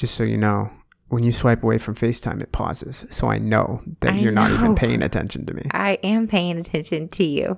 just 0.00 0.14
so 0.14 0.24
you 0.24 0.38
know, 0.38 0.70
when 1.08 1.24
you 1.24 1.30
swipe 1.30 1.62
away 1.62 1.76
from 1.76 1.94
FaceTime, 1.94 2.40
it 2.40 2.52
pauses. 2.52 3.04
So 3.10 3.28
I 3.28 3.36
know 3.36 3.82
that 4.00 4.14
I 4.14 4.16
you're 4.16 4.32
not 4.32 4.50
even 4.50 4.74
paying 4.74 5.02
attention 5.02 5.44
to 5.44 5.52
me. 5.52 5.62
I 5.72 5.98
am 6.02 6.26
paying 6.26 6.56
attention 6.56 7.08
to 7.10 7.24
you. 7.24 7.56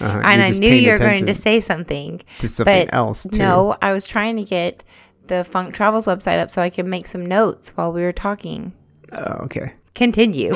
Uh-huh. 0.00 0.22
and 0.24 0.40
I 0.40 0.50
knew 0.50 0.72
you 0.72 0.92
were 0.92 0.98
going 0.98 1.26
to 1.26 1.34
say 1.34 1.60
something. 1.60 2.22
to 2.38 2.48
something 2.48 2.88
else 2.90 3.26
too. 3.32 3.38
No, 3.38 3.76
I 3.82 3.92
was 3.92 4.06
trying 4.06 4.36
to 4.36 4.44
get 4.44 4.84
the 5.26 5.42
Funk 5.42 5.74
Travels 5.74 6.06
website 6.06 6.38
up 6.38 6.50
so 6.50 6.62
I 6.62 6.70
could 6.70 6.86
make 6.86 7.08
some 7.08 7.26
notes 7.26 7.70
while 7.70 7.92
we 7.92 8.02
were 8.02 8.12
talking. 8.12 8.72
Oh, 9.12 9.44
okay. 9.44 9.74
Continue. 9.94 10.54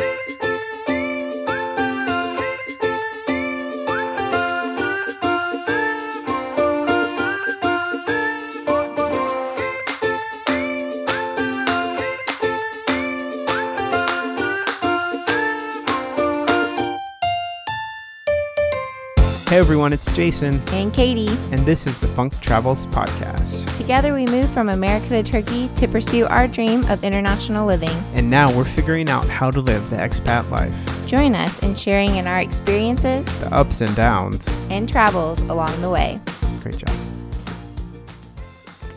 Hey 19.54 19.60
everyone, 19.60 19.92
it's 19.92 20.12
Jason, 20.16 20.60
And 20.72 20.92
Katie. 20.92 21.28
and 21.52 21.60
this 21.60 21.86
is 21.86 22.00
the 22.00 22.08
Funk 22.08 22.40
Travels 22.40 22.86
Podcast. 22.86 23.76
Together 23.76 24.12
we 24.12 24.26
moved 24.26 24.50
from 24.50 24.68
America 24.68 25.06
to 25.10 25.22
Turkey 25.22 25.68
to 25.76 25.86
pursue 25.86 26.26
our 26.26 26.48
dream 26.48 26.84
of 26.90 27.04
international 27.04 27.64
living. 27.64 27.96
And 28.14 28.28
now 28.28 28.52
we're 28.56 28.64
figuring 28.64 29.08
out 29.08 29.28
how 29.28 29.52
to 29.52 29.60
live 29.60 29.88
the 29.90 29.96
expat 29.96 30.50
life, 30.50 30.74
Join 31.06 31.36
us 31.36 31.56
in 31.60 31.76
sharing 31.76 32.16
in 32.16 32.26
our 32.26 32.40
experiences 32.40 33.26
the 33.38 33.54
ups 33.54 33.80
and 33.80 33.94
downs. 33.94 34.48
and 34.70 34.88
travels 34.88 35.38
along 35.42 35.80
the 35.82 35.88
way. 35.90 36.20
Great 36.60 36.78
job. 36.78 36.96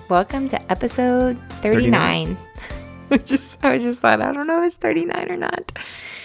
Welcome 0.10 0.50
to 0.50 0.72
episode 0.72 1.38
39. 1.62 2.36
I 3.12 3.18
just 3.18 3.64
I 3.64 3.78
just 3.78 4.02
thought 4.02 4.22
I 4.24 4.32
don't 4.32 4.48
know 4.48 4.62
if 4.64 4.66
it's 4.66 4.76
39 4.78 5.30
or 5.30 5.38
not. 5.38 5.78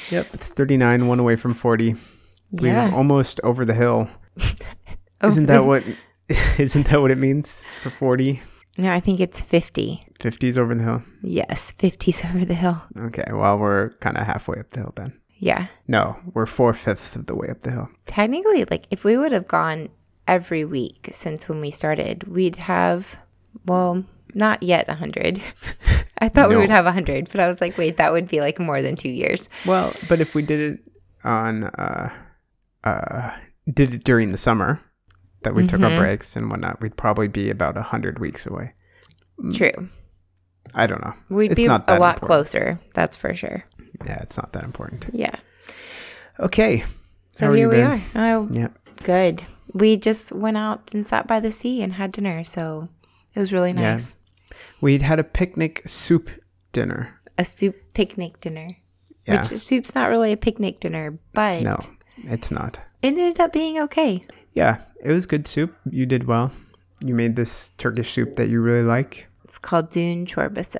Yep, 0.08 0.28
it's 0.32 0.48
39, 0.48 1.06
one 1.06 1.20
away 1.20 1.36
from 1.36 1.52
40. 1.52 1.96
We're 2.50 2.72
Yeah. 2.72 2.94
almost 2.94 3.38
over 3.44 3.66
the 3.66 3.74
hill. 3.74 4.08
Isn't 5.22 5.46
that 5.46 5.64
what 5.64 5.84
isn't 6.58 6.86
that 6.88 7.00
what 7.00 7.10
it 7.10 7.18
means 7.18 7.64
for 7.82 7.90
40? 7.90 8.42
No, 8.78 8.90
I 8.90 9.00
think 9.00 9.20
it's 9.20 9.40
50. 9.40 10.02
50's 10.18 10.56
over 10.56 10.74
the 10.74 10.82
hill. 10.82 11.02
Yes, 11.22 11.72
50's 11.78 12.24
over 12.24 12.44
the 12.44 12.54
hill. 12.54 12.82
Okay, 12.96 13.30
well 13.32 13.58
we're 13.58 13.90
kind 14.00 14.16
of 14.16 14.26
halfway 14.26 14.58
up 14.58 14.70
the 14.70 14.80
hill 14.80 14.92
then. 14.96 15.12
Yeah. 15.36 15.66
No, 15.88 16.16
we're 16.34 16.46
four 16.46 16.72
fifths 16.72 17.16
of 17.16 17.26
the 17.26 17.34
way 17.34 17.48
up 17.48 17.60
the 17.60 17.72
hill. 17.72 17.88
Technically, 18.06 18.64
like 18.64 18.86
if 18.90 19.04
we 19.04 19.16
would 19.16 19.32
have 19.32 19.48
gone 19.48 19.90
every 20.26 20.64
week 20.64 21.08
since 21.12 21.48
when 21.48 21.60
we 21.60 21.70
started, 21.70 22.24
we'd 22.24 22.56
have 22.56 23.18
well, 23.66 24.04
not 24.34 24.62
yet 24.62 24.88
100. 24.88 25.42
I 26.18 26.28
thought 26.28 26.48
we 26.48 26.56
would 26.56 26.70
have 26.70 26.84
100, 26.84 27.28
but 27.30 27.40
I 27.40 27.48
was 27.48 27.60
like, 27.60 27.76
wait, 27.76 27.96
that 27.98 28.12
would 28.12 28.28
be 28.28 28.40
like 28.40 28.58
more 28.58 28.80
than 28.80 28.96
2 28.96 29.08
years. 29.08 29.48
Well, 29.66 29.92
but 30.08 30.20
if 30.20 30.34
we 30.34 30.42
did 30.42 30.60
it 30.74 30.80
on 31.24 31.64
uh 31.64 32.10
uh 32.84 33.30
did 33.72 33.94
it 33.94 34.04
during 34.04 34.32
the 34.32 34.38
summer 34.38 34.80
that 35.42 35.54
we 35.54 35.66
took 35.66 35.80
our 35.82 35.90
Mhm. 35.90 35.96
breaks 35.98 36.36
and 36.36 36.50
whatnot, 36.50 36.80
we'd 36.80 36.96
probably 36.96 37.28
be 37.28 37.50
about 37.50 37.76
a 37.76 37.82
hundred 37.82 38.18
weeks 38.18 38.46
away. 38.46 38.72
True. 39.52 39.88
I 40.74 40.86
don't 40.86 41.02
know. 41.04 41.14
We'd 41.28 41.50
It's 41.52 41.56
be 41.60 41.66
a 41.66 41.70
lot 41.70 41.88
important. 41.88 42.20
closer. 42.22 42.80
That's 42.94 43.16
for 43.16 43.34
sure. 43.34 43.64
Yeah, 44.06 44.20
it's 44.22 44.36
not 44.36 44.52
that 44.52 44.64
important. 44.64 45.06
Yeah. 45.12 45.34
Okay. 46.40 46.84
So 47.32 47.46
How 47.46 47.52
here 47.52 47.68
we 47.68 47.76
been? 47.76 47.86
are. 47.86 48.00
Oh, 48.14 48.48
Yeah. 48.52 48.68
good. 49.04 49.42
We 49.74 49.96
just 49.96 50.32
went 50.32 50.56
out 50.56 50.92
and 50.94 51.06
sat 51.06 51.26
by 51.26 51.40
the 51.40 51.50
sea 51.52 51.82
and 51.82 51.94
had 51.94 52.12
dinner, 52.12 52.44
so 52.44 52.88
it 53.34 53.38
was 53.40 53.52
really 53.52 53.70
Yeah. 53.72 53.92
nice. 53.94 54.16
We'd 54.80 55.02
had 55.02 55.18
a 55.18 55.24
picnic 55.24 55.82
soup 55.86 56.30
dinner. 56.72 57.18
A 57.38 57.44
soup 57.44 57.76
picnic 57.94 58.40
dinner. 58.40 58.68
Yeah. 59.26 59.38
Which 59.38 59.46
soup's 59.46 59.94
not 59.94 60.10
really 60.10 60.32
a 60.32 60.36
picnic 60.36 60.80
dinner, 60.80 61.18
but 61.32 61.62
No, 61.62 61.78
it's 62.24 62.50
not. 62.50 62.78
It 63.02 63.08
ended 63.08 63.40
up 63.40 63.52
being 63.52 63.78
okay. 63.80 64.24
Yeah, 64.54 64.80
it 65.02 65.10
was 65.12 65.26
good 65.26 65.46
soup. 65.46 65.74
You 65.90 66.06
did 66.06 66.24
well. 66.24 66.50
You 67.04 67.14
made 67.14 67.36
this 67.36 67.70
Turkish 67.78 68.12
soup 68.12 68.34
that 68.36 68.48
you 68.48 68.60
really 68.60 68.84
like. 68.84 69.26
It's 69.44 69.58
called 69.58 69.90
düğün 69.90 70.26
çorbası. 70.26 70.78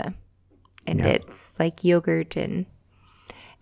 And 0.86 0.98
Yeah. 1.00 1.08
it's 1.14 1.52
like 1.58 1.84
yogurt 1.88 2.36
and 2.36 2.66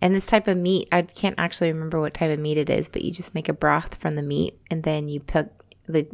and 0.03 0.15
this 0.15 0.25
type 0.27 0.47
of 0.47 0.57
meat, 0.57 0.87
I 0.91 1.03
can't 1.03 1.35
actually 1.37 1.71
remember 1.71 1.99
what 1.99 2.13
type 2.15 2.31
of 2.33 2.39
meat 2.39 2.57
it 2.57 2.69
is, 2.69 2.89
but 2.89 3.03
you 3.03 3.11
just 3.11 3.35
make 3.35 3.47
a 3.49 3.53
broth 3.53 3.95
from 4.01 4.15
the 4.15 4.23
meat 4.23 4.53
and 4.71 4.83
then 4.83 5.07
you 5.07 5.19
put 5.19 5.49
the 5.87 6.05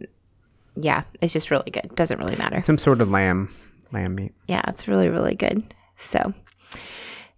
yeah, 0.75 1.03
it's 1.21 1.33
just 1.33 1.49
really 1.51 1.71
good. 1.71 1.95
Doesn't 1.95 2.19
really 2.19 2.35
matter. 2.35 2.61
Some 2.61 2.77
sort 2.77 3.01
of 3.01 3.09
lamb, 3.09 3.49
lamb 3.91 4.15
meat. 4.15 4.33
yeah, 4.47 4.61
it's 4.67 4.87
really, 4.87 5.07
really 5.09 5.35
good. 5.35 5.73
So, 5.97 6.33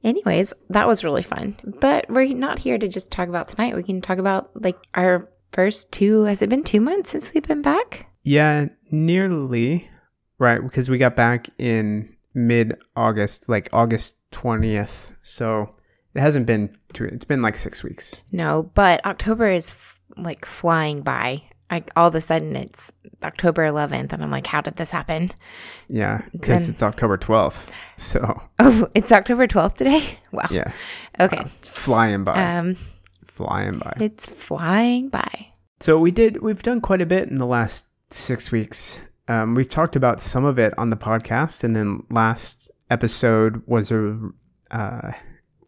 anyways, 0.03 0.53
that 0.69 0.87
was 0.87 1.03
really 1.03 1.23
fun. 1.23 1.57
But 1.79 2.09
we're 2.09 2.33
not 2.33 2.59
here 2.59 2.77
to 2.77 2.87
just 2.87 3.11
talk 3.11 3.29
about 3.29 3.47
tonight. 3.47 3.75
We 3.75 3.83
can 3.83 4.01
talk 4.01 4.17
about 4.17 4.51
like 4.55 4.77
our 4.95 5.29
first 5.51 5.91
two. 5.91 6.23
Has 6.23 6.41
it 6.41 6.49
been 6.49 6.63
two 6.63 6.81
months 6.81 7.09
since 7.11 7.33
we've 7.33 7.43
been 7.43 7.61
back? 7.61 8.07
Yeah, 8.23 8.67
nearly. 8.91 9.89
Right, 10.37 10.61
because 10.61 10.89
we 10.89 10.97
got 10.97 11.15
back 11.17 11.49
in 11.57 12.15
mid 12.33 12.77
August, 12.95 13.49
like 13.49 13.67
August 13.73 14.15
20th. 14.31 15.13
So 15.21 15.75
it 16.15 16.21
hasn't 16.21 16.45
been, 16.45 16.71
too, 16.93 17.05
it's 17.05 17.25
been 17.25 17.41
like 17.41 17.57
six 17.57 17.83
weeks. 17.83 18.15
No, 18.31 18.71
but 18.73 19.05
October 19.05 19.49
is 19.49 19.71
f- 19.71 19.99
like 20.17 20.45
flying 20.45 21.01
by. 21.01 21.43
Like 21.71 21.91
all 21.95 22.07
of 22.07 22.15
a 22.15 22.21
sudden 22.21 22.55
it's 22.55 22.91
October 23.23 23.67
11th, 23.69 24.13
and 24.13 24.23
I'm 24.23 24.31
like, 24.31 24.47
how 24.47 24.61
did 24.61 24.75
this 24.75 24.91
happen? 24.91 25.31
Yeah, 25.87 26.21
because 26.31 26.69
it's 26.69 26.81
October 26.81 27.17
12th. 27.17 27.69
So 27.97 28.41
Oh, 28.59 28.87
it's 28.95 29.11
October 29.11 29.47
12th 29.47 29.75
today? 29.75 30.17
Wow. 30.31 30.45
yeah, 30.51 30.71
Okay. 31.19 31.43
it's 31.59 31.69
flying 31.69 32.23
by. 32.23 32.33
Um, 32.57 32.77
flying 33.25 33.77
by. 33.79 33.93
it's 33.99 34.25
flying 34.27 35.09
by. 35.09 35.47
So 35.79 35.97
we 35.97 36.11
did, 36.11 36.41
we've 36.41 36.61
done 36.63 36.81
quite 36.81 37.01
a 37.01 37.05
bit 37.05 37.29
in 37.29 37.35
the 37.35 37.45
last 37.45 37.85
six 38.09 38.51
weeks. 38.51 38.99
Um, 39.27 39.53
we've 39.55 39.69
talked 39.69 39.95
about 39.95 40.19
some 40.21 40.45
of 40.45 40.57
it 40.59 40.73
on 40.77 40.89
the 40.89 40.97
podcast, 40.97 41.63
and 41.63 41.75
then 41.75 42.03
last 42.09 42.71
episode 42.89 43.61
was 43.67 43.91
a 43.91 44.17
uh, 44.71 45.11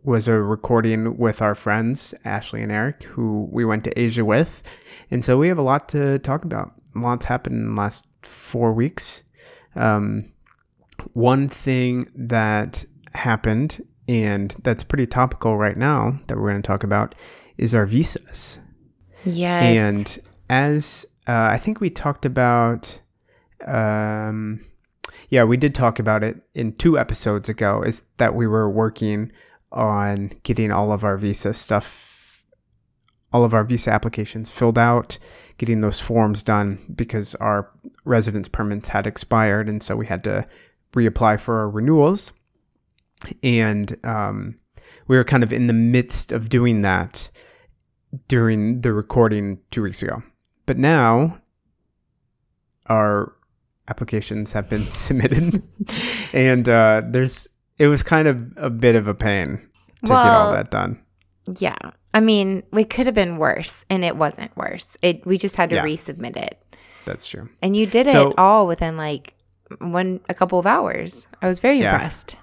was 0.03 0.27
a 0.27 0.41
recording 0.41 1.17
with 1.17 1.41
our 1.41 1.55
friends 1.55 2.13
Ashley 2.25 2.61
and 2.61 2.71
Eric, 2.71 3.03
who 3.03 3.47
we 3.51 3.65
went 3.65 3.83
to 3.83 3.99
Asia 3.99 4.25
with, 4.25 4.63
and 5.09 5.23
so 5.23 5.37
we 5.37 5.47
have 5.47 5.57
a 5.57 5.63
lot 5.63 5.89
to 5.89 6.19
talk 6.19 6.43
about. 6.43 6.73
A 6.95 6.99
lot's 6.99 7.25
happened 7.25 7.57
in 7.57 7.75
the 7.75 7.81
last 7.81 8.05
four 8.23 8.73
weeks. 8.73 9.23
Um, 9.75 10.31
one 11.13 11.47
thing 11.47 12.05
that 12.15 12.85
happened, 13.13 13.81
and 14.07 14.55
that's 14.63 14.83
pretty 14.83 15.07
topical 15.07 15.57
right 15.57 15.77
now 15.77 16.19
that 16.27 16.37
we're 16.37 16.49
going 16.49 16.61
to 16.61 16.67
talk 16.67 16.83
about, 16.83 17.15
is 17.57 17.73
our 17.75 17.85
visas. 17.85 18.59
Yes. 19.25 19.63
And 19.77 20.19
as 20.49 21.05
uh, 21.27 21.49
I 21.51 21.57
think 21.57 21.79
we 21.79 21.89
talked 21.89 22.25
about, 22.25 22.99
um, 23.65 24.59
yeah, 25.29 25.43
we 25.43 25.57
did 25.57 25.75
talk 25.75 25.99
about 25.99 26.23
it 26.23 26.41
in 26.53 26.73
two 26.73 26.97
episodes 26.97 27.47
ago, 27.49 27.83
is 27.83 28.03
that 28.17 28.35
we 28.35 28.47
were 28.47 28.69
working 28.69 29.31
on 29.71 30.31
getting 30.43 30.71
all 30.71 30.91
of 30.91 31.03
our 31.03 31.17
visa 31.17 31.53
stuff, 31.53 32.43
all 33.31 33.43
of 33.43 33.53
our 33.53 33.63
visa 33.63 33.91
applications 33.91 34.49
filled 34.49 34.77
out, 34.77 35.17
getting 35.57 35.81
those 35.81 35.99
forms 35.99 36.43
done 36.43 36.79
because 36.93 37.35
our 37.35 37.69
residence 38.03 38.47
permits 38.47 38.89
had 38.89 39.07
expired. 39.07 39.69
And 39.69 39.81
so 39.81 39.95
we 39.95 40.07
had 40.07 40.23
to 40.25 40.47
reapply 40.93 41.39
for 41.39 41.59
our 41.59 41.69
renewals. 41.69 42.33
And 43.43 43.97
um, 44.03 44.55
we 45.07 45.15
were 45.15 45.23
kind 45.23 45.43
of 45.43 45.53
in 45.53 45.67
the 45.67 45.73
midst 45.73 46.31
of 46.31 46.49
doing 46.49 46.81
that 46.81 47.29
during 48.27 48.81
the 48.81 48.93
recording 48.93 49.59
two 49.71 49.83
weeks 49.83 50.01
ago. 50.01 50.23
But 50.65 50.77
now 50.77 51.41
our 52.87 53.33
applications 53.87 54.53
have 54.53 54.69
been 54.69 54.89
submitted, 54.91 55.61
and 56.33 56.67
uh, 56.67 57.03
there's 57.05 57.47
it 57.81 57.87
was 57.87 58.03
kind 58.03 58.27
of 58.27 58.35
a 58.57 58.69
bit 58.69 58.95
of 58.95 59.07
a 59.07 59.13
pain 59.15 59.57
to 60.05 60.07
get 60.09 60.15
all 60.17 60.51
that 60.53 60.69
done. 60.71 61.01
Yeah. 61.59 61.75
I 62.13 62.19
mean, 62.19 62.63
it 62.73 62.89
could 62.89 63.05
have 63.07 63.15
been 63.15 63.37
worse 63.37 63.85
and 63.89 64.03
it 64.05 64.15
wasn't 64.17 64.55
worse. 64.55 64.97
It 65.01 65.25
we 65.25 65.37
just 65.37 65.55
had 65.55 65.69
to 65.71 65.75
Yeah. 65.77 65.85
resubmit 65.85 66.37
it. 66.37 66.61
That's 67.05 67.25
true. 67.27 67.49
And 67.61 67.75
you 67.75 67.85
did 67.87 68.07
So- 68.07 68.29
it 68.29 68.35
all 68.37 68.67
within 68.67 68.97
like 68.97 69.33
one 69.79 70.19
a 70.29 70.33
couple 70.33 70.59
of 70.59 70.67
hours. 70.67 71.27
I 71.41 71.47
was 71.47 71.59
very 71.59 71.79
Yeah. 71.79 71.93
impressed. 71.93 72.37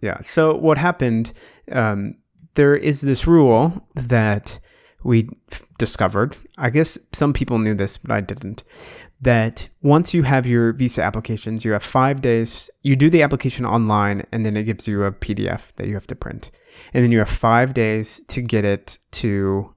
Yeah. 0.00 0.18
So 0.22 0.54
what 0.54 0.78
happened? 0.78 1.32
Um, 1.72 2.14
there 2.54 2.76
is 2.76 3.00
this 3.00 3.26
rule 3.26 3.86
that 3.96 4.60
we 5.02 5.28
discovered. 5.78 6.36
I 6.58 6.70
guess 6.70 6.98
some 7.12 7.32
people 7.32 7.58
knew 7.58 7.74
this, 7.74 7.98
but 7.98 8.10
I 8.12 8.20
didn't. 8.20 8.62
That 9.24 9.68
once 9.82 10.12
you 10.12 10.22
have 10.22 10.46
your 10.46 10.72
visa 10.72 11.02
applications, 11.02 11.64
you 11.64 11.72
have 11.72 11.82
five 11.82 12.20
days. 12.20 12.70
You 12.82 12.94
do 12.94 13.08
the 13.08 13.22
application 13.22 13.64
online, 13.64 14.26
and 14.32 14.44
then 14.44 14.56
it 14.56 14.64
gives 14.64 14.86
you 14.86 15.04
a 15.04 15.12
PDF 15.12 15.72
that 15.76 15.88
you 15.88 15.94
have 15.94 16.06
to 16.08 16.14
print, 16.14 16.50
and 16.92 17.02
then 17.02 17.10
you 17.10 17.18
have 17.18 17.28
five 17.28 17.72
days 17.72 18.20
to 18.28 18.42
get 18.42 18.64
it 18.64 18.98
to 19.12 19.74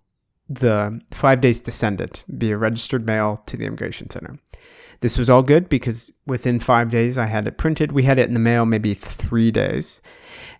the 0.49 0.99
five 1.11 1.41
days 1.41 1.59
to 1.61 1.71
send 1.71 2.01
it 2.01 2.23
via 2.27 2.57
registered 2.57 3.05
mail 3.05 3.37
to 3.45 3.57
the 3.57 3.65
immigration 3.65 4.09
center. 4.09 4.37
this 5.01 5.17
was 5.17 5.29
all 5.29 5.43
good 5.43 5.69
because 5.69 6.11
within 6.25 6.59
five 6.59 6.89
days 6.89 7.17
I 7.17 7.27
had 7.27 7.47
it 7.47 7.57
printed. 7.57 7.91
We 7.91 8.03
had 8.03 8.17
it 8.17 8.27
in 8.27 8.33
the 8.33 8.39
mail 8.39 8.65
maybe 8.65 8.93
three 8.93 9.51
days. 9.51 10.01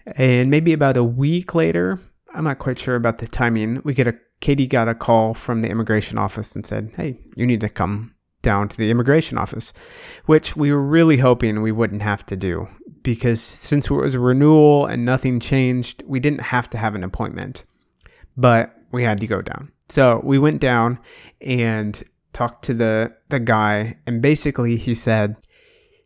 And 0.06 0.52
maybe 0.52 0.74
about 0.74 0.98
a 0.98 1.04
week 1.04 1.56
later, 1.56 2.00
I'm 2.34 2.44
not 2.44 2.60
quite 2.60 2.78
sure 2.80 2.96
about 2.96 3.18
the 3.18 3.28
timing, 3.28 3.82
we 3.84 3.94
get 3.94 4.08
a 4.08 4.16
Katie 4.40 4.68
got 4.68 4.88
a 4.88 4.94
call 4.94 5.34
from 5.34 5.62
the 5.62 5.70
immigration 5.70 6.20
office 6.20 6.56
and 6.56 6.64
said, 6.66 6.92
Hey, 6.96 7.20
you 7.36 7.48
need 7.48 7.62
to 7.62 7.70
come 7.70 8.14
down 8.48 8.70
to 8.70 8.78
the 8.78 8.90
immigration 8.90 9.38
office, 9.38 9.74
which 10.26 10.56
we 10.56 10.72
were 10.72 10.82
really 10.82 11.18
hoping 11.18 11.62
we 11.62 11.74
wouldn't 11.74 12.02
have 12.02 12.26
to 12.28 12.38
do 12.38 12.66
because 13.04 13.42
since 13.42 13.90
it 13.90 13.94
was 13.94 14.16
a 14.16 14.20
renewal 14.22 14.86
and 14.86 15.04
nothing 15.04 15.40
changed, 15.42 16.02
we 16.06 16.22
didn't 16.22 16.42
have 16.42 16.70
to 16.70 16.78
have 16.78 16.96
an 16.96 17.04
appointment, 17.04 17.66
but 18.38 18.74
we 18.94 19.04
had 19.04 19.20
to 19.20 19.28
go 19.28 19.42
down. 19.42 19.72
So 19.90 20.22
we 20.24 20.40
went 20.40 20.62
down 20.62 21.00
and 21.42 22.02
talked 22.32 22.64
to 22.66 22.74
the 22.74 23.16
the 23.28 23.42
guy, 23.42 23.98
and 24.08 24.22
basically 24.22 24.78
he 24.78 24.96
said 24.96 25.36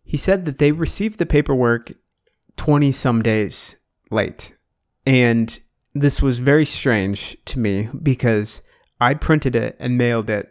he 0.04 0.18
said 0.18 0.46
that 0.46 0.58
they 0.58 0.72
received 0.72 1.20
the 1.20 1.26
paperwork 1.26 1.92
twenty 2.58 2.92
some 2.92 3.22
days 3.22 3.76
late, 4.10 4.56
and 5.06 5.60
this 5.94 6.22
was 6.22 6.40
very 6.40 6.66
strange 6.66 7.38
to 7.46 7.60
me 7.60 7.90
because 8.02 8.64
I 9.00 9.14
printed 9.14 9.56
it 9.56 9.76
and 9.80 9.98
mailed 9.98 10.30
it 10.30 10.48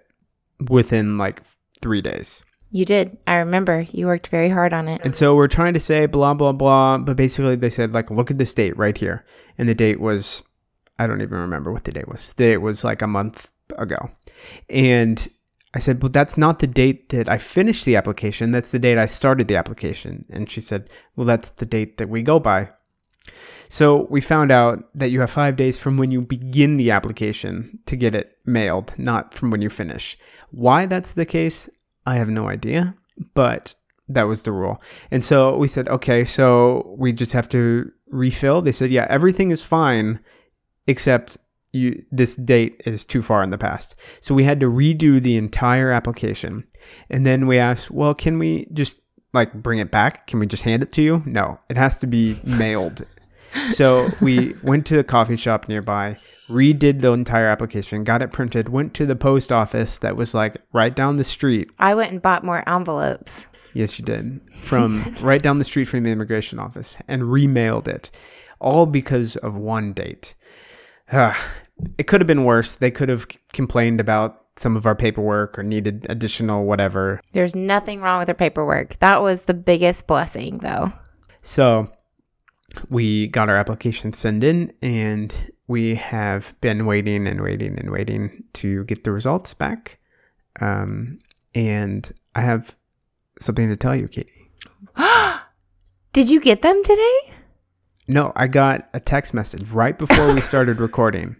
within 0.68 1.18
like 1.18 1.42
three 1.82 2.00
days. 2.00 2.44
You 2.70 2.84
did. 2.84 3.18
I 3.26 3.36
remember. 3.36 3.86
You 3.90 4.06
worked 4.06 4.28
very 4.28 4.48
hard 4.48 4.72
on 4.72 4.88
it. 4.88 5.00
And 5.04 5.14
so 5.14 5.34
we're 5.34 5.48
trying 5.48 5.74
to 5.74 5.80
say 5.80 6.06
blah 6.06 6.34
blah 6.34 6.52
blah, 6.52 6.98
but 6.98 7.16
basically 7.16 7.56
they 7.56 7.70
said 7.70 7.92
like 7.92 8.10
look 8.10 8.30
at 8.30 8.38
this 8.38 8.54
date 8.54 8.76
right 8.76 8.96
here. 8.96 9.24
And 9.58 9.68
the 9.68 9.74
date 9.74 10.00
was 10.00 10.42
I 10.98 11.06
don't 11.06 11.22
even 11.22 11.38
remember 11.38 11.72
what 11.72 11.84
the 11.84 11.92
date 11.92 12.08
was. 12.08 12.32
The 12.34 12.44
date 12.44 12.58
was 12.58 12.84
like 12.84 13.02
a 13.02 13.06
month 13.06 13.50
ago. 13.76 14.10
And 14.68 15.26
I 15.72 15.78
said, 15.78 16.02
"Well, 16.02 16.10
that's 16.10 16.36
not 16.36 16.58
the 16.58 16.66
date 16.66 17.08
that 17.10 17.28
I 17.28 17.38
finished 17.38 17.84
the 17.84 17.96
application. 17.96 18.50
That's 18.50 18.70
the 18.70 18.78
date 18.78 18.98
I 18.98 19.06
started 19.06 19.48
the 19.48 19.56
application." 19.56 20.24
And 20.30 20.50
she 20.50 20.60
said, 20.60 20.90
"Well, 21.16 21.26
that's 21.26 21.50
the 21.50 21.66
date 21.66 21.98
that 21.98 22.08
we 22.08 22.22
go 22.22 22.38
by." 22.38 22.70
So 23.70 24.08
we 24.10 24.20
found 24.20 24.50
out 24.50 24.84
that 24.96 25.10
you 25.10 25.20
have 25.20 25.30
five 25.30 25.54
days 25.54 25.78
from 25.78 25.96
when 25.96 26.10
you 26.10 26.20
begin 26.20 26.76
the 26.76 26.90
application 26.90 27.78
to 27.86 27.94
get 27.94 28.16
it 28.16 28.36
mailed, 28.44 28.92
not 28.98 29.32
from 29.32 29.50
when 29.50 29.62
you 29.62 29.70
finish. 29.70 30.18
Why 30.50 30.86
that's 30.86 31.14
the 31.14 31.24
case, 31.24 31.68
I 32.04 32.16
have 32.16 32.28
no 32.28 32.48
idea, 32.48 32.96
but 33.32 33.74
that 34.08 34.24
was 34.24 34.42
the 34.42 34.50
rule. 34.50 34.82
And 35.12 35.24
so 35.24 35.56
we 35.56 35.68
said, 35.68 35.88
okay, 35.88 36.24
so 36.24 36.96
we 36.98 37.12
just 37.12 37.32
have 37.32 37.48
to 37.50 37.92
refill. 38.08 38.60
They 38.60 38.72
said, 38.72 38.90
yeah, 38.90 39.06
everything 39.08 39.52
is 39.52 39.62
fine 39.62 40.18
except 40.88 41.38
you 41.70 42.04
this 42.10 42.34
date 42.34 42.82
is 42.84 43.04
too 43.04 43.22
far 43.22 43.40
in 43.40 43.50
the 43.50 43.58
past. 43.58 43.94
So 44.20 44.34
we 44.34 44.42
had 44.42 44.58
to 44.58 44.66
redo 44.66 45.22
the 45.22 45.36
entire 45.36 45.92
application. 45.92 46.64
And 47.08 47.24
then 47.24 47.46
we 47.46 47.56
asked, 47.56 47.92
well, 47.92 48.14
can 48.14 48.36
we 48.40 48.66
just 48.72 49.00
like 49.32 49.52
bring 49.52 49.78
it 49.78 49.92
back? 49.92 50.26
Can 50.26 50.40
we 50.40 50.48
just 50.48 50.64
hand 50.64 50.82
it 50.82 50.90
to 50.94 51.02
you? 51.02 51.22
No, 51.24 51.60
it 51.68 51.76
has 51.76 51.98
to 52.00 52.08
be 52.08 52.40
mailed. 52.42 53.06
So 53.72 54.10
we 54.20 54.54
went 54.62 54.86
to 54.86 54.98
a 54.98 55.04
coffee 55.04 55.36
shop 55.36 55.68
nearby, 55.68 56.18
redid 56.48 57.00
the 57.00 57.12
entire 57.12 57.46
application, 57.46 58.04
got 58.04 58.22
it 58.22 58.32
printed, 58.32 58.68
went 58.68 58.94
to 58.94 59.06
the 59.06 59.16
post 59.16 59.52
office 59.52 59.98
that 59.98 60.16
was 60.16 60.34
like 60.34 60.56
right 60.72 60.94
down 60.94 61.16
the 61.16 61.24
street. 61.24 61.70
I 61.78 61.94
went 61.94 62.12
and 62.12 62.22
bought 62.22 62.44
more 62.44 62.68
envelopes. 62.68 63.46
Yes, 63.74 63.98
you 63.98 64.04
did. 64.04 64.40
From 64.60 65.16
right 65.20 65.42
down 65.42 65.58
the 65.58 65.64
street 65.64 65.84
from 65.86 66.02
the 66.02 66.10
immigration 66.10 66.58
office 66.58 66.96
and 67.08 67.22
remailed 67.22 67.88
it, 67.88 68.10
all 68.58 68.86
because 68.86 69.36
of 69.36 69.56
one 69.56 69.92
date. 69.92 70.34
it 71.98 72.06
could 72.06 72.20
have 72.20 72.28
been 72.28 72.44
worse. 72.44 72.74
They 72.74 72.90
could 72.90 73.08
have 73.08 73.26
complained 73.52 74.00
about 74.00 74.36
some 74.56 74.76
of 74.76 74.84
our 74.86 74.94
paperwork 74.94 75.58
or 75.58 75.62
needed 75.62 76.06
additional 76.10 76.64
whatever. 76.64 77.20
There's 77.32 77.54
nothing 77.54 78.00
wrong 78.00 78.18
with 78.18 78.28
our 78.28 78.34
paperwork. 78.34 78.98
That 78.98 79.22
was 79.22 79.42
the 79.42 79.54
biggest 79.54 80.06
blessing, 80.06 80.58
though. 80.58 80.92
So 81.40 81.90
we 82.88 83.28
got 83.28 83.50
our 83.50 83.56
application 83.56 84.12
sent 84.12 84.44
in 84.44 84.72
and 84.82 85.34
we 85.66 85.94
have 85.94 86.54
been 86.60 86.86
waiting 86.86 87.26
and 87.26 87.40
waiting 87.40 87.78
and 87.78 87.90
waiting 87.90 88.44
to 88.54 88.84
get 88.84 89.04
the 89.04 89.12
results 89.12 89.54
back. 89.54 89.98
Um, 90.60 91.20
and 91.54 92.10
I 92.34 92.40
have 92.42 92.76
something 93.38 93.68
to 93.68 93.76
tell 93.76 93.94
you, 93.94 94.08
Katie. 94.08 94.50
Did 96.12 96.28
you 96.28 96.40
get 96.40 96.62
them 96.62 96.82
today? 96.82 97.18
No, 98.08 98.32
I 98.34 98.48
got 98.48 98.88
a 98.94 99.00
text 99.00 99.32
message 99.32 99.70
right 99.70 99.96
before 99.96 100.34
we 100.34 100.40
started 100.40 100.80
recording 100.80 101.36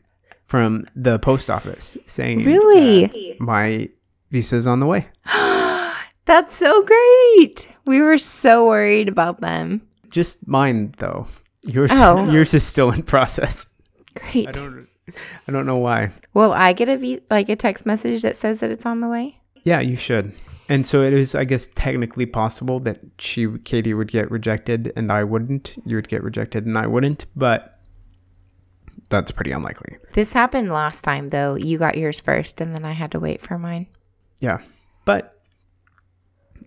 from 0.47 0.87
the 0.95 1.19
post 1.19 1.51
office 1.51 1.97
saying, 2.07 2.45
Really? 2.45 3.37
My 3.41 3.89
visa's 4.31 4.67
on 4.67 4.79
the 4.81 4.87
way. 4.87 5.09
That's 6.25 6.55
so 6.55 6.85
great. 6.85 7.69
We 7.87 8.01
were 8.01 8.19
so 8.19 8.67
worried 8.67 9.09
about 9.09 9.41
them. 9.41 9.83
Just 10.11 10.47
mine 10.47 10.93
though. 10.99 11.27
Yours 11.63 11.91
Oh. 11.95 12.31
yours 12.33 12.53
is 12.55 12.67
still 12.67 12.91
in 12.91 13.03
process. 13.03 13.67
Great. 14.15 14.49
I 14.49 14.53
don't 14.53 14.87
I 15.49 15.53
don't 15.53 15.67
know 15.67 15.79
why. 15.79 16.11
Will 16.35 16.53
I 16.53 16.73
get 16.73 16.89
a 16.89 16.97
v- 16.97 17.21
like 17.31 17.49
a 17.49 17.57
text 17.57 17.85
message 17.87 18.23
that 18.23 18.37
says 18.37 18.61
that 18.61 18.71
it's 18.71 18.87
on 18.87 19.01
the 19.01 19.09
way? 19.09 19.39
Yeah, 19.65 19.81
you 19.81 19.97
should. 19.97 20.33
And 20.69 20.87
so 20.87 21.03
it 21.03 21.13
is, 21.13 21.35
I 21.35 21.43
guess, 21.45 21.69
technically 21.75 22.27
possible 22.27 22.79
that 22.81 23.01
she, 23.19 23.49
Katie, 23.65 23.93
would 23.93 24.11
get 24.13 24.31
rejected 24.31 24.93
and 24.95 25.11
I 25.11 25.25
wouldn't. 25.25 25.77
You 25.85 25.97
would 25.97 26.09
get 26.09 26.23
rejected 26.23 26.65
and 26.65 26.79
I 26.79 26.87
wouldn't, 26.87 27.27
but 27.35 27.81
that's 29.09 29.33
pretty 29.33 29.51
unlikely. 29.51 29.97
This 30.13 30.33
happened 30.33 30.71
last 30.71 31.03
time 31.03 31.31
though. 31.31 31.57
You 31.57 31.77
got 31.79 31.99
yours 31.99 32.21
first 32.21 32.61
and 32.61 32.73
then 32.75 32.85
I 32.85 32.93
had 32.93 33.11
to 33.13 33.21
wait 33.21 33.41
for 33.43 33.59
mine. 33.59 33.89
Yeah, 34.41 34.59
but 35.05 35.35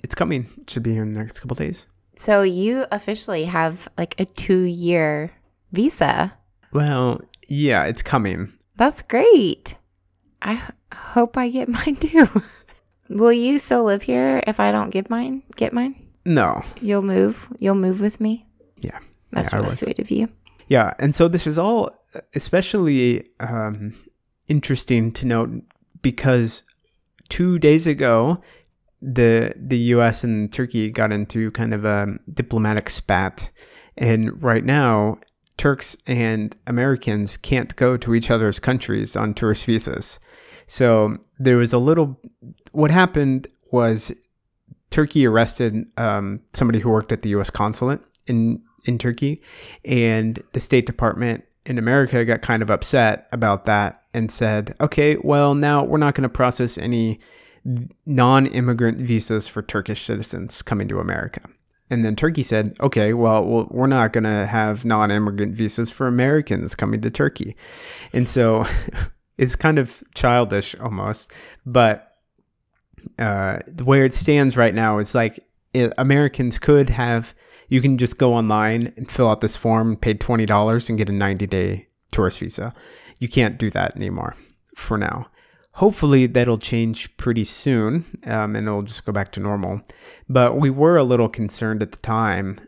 it's 0.03 0.15
coming. 0.15 0.47
It 0.57 0.69
should 0.69 0.83
be 0.83 0.91
here 0.93 1.03
in 1.03 1.13
the 1.13 1.19
next 1.21 1.39
couple 1.39 1.55
days. 1.55 1.87
So 2.17 2.41
you 2.43 2.85
officially 2.91 3.45
have 3.45 3.87
like 3.97 4.19
a 4.19 4.25
2-year 4.25 5.31
visa. 5.71 6.33
Well, 6.71 7.21
yeah, 7.47 7.83
it's 7.85 8.01
coming. 8.01 8.51
That's 8.75 9.01
great. 9.01 9.75
I 10.41 10.53
h- 10.55 10.71
hope 10.93 11.37
I 11.37 11.49
get 11.49 11.67
mine 11.69 11.95
too. 11.97 12.27
Will 13.09 13.33
you 13.33 13.59
still 13.59 13.83
live 13.83 14.03
here 14.03 14.41
if 14.47 14.59
I 14.59 14.71
don't 14.71 14.89
get 14.89 15.09
mine? 15.09 15.43
Get 15.55 15.73
mine? 15.73 15.95
No, 16.25 16.63
You'll 16.81 17.01
move. 17.01 17.47
You'll 17.59 17.75
move 17.75 17.99
with 17.99 18.21
me. 18.21 18.45
yeah, 18.77 18.99
That's 19.31 19.51
Yeah, 19.51 19.59
really 19.59 19.71
sweet 19.71 19.99
of 19.99 20.09
you. 20.09 20.29
yeah. 20.67 20.93
And 20.99 21.13
so 21.13 21.27
this 21.27 21.45
is 21.45 21.57
all 21.59 21.91
especially 22.33 23.27
um, 23.39 23.93
interesting 24.47 25.11
to 25.13 25.25
note 25.25 25.49
because 26.01 26.63
two 27.29 27.59
days 27.59 27.87
ago, 27.87 28.41
the 29.03 29.53
the 29.57 29.77
U.S. 29.77 30.23
and 30.23 30.51
Turkey 30.51 30.89
got 30.89 31.11
into 31.11 31.51
kind 31.51 31.73
of 31.73 31.83
a 31.83 32.07
diplomatic 32.33 32.89
spat, 32.89 33.49
and 33.97 34.41
right 34.41 34.63
now, 34.63 35.19
Turks 35.57 35.97
and 36.07 36.55
Americans 36.67 37.35
can't 37.35 37.75
go 37.75 37.97
to 37.97 38.15
each 38.15 38.31
other's 38.31 38.59
countries 38.59 39.15
on 39.15 39.33
tourist 39.33 39.65
visas. 39.65 40.19
So 40.67 41.17
there 41.37 41.57
was 41.57 41.73
a 41.73 41.79
little. 41.79 42.19
What 42.71 42.91
happened 42.91 43.47
was 43.71 44.13
Turkey 44.89 45.27
arrested 45.27 45.85
um, 45.97 46.39
somebody 46.53 46.79
who 46.79 46.89
worked 46.89 47.11
at 47.11 47.23
the 47.23 47.29
U.S. 47.29 47.49
consulate 47.49 47.99
in 48.25 48.61
in 48.85 48.97
Turkey, 48.97 49.41
and 49.83 50.41
the 50.53 50.61
State 50.61 50.85
Department 50.85 51.43
in 51.65 51.77
America 51.77 52.23
got 52.23 52.41
kind 52.41 52.61
of 52.61 52.71
upset 52.71 53.27
about 53.33 53.65
that 53.65 54.01
and 54.13 54.31
said, 54.31 54.75
"Okay, 54.79 55.17
well 55.17 55.55
now 55.55 55.83
we're 55.83 55.97
not 55.97 56.15
going 56.15 56.23
to 56.23 56.29
process 56.29 56.77
any 56.77 57.19
non-immigrant 58.05 58.97
visas 58.97 59.47
for 59.47 59.61
Turkish 59.61 60.03
citizens 60.03 60.61
coming 60.61 60.87
to 60.87 60.99
America." 60.99 61.41
And 61.89 62.03
then 62.03 62.15
Turkey 62.15 62.43
said, 62.43 62.75
"Okay, 62.79 63.13
well, 63.13 63.67
we're 63.69 63.87
not 63.87 64.13
going 64.13 64.23
to 64.23 64.45
have 64.45 64.85
non-immigrant 64.85 65.55
visas 65.55 65.91
for 65.91 66.07
Americans 66.07 66.75
coming 66.75 67.01
to 67.01 67.09
Turkey," 67.09 67.55
and 68.13 68.27
so 68.27 68.65
it's 69.37 69.55
kind 69.55 69.79
of 69.79 70.03
childish 70.15 70.75
almost, 70.79 71.31
but 71.65 72.17
uh, 73.19 73.59
where 73.83 74.05
it 74.05 74.15
stands 74.15 74.55
right 74.57 74.73
now 74.73 74.99
is 74.99 75.13
like 75.13 75.39
it, 75.73 75.93
Americans 75.97 76.59
could 76.59 76.89
have 76.89 77.33
you 77.69 77.81
can 77.81 77.97
just 77.97 78.17
go 78.17 78.33
online 78.33 78.93
and 78.97 79.09
fill 79.09 79.29
out 79.29 79.41
this 79.41 79.57
form, 79.57 79.95
pay 79.95 80.13
twenty 80.13 80.45
dollars, 80.45 80.89
and 80.89 80.97
get 80.97 81.09
a 81.09 81.13
ninety 81.13 81.47
day 81.47 81.87
tourist 82.11 82.39
visa. 82.39 82.73
You 83.19 83.27
can't 83.27 83.57
do 83.57 83.69
that 83.71 83.95
anymore 83.95 84.35
for 84.75 84.97
now. 84.97 85.27
Hopefully 85.73 86.27
that'll 86.27 86.59
change 86.59 87.15
pretty 87.17 87.45
soon, 87.45 88.05
um, 88.25 88.55
and 88.55 88.67
it'll 88.67 88.83
just 88.83 89.05
go 89.05 89.11
back 89.11 89.31
to 89.31 89.39
normal. 89.39 89.81
But 90.29 90.57
we 90.57 90.69
were 90.69 90.97
a 90.97 91.03
little 91.03 91.29
concerned 91.29 91.81
at 91.81 91.91
the 91.91 91.97
time 91.97 92.59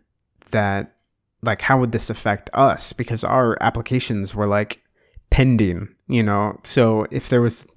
that 0.51 0.95
like 1.41 1.62
how 1.62 1.79
would 1.79 1.91
this 1.91 2.09
affect 2.09 2.50
us 2.53 2.93
because 2.93 3.24
our 3.24 3.57
applications 3.62 4.33
were 4.33 4.47
like 4.47 4.81
pending, 5.29 5.89
you 6.07 6.24
know. 6.24 6.59
So 6.63 7.05
if 7.12 7.29
there 7.29 7.41
was 7.41 7.67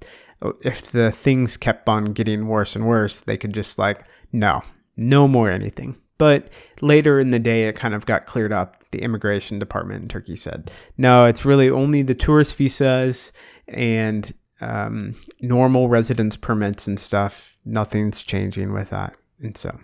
if 0.63 0.91
the 0.91 1.11
things 1.11 1.57
kept 1.57 1.87
on 1.87 2.05
getting 2.05 2.47
worse 2.47 2.75
and 2.75 2.87
worse, 2.87 3.19
they 3.19 3.37
could 3.37 3.53
just 3.53 3.77
like, 3.77 4.05
no, 4.31 4.61
no 4.95 5.27
more 5.27 5.49
anything. 5.49 5.97
But 6.17 6.53
later 6.81 7.19
in 7.19 7.31
the 7.31 7.39
day, 7.39 7.67
it 7.67 7.75
kind 7.75 7.93
of 7.93 8.05
got 8.05 8.25
cleared 8.25 8.51
up. 8.51 8.75
The 8.91 9.01
immigration 9.01 9.57
department 9.57 10.01
in 10.01 10.07
Turkey 10.09 10.35
said, 10.35 10.71
no, 10.97 11.25
it's 11.25 11.45
really 11.45 11.69
only 11.69 12.01
the 12.01 12.15
tourist 12.15 12.57
visas 12.57 13.31
and 13.67 14.33
um, 14.61 15.15
normal 15.41 15.89
residence 15.89 16.35
permits 16.35 16.87
and 16.87 16.99
stuff. 16.99 17.57
Nothing's 17.65 18.21
changing 18.21 18.73
with 18.73 18.89
that. 18.89 19.15
And 19.41 19.55
so 19.55 19.77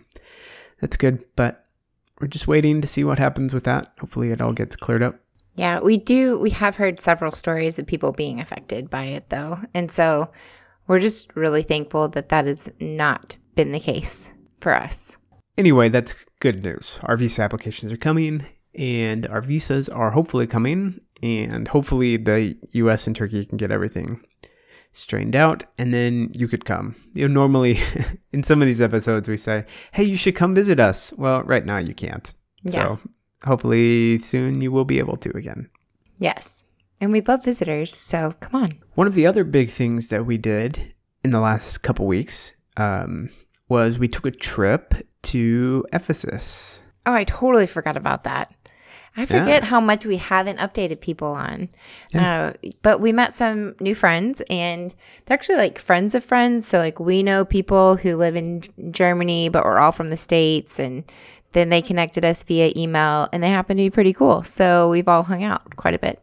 that's 0.81 0.97
good. 0.97 1.23
But 1.35 1.65
we're 2.19 2.27
just 2.27 2.47
waiting 2.47 2.81
to 2.81 2.87
see 2.87 3.03
what 3.03 3.19
happens 3.19 3.53
with 3.53 3.63
that. 3.65 3.93
Hopefully, 3.99 4.31
it 4.31 4.41
all 4.41 4.53
gets 4.53 4.75
cleared 4.75 5.03
up. 5.03 5.19
Yeah, 5.55 5.79
we 5.79 5.97
do. 5.97 6.37
We 6.39 6.49
have 6.51 6.75
heard 6.75 6.99
several 6.99 7.31
stories 7.31 7.79
of 7.79 7.87
people 7.87 8.11
being 8.11 8.39
affected 8.41 8.89
by 8.89 9.05
it, 9.05 9.29
though. 9.29 9.59
And 9.73 9.89
so 9.89 10.29
we're 10.87 10.99
just 10.99 11.35
really 11.35 11.63
thankful 11.63 12.09
that 12.09 12.29
that 12.29 12.45
has 12.45 12.69
not 12.79 13.37
been 13.55 13.71
the 13.71 13.79
case 13.79 14.29
for 14.59 14.73
us. 14.73 15.15
Anyway, 15.57 15.89
that's 15.89 16.13
good 16.41 16.63
news. 16.63 16.99
Our 17.03 17.15
visa 17.15 17.41
applications 17.41 17.93
are 17.93 17.97
coming, 17.97 18.45
and 18.73 19.25
our 19.27 19.41
visas 19.41 19.87
are 19.87 20.11
hopefully 20.11 20.47
coming, 20.47 20.99
and 21.23 21.67
hopefully 21.69 22.17
the 22.17 22.57
US 22.73 23.07
and 23.07 23.15
Turkey 23.15 23.45
can 23.45 23.57
get 23.57 23.71
everything 23.71 24.21
strained 24.95 25.35
out, 25.35 25.63
and 25.77 25.93
then 25.93 26.31
you 26.33 26.47
could 26.47 26.65
come. 26.65 26.95
You 27.13 27.27
know, 27.27 27.33
normally 27.33 27.79
in 28.31 28.43
some 28.43 28.61
of 28.61 28.67
these 28.67 28.81
episodes, 28.81 29.29
we 29.29 29.37
say, 29.37 29.65
hey, 29.91 30.03
you 30.03 30.15
should 30.15 30.35
come 30.35 30.55
visit 30.55 30.79
us. 30.79 31.13
Well, 31.13 31.43
right 31.43 31.65
now 31.65 31.77
you 31.77 31.93
can't. 31.93 32.33
Yeah. 32.63 32.71
So 32.71 32.99
hopefully 33.45 34.19
soon 34.19 34.61
you 34.61 34.71
will 34.71 34.85
be 34.85 34.99
able 34.99 35.17
to 35.17 35.35
again. 35.37 35.69
Yes. 36.17 36.63
And 37.01 37.11
we 37.11 37.21
love 37.21 37.43
visitors, 37.43 37.93
so 37.93 38.33
come 38.39 38.63
on. 38.63 38.79
One 38.95 39.07
of 39.07 39.15
the 39.15 39.27
other 39.27 39.43
big 39.43 39.69
things 39.69 40.07
that 40.09 40.25
we 40.25 40.37
did 40.37 40.93
in 41.23 41.31
the 41.31 41.41
last 41.41 41.79
couple 41.79 42.07
weeks 42.07 42.53
um, 42.77 43.29
was 43.67 43.99
we 43.99 44.07
took 44.07 44.25
a 44.25 44.31
trip 44.31 44.93
to 45.23 45.85
Ephesus. 45.91 46.83
Oh, 47.05 47.13
I 47.13 47.25
totally 47.25 47.67
forgot 47.67 47.97
about 47.97 48.23
that. 48.23 48.53
I 49.17 49.25
forget 49.25 49.63
how 49.63 49.79
much 49.79 50.05
we 50.05 50.17
haven't 50.17 50.59
updated 50.59 50.99
people 50.99 51.29
on. 51.29 51.69
Uh, 52.13 52.53
but 52.81 52.99
we 52.99 53.13
met 53.13 53.33
some 53.33 53.75
new 53.79 53.95
friends, 53.95 54.41
and 54.49 54.93
they're 55.25 55.35
actually 55.35 55.57
like 55.57 55.79
friends 55.79 56.15
of 56.15 56.23
friends. 56.23 56.67
So, 56.67 56.79
like, 56.79 56.99
we 56.99 57.23
know 57.23 57.45
people 57.45 57.95
who 57.95 58.15
live 58.15 58.35
in 58.35 58.63
Germany, 58.91 59.49
but 59.49 59.63
we're 59.63 59.79
all 59.79 59.91
from 59.91 60.09
the 60.09 60.17
States. 60.17 60.79
And 60.79 61.03
then 61.53 61.69
they 61.69 61.81
connected 61.81 62.25
us 62.25 62.43
via 62.43 62.73
email, 62.75 63.29
and 63.31 63.41
they 63.41 63.49
happen 63.49 63.77
to 63.77 63.83
be 63.83 63.89
pretty 63.89 64.13
cool. 64.13 64.43
So, 64.43 64.89
we've 64.89 65.07
all 65.07 65.23
hung 65.23 65.43
out 65.43 65.75
quite 65.75 65.93
a 65.93 65.99
bit. 65.99 66.21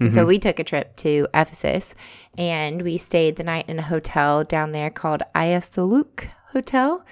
And 0.00 0.12
so 0.12 0.26
we 0.26 0.38
took 0.40 0.58
a 0.58 0.64
trip 0.64 0.96
to 0.96 1.28
Ephesus 1.32 1.94
and 2.36 2.82
we 2.82 2.96
stayed 2.96 3.36
the 3.36 3.44
night 3.44 3.68
in 3.68 3.78
a 3.78 3.82
hotel 3.82 4.42
down 4.42 4.72
there 4.72 4.90
called 4.90 5.22
Ayasoluk 5.36 6.26
Hotel. 6.48 7.04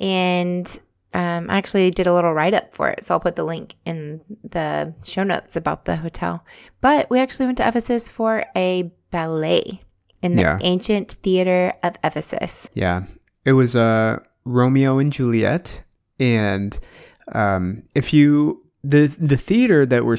And 0.00 0.80
um, 1.14 1.50
I 1.50 1.58
actually 1.58 1.90
did 1.90 2.06
a 2.06 2.14
little 2.14 2.32
write 2.32 2.54
up 2.54 2.74
for 2.74 2.88
it. 2.90 3.04
So 3.04 3.14
I'll 3.14 3.20
put 3.20 3.36
the 3.36 3.44
link 3.44 3.74
in 3.84 4.20
the 4.42 4.94
show 5.04 5.22
notes 5.22 5.56
about 5.56 5.84
the 5.84 5.96
hotel. 5.96 6.44
But 6.80 7.08
we 7.10 7.20
actually 7.20 7.46
went 7.46 7.58
to 7.58 7.68
Ephesus 7.68 8.10
for 8.10 8.44
a 8.56 8.90
ballet 9.10 9.80
in 10.22 10.36
the 10.36 10.42
Yeah. 10.42 10.58
ancient 10.62 11.12
theater 11.22 11.74
of 11.82 11.96
Ephesus. 12.04 12.68
Yeah, 12.74 13.04
it 13.44 13.52
was 13.52 13.74
uh, 13.76 14.20
Romeo 14.44 14.98
and 14.98 15.12
Juliet, 15.12 15.82
and 16.18 16.78
um, 17.32 17.82
if 17.94 18.12
you 18.12 18.64
the 18.84 19.06
the 19.06 19.36
theater 19.36 19.84
that 19.86 20.04
we're 20.04 20.18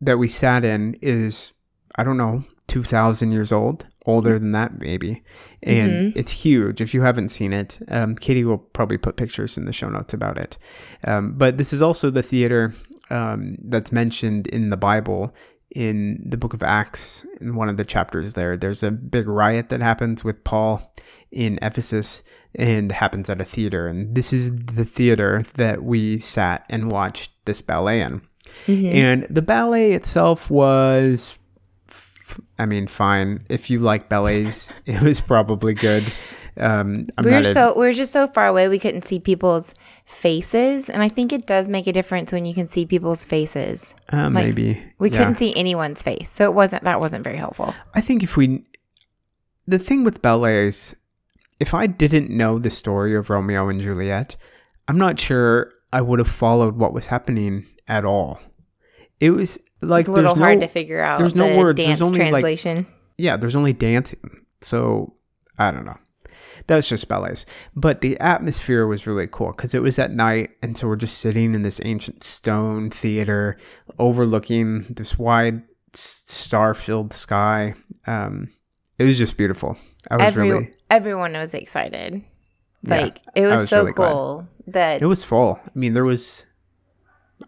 that 0.00 0.18
we 0.18 0.28
sat 0.28 0.64
in 0.64 0.96
is 1.02 1.52
I 1.96 2.04
don't 2.04 2.16
know 2.16 2.44
two 2.66 2.82
thousand 2.82 3.32
years 3.32 3.52
old, 3.52 3.86
older 4.06 4.38
than 4.38 4.52
that 4.52 4.80
maybe, 4.80 5.22
and 5.62 6.16
it's 6.16 6.32
huge. 6.32 6.80
If 6.80 6.94
you 6.94 7.02
haven't 7.02 7.28
seen 7.28 7.52
it, 7.52 7.78
um, 7.88 8.14
Katie 8.14 8.44
will 8.44 8.58
probably 8.58 8.98
put 8.98 9.16
pictures 9.16 9.58
in 9.58 9.64
the 9.64 9.72
show 9.72 9.88
notes 9.88 10.14
about 10.14 10.38
it. 10.38 10.58
Um, 11.04 11.32
but 11.36 11.58
this 11.58 11.72
is 11.72 11.82
also 11.82 12.10
the 12.10 12.22
theater 12.22 12.72
um, 13.10 13.56
that's 13.62 13.92
mentioned 13.92 14.46
in 14.46 14.70
the 14.70 14.76
Bible 14.76 15.34
in 15.70 16.20
the 16.24 16.36
book 16.36 16.52
of 16.52 16.62
Acts, 16.62 17.24
in 17.40 17.54
one 17.54 17.68
of 17.68 17.76
the 17.76 17.84
chapters 17.84 18.32
there, 18.32 18.56
there's 18.56 18.82
a 18.82 18.90
big 18.90 19.28
riot 19.28 19.68
that 19.68 19.80
happens 19.80 20.24
with 20.24 20.42
Paul 20.44 20.92
in 21.30 21.58
Ephesus 21.62 22.22
and 22.56 22.90
happens 22.90 23.30
at 23.30 23.40
a 23.40 23.44
theater. 23.44 23.86
And 23.86 24.14
this 24.14 24.32
is 24.32 24.50
the 24.56 24.84
theater 24.84 25.44
that 25.54 25.84
we 25.84 26.18
sat 26.18 26.66
and 26.68 26.90
watched 26.90 27.30
this 27.44 27.62
ballet 27.62 28.00
in. 28.00 28.22
And 28.92 29.26
the 29.30 29.42
ballet 29.42 29.92
itself 29.92 30.50
was, 30.50 31.38
I 32.58 32.66
mean, 32.66 32.86
fine. 32.86 33.44
If 33.48 33.70
you 33.70 33.78
like 33.80 34.08
ballets, 34.08 34.70
it 34.86 35.00
was 35.02 35.20
probably 35.20 35.74
good. 35.74 36.04
Um, 36.56 37.06
we 37.18 37.26
were 37.26 37.30
not 37.30 37.44
a- 37.44 37.48
so 37.52 37.72
we 37.78 37.86
were 37.86 37.92
just 37.92 38.12
so 38.12 38.26
far 38.26 38.46
away 38.48 38.68
we 38.68 38.78
couldn't 38.78 39.04
see 39.04 39.20
people's 39.20 39.72
faces, 40.04 40.90
and 40.90 41.02
I 41.02 41.08
think 41.08 41.32
it 41.32 41.46
does 41.46 41.68
make 41.68 41.86
a 41.86 41.92
difference 41.92 42.32
when 42.32 42.44
you 42.44 42.52
can 42.54 42.66
see 42.66 42.84
people's 42.86 43.24
faces. 43.24 43.94
uh, 44.12 44.24
like, 44.24 44.32
maybe 44.32 44.82
We 44.98 45.10
yeah. 45.10 45.18
couldn't 45.18 45.36
see 45.36 45.54
anyone's 45.56 46.02
face, 46.02 46.28
so 46.28 46.44
it 46.44 46.54
wasn't 46.54 46.84
that 46.84 47.00
wasn't 47.00 47.24
very 47.24 47.36
helpful. 47.38 47.74
I 47.94 48.00
think 48.00 48.22
if 48.22 48.36
we, 48.36 48.64
the 49.66 49.78
thing 49.78 50.02
with 50.04 50.20
ballets, 50.22 50.94
if 51.60 51.72
I 51.72 51.86
didn't 51.86 52.30
know 52.30 52.58
the 52.58 52.70
story 52.70 53.14
of 53.14 53.30
Romeo 53.30 53.68
and 53.68 53.80
Juliet, 53.80 54.36
I'm 54.88 54.98
not 54.98 55.20
sure 55.20 55.72
I 55.92 56.00
would 56.00 56.18
have 56.18 56.28
followed 56.28 56.76
what 56.76 56.92
was 56.92 57.06
happening 57.06 57.66
at 57.86 58.04
all. 58.04 58.40
It 59.20 59.30
was 59.30 59.58
like 59.82 60.02
It's 60.04 60.08
a 60.08 60.12
little 60.12 60.34
hard 60.34 60.58
no, 60.58 60.66
to 60.66 60.72
figure 60.72 61.00
out. 61.00 61.18
there's 61.18 61.34
no 61.34 61.48
the 61.52 61.58
words. 61.58 61.76
There's 61.76 61.98
Dance 61.98 62.02
only, 62.02 62.18
like, 62.20 62.30
translation. 62.30 62.86
yeah, 63.18 63.36
there's 63.36 63.54
only 63.56 63.72
dancing. 63.72 64.44
So 64.62 65.14
I 65.58 65.70
don't 65.70 65.84
know. 65.84 65.98
That 66.66 66.76
was 66.76 66.88
just 66.88 67.08
ballets. 67.08 67.46
But 67.74 68.00
the 68.00 68.18
atmosphere 68.20 68.86
was 68.86 69.06
really 69.06 69.26
cool 69.26 69.52
because 69.52 69.74
it 69.74 69.82
was 69.82 69.98
at 69.98 70.12
night. 70.12 70.50
And 70.62 70.76
so 70.76 70.86
we're 70.88 70.96
just 70.96 71.18
sitting 71.18 71.54
in 71.54 71.62
this 71.62 71.80
ancient 71.84 72.22
stone 72.22 72.90
theater 72.90 73.56
overlooking 73.98 74.82
this 74.88 75.18
wide 75.18 75.62
star 75.92 76.74
filled 76.74 77.12
sky. 77.12 77.74
Um, 78.06 78.48
it 78.98 79.04
was 79.04 79.18
just 79.18 79.36
beautiful. 79.36 79.76
I 80.10 80.16
was 80.16 80.24
Every, 80.26 80.50
really, 80.50 80.70
everyone 80.90 81.32
was 81.34 81.54
excited. 81.54 82.22
Yeah, 82.82 83.00
Like 83.02 83.20
it 83.34 83.42
was, 83.42 83.60
was 83.60 83.68
so 83.68 83.80
really 83.80 83.92
glad. 83.92 84.12
cool 84.12 84.48
that 84.68 85.02
it 85.02 85.06
was 85.06 85.24
full. 85.24 85.58
I 85.64 85.70
mean, 85.74 85.92
there 85.94 86.04
was, 86.04 86.46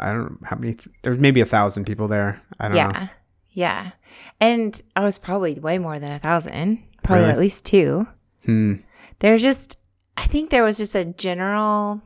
I 0.01 0.13
don't 0.13 0.31
know 0.31 0.39
how 0.45 0.57
many, 0.57 0.77
there 1.03 1.13
was 1.13 1.21
maybe 1.21 1.41
a 1.41 1.47
thousand 1.47 1.85
people 1.87 2.09
there. 2.09 2.43
I 2.61 2.69
don't 2.69 2.77
yeah, 2.77 2.89
know. 2.89 3.09
yeah, 3.51 3.91
and 4.41 4.81
I 4.97 5.05
was 5.05 5.19
probably 5.19 5.55
way 5.55 5.79
more 5.79 5.99
than 5.99 6.13
a 6.13 6.19
thousand, 6.19 6.83
probably 7.03 7.23
Really? 7.25 7.33
at 7.33 7.39
least 7.39 7.65
two. 7.65 8.07
Hmm. 8.45 8.75
There's 9.21 9.43
just, 9.43 9.77
I 10.17 10.27
think 10.27 10.51
there 10.51 10.65
was 10.65 10.79
just 10.79 10.95
a 10.95 11.05
general 11.05 12.03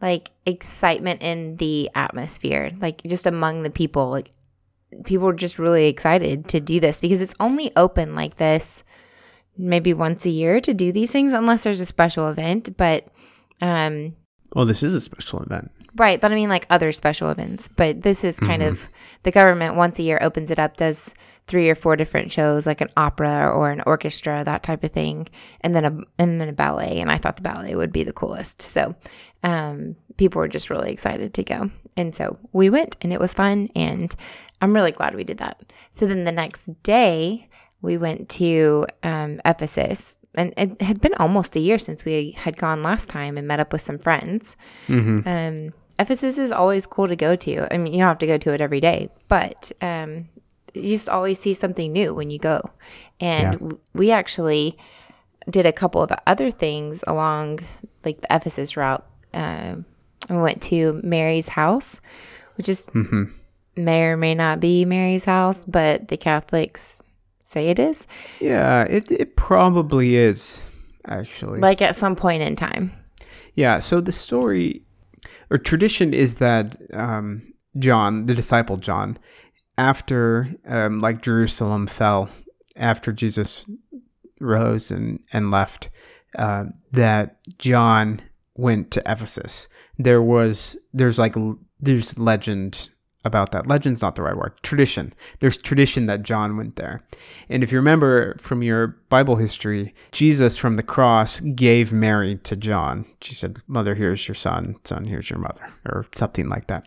like 0.00 0.30
excitement 0.44 1.22
in 1.22 1.56
the 1.56 1.90
atmosphere, 1.94 2.70
like 2.80 3.02
just 3.04 3.26
among 3.26 3.62
the 3.62 3.70
people. 3.70 4.10
Like 4.10 4.32
people 5.04 5.26
were 5.26 5.32
just 5.32 5.58
really 5.58 5.86
excited 5.86 6.48
to 6.48 6.60
do 6.60 6.78
this 6.80 7.00
because 7.00 7.20
it's 7.20 7.34
only 7.40 7.72
open 7.76 8.14
like 8.14 8.34
this 8.36 8.84
maybe 9.56 9.94
once 9.94 10.26
a 10.26 10.30
year 10.30 10.60
to 10.60 10.74
do 10.74 10.92
these 10.92 11.10
things 11.10 11.32
unless 11.32 11.62
there's 11.62 11.80
a 11.80 11.86
special 11.86 12.28
event. 12.28 12.76
But 12.76 13.06
um 13.62 14.14
Well, 14.54 14.66
this 14.66 14.82
is 14.82 14.94
a 14.94 15.00
special 15.00 15.40
event. 15.40 15.70
Right, 15.96 16.20
but 16.20 16.32
I 16.32 16.34
mean 16.34 16.48
like 16.48 16.66
other 16.70 16.90
special 16.92 17.30
events. 17.30 17.68
But 17.68 18.02
this 18.02 18.24
is 18.24 18.40
kind 18.40 18.62
Mm-hmm. 18.62 18.72
of 18.72 18.88
the 19.22 19.30
government 19.30 19.76
once 19.76 19.98
a 19.98 20.02
year 20.02 20.18
opens 20.20 20.50
it 20.50 20.58
up, 20.58 20.76
does 20.76 21.14
three 21.46 21.68
or 21.70 21.74
four 21.74 21.94
different 21.94 22.32
shows, 22.32 22.66
like 22.66 22.80
an 22.80 22.88
opera 22.96 23.48
or 23.50 23.70
an 23.70 23.82
orchestra, 23.86 24.42
that 24.44 24.62
type 24.62 24.82
of 24.82 24.90
thing, 24.92 25.28
and 25.60 25.74
then 25.74 25.84
a 25.84 25.96
and 26.18 26.40
then 26.40 26.48
a 26.48 26.52
ballet. 26.52 27.00
And 27.00 27.10
I 27.12 27.18
thought 27.18 27.36
the 27.36 27.42
ballet 27.42 27.74
would 27.76 27.92
be 27.92 28.02
the 28.02 28.12
coolest. 28.12 28.60
So 28.62 28.94
um, 29.44 29.94
people 30.16 30.40
were 30.40 30.48
just 30.48 30.70
really 30.70 30.90
excited 30.90 31.32
to 31.34 31.42
go, 31.44 31.70
and 31.96 32.14
so 32.14 32.38
we 32.52 32.70
went, 32.70 32.96
and 33.02 33.12
it 33.12 33.20
was 33.20 33.32
fun. 33.34 33.68
And 33.76 34.14
I'm 34.60 34.74
really 34.74 34.92
glad 34.92 35.14
we 35.14 35.24
did 35.24 35.38
that. 35.38 35.62
So 35.90 36.06
then 36.06 36.24
the 36.24 36.32
next 36.32 36.66
day 36.82 37.48
we 37.82 37.98
went 37.98 38.28
to 38.30 38.86
um, 39.02 39.40
Ephesus. 39.44 40.14
And 40.36 40.52
it 40.56 40.82
had 40.82 41.00
been 41.00 41.14
almost 41.20 41.54
a 41.54 41.60
year 41.60 41.78
since 41.78 42.04
we 42.04 42.32
had 42.32 42.56
gone 42.56 42.82
last 42.82 43.08
time 43.08 43.38
and 43.38 43.46
met 43.46 43.60
up 43.60 43.72
with 43.72 43.82
some 43.82 43.98
friends. 43.98 44.56
Um, 44.88 45.70
Ephesus 45.98 46.38
is 46.38 46.50
always 46.52 46.86
cool 46.86 47.08
to 47.08 47.16
go 47.16 47.36
to. 47.36 47.72
I 47.72 47.78
mean, 47.78 47.92
you 47.92 48.00
don't 48.00 48.08
have 48.08 48.18
to 48.18 48.26
go 48.26 48.38
to 48.38 48.52
it 48.52 48.60
every 48.60 48.80
day, 48.80 49.08
but 49.28 49.70
um, 49.80 50.28
you 50.74 50.82
just 50.96 51.08
always 51.08 51.38
see 51.38 51.54
something 51.54 51.92
new 51.92 52.12
when 52.14 52.30
you 52.30 52.38
go. 52.38 52.70
And 53.20 53.60
Yeah. 53.60 53.76
we 53.94 54.10
actually 54.10 54.76
did 55.48 55.66
a 55.66 55.72
couple 55.72 56.02
of 56.02 56.10
other 56.26 56.50
things 56.50 57.04
along 57.06 57.60
like 58.04 58.20
the 58.20 58.26
Ephesus 58.34 58.76
route. 58.76 59.04
Um, 59.32 59.84
we 60.30 60.36
went 60.38 60.62
to 60.62 61.00
Mary's 61.04 61.48
house, 61.48 62.00
which 62.56 62.68
is 62.68 62.88
may 63.76 64.02
or 64.04 64.16
may 64.16 64.34
not 64.34 64.58
be 64.60 64.84
Mary's 64.84 65.24
house, 65.26 65.64
but 65.66 66.08
the 66.08 66.16
Catholics 66.16 66.98
say 67.44 67.68
it 67.68 67.78
is. 67.78 68.06
Yeah, 68.40 68.84
it, 68.84 69.10
it 69.12 69.36
probably 69.36 70.16
is, 70.16 70.62
actually. 71.06 71.60
Like 71.60 71.82
at 71.82 71.94
some 71.94 72.16
point 72.16 72.42
in 72.42 72.56
time. 72.56 72.92
Yeah, 73.54 73.80
so 73.80 74.00
the 74.00 74.12
story 74.12 74.82
or 75.50 75.58
tradition 75.58 76.14
is 76.14 76.36
that 76.36 76.76
um, 76.92 77.54
John, 77.78 78.26
the 78.26 78.34
disciple 78.34 78.76
John, 78.76 79.18
after 79.76 80.48
um, 80.66 80.98
like 80.98 81.22
Jerusalem 81.22 81.86
fell, 81.86 82.28
after 82.76 83.12
Jesus 83.12 83.66
rose 84.40 84.90
and, 84.90 85.20
and 85.32 85.50
left, 85.50 85.90
uh, 86.38 86.66
that 86.92 87.38
John 87.58 88.20
went 88.56 88.90
to 88.92 89.02
Ephesus. 89.06 89.68
There 89.98 90.22
was 90.22 90.76
there's 90.92 91.18
like 91.18 91.34
there's 91.80 92.18
legend 92.18 92.88
about 93.24 93.52
that. 93.52 93.66
Legend's 93.66 94.02
not 94.02 94.16
the 94.16 94.22
right 94.22 94.36
word. 94.36 94.52
Tradition. 94.62 95.14
There's 95.40 95.56
tradition 95.56 96.06
that 96.06 96.22
John 96.22 96.56
went 96.56 96.76
there. 96.76 97.02
And 97.48 97.62
if 97.62 97.72
you 97.72 97.78
remember 97.78 98.36
from 98.38 98.62
your 98.62 98.98
Bible 99.08 99.36
history, 99.36 99.94
Jesus 100.12 100.56
from 100.56 100.74
the 100.74 100.82
cross 100.82 101.40
gave 101.40 101.92
Mary 101.92 102.36
to 102.44 102.56
John. 102.56 103.06
She 103.20 103.34
said, 103.34 103.58
Mother, 103.66 103.94
here's 103.94 104.28
your 104.28 104.34
son. 104.34 104.76
Son, 104.84 105.04
here's 105.06 105.30
your 105.30 105.38
mother, 105.38 105.72
or 105.86 106.06
something 106.14 106.48
like 106.48 106.66
that. 106.66 106.86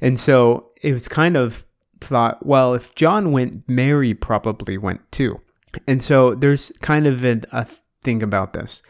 And 0.00 0.18
so 0.18 0.70
it 0.82 0.92
was 0.92 1.08
kind 1.08 1.36
of 1.36 1.64
thought, 2.00 2.44
well, 2.44 2.74
if 2.74 2.94
John 2.94 3.32
went, 3.32 3.68
Mary 3.68 4.14
probably 4.14 4.76
went 4.78 5.10
too. 5.12 5.40
And 5.86 6.02
so 6.02 6.34
there's 6.34 6.72
kind 6.80 7.06
of 7.06 7.24
a, 7.24 7.40
a 7.52 7.66
thing 8.02 8.22
about 8.22 8.52
this. 8.52 8.82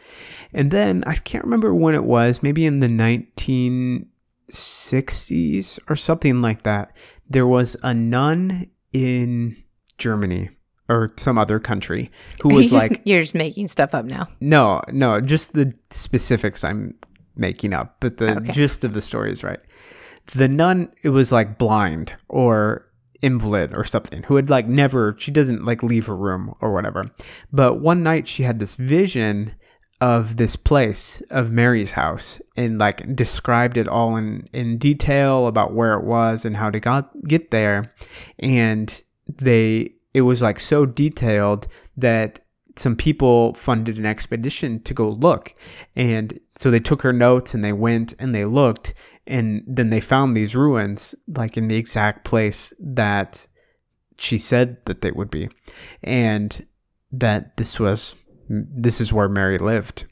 And 0.53 0.71
then 0.71 1.03
I 1.05 1.15
can't 1.15 1.43
remember 1.43 1.73
when 1.73 1.95
it 1.95 2.03
was, 2.03 2.41
maybe 2.41 2.65
in 2.65 2.79
the 2.79 2.87
1960s 4.51 5.79
or 5.89 5.95
something 5.95 6.41
like 6.41 6.63
that. 6.63 6.95
There 7.29 7.47
was 7.47 7.75
a 7.83 7.93
nun 7.93 8.67
in 8.93 9.55
Germany 9.97 10.49
or 10.89 11.11
some 11.17 11.37
other 11.37 11.59
country 11.59 12.11
who 12.41 12.49
was 12.49 12.71
just, 12.71 12.89
like, 12.91 13.01
you're 13.03 13.21
just 13.21 13.35
making 13.35 13.67
stuff 13.67 13.93
up 13.93 14.05
now. 14.05 14.27
no, 14.39 14.81
no, 14.91 15.19
just 15.19 15.53
the 15.53 15.73
specifics 15.89 16.63
I'm 16.63 16.95
making 17.35 17.73
up, 17.73 17.97
but 17.99 18.17
the 18.17 18.37
Okay. 18.37 18.53
gist 18.53 18.83
of 18.83 18.93
the 18.93 19.01
story 19.01 19.31
is 19.31 19.43
right. 19.43 19.59
The 20.33 20.47
nun, 20.47 20.91
it 21.03 21.09
was 21.09 21.31
like 21.31 21.57
blind 21.57 22.15
or 22.29 22.85
invalid 23.21 23.77
or 23.77 23.83
something 23.83 24.23
who 24.23 24.35
had 24.35 24.49
like 24.49 24.67
never, 24.67 25.15
she 25.17 25.31
doesn't 25.31 25.65
like 25.65 25.83
leave 25.83 26.05
her 26.07 26.15
room 26.15 26.53
or 26.61 26.73
whatever. 26.73 27.11
But 27.51 27.81
one 27.81 28.03
night 28.03 28.27
she 28.27 28.43
had 28.43 28.59
this 28.59 28.75
vision 28.75 29.53
of 29.99 30.37
this 30.37 30.55
place 30.55 31.21
of 31.31 31.51
Mary's 31.51 31.93
house 31.93 32.39
and 32.55 32.77
like 32.77 33.15
described 33.15 33.77
it 33.77 33.87
all 33.87 34.15
in 34.15 34.47
in 34.53 34.77
detail 34.77 35.47
about 35.47 35.73
where 35.73 35.93
it 35.93 36.03
was 36.03 36.45
and 36.45 36.57
how 36.57 36.69
to 36.69 36.79
got 36.79 37.11
get 37.23 37.51
there. 37.51 37.93
And 38.37 39.01
they 39.27 39.93
it 40.13 40.21
was 40.21 40.41
like 40.41 40.59
so 40.59 40.85
detailed 40.85 41.67
that 41.95 42.39
some 42.75 42.95
people 42.95 43.55
funded 43.55 43.97
an 43.97 44.05
expedition 44.05 44.81
to 44.83 44.93
go 44.93 45.09
look. 45.09 45.53
And 45.95 46.39
so 46.55 46.69
they 46.69 46.79
took 46.79 47.01
her 47.01 47.13
notes 47.13 47.55
and 47.55 47.63
they 47.63 47.73
went 47.73 48.13
and 48.19 48.35
they 48.35 48.45
looked 48.45 48.93
and 49.25 49.63
then 49.67 49.89
they 49.89 49.99
found 49.99 50.37
these 50.37 50.55
ruins 50.55 51.15
like 51.27 51.57
in 51.57 51.67
the 51.67 51.75
exact 51.75 52.23
place 52.23 52.71
that 52.79 53.47
she 54.17 54.37
said 54.37 54.77
that 54.85 55.01
they 55.01 55.11
would 55.11 55.31
be. 55.31 55.49
And 56.03 56.65
that 57.11 57.57
this 57.57 57.79
was 57.79 58.15
this 58.49 59.01
is 59.01 59.13
where 59.13 59.29
Mary 59.29 59.57
lived. 59.57 60.05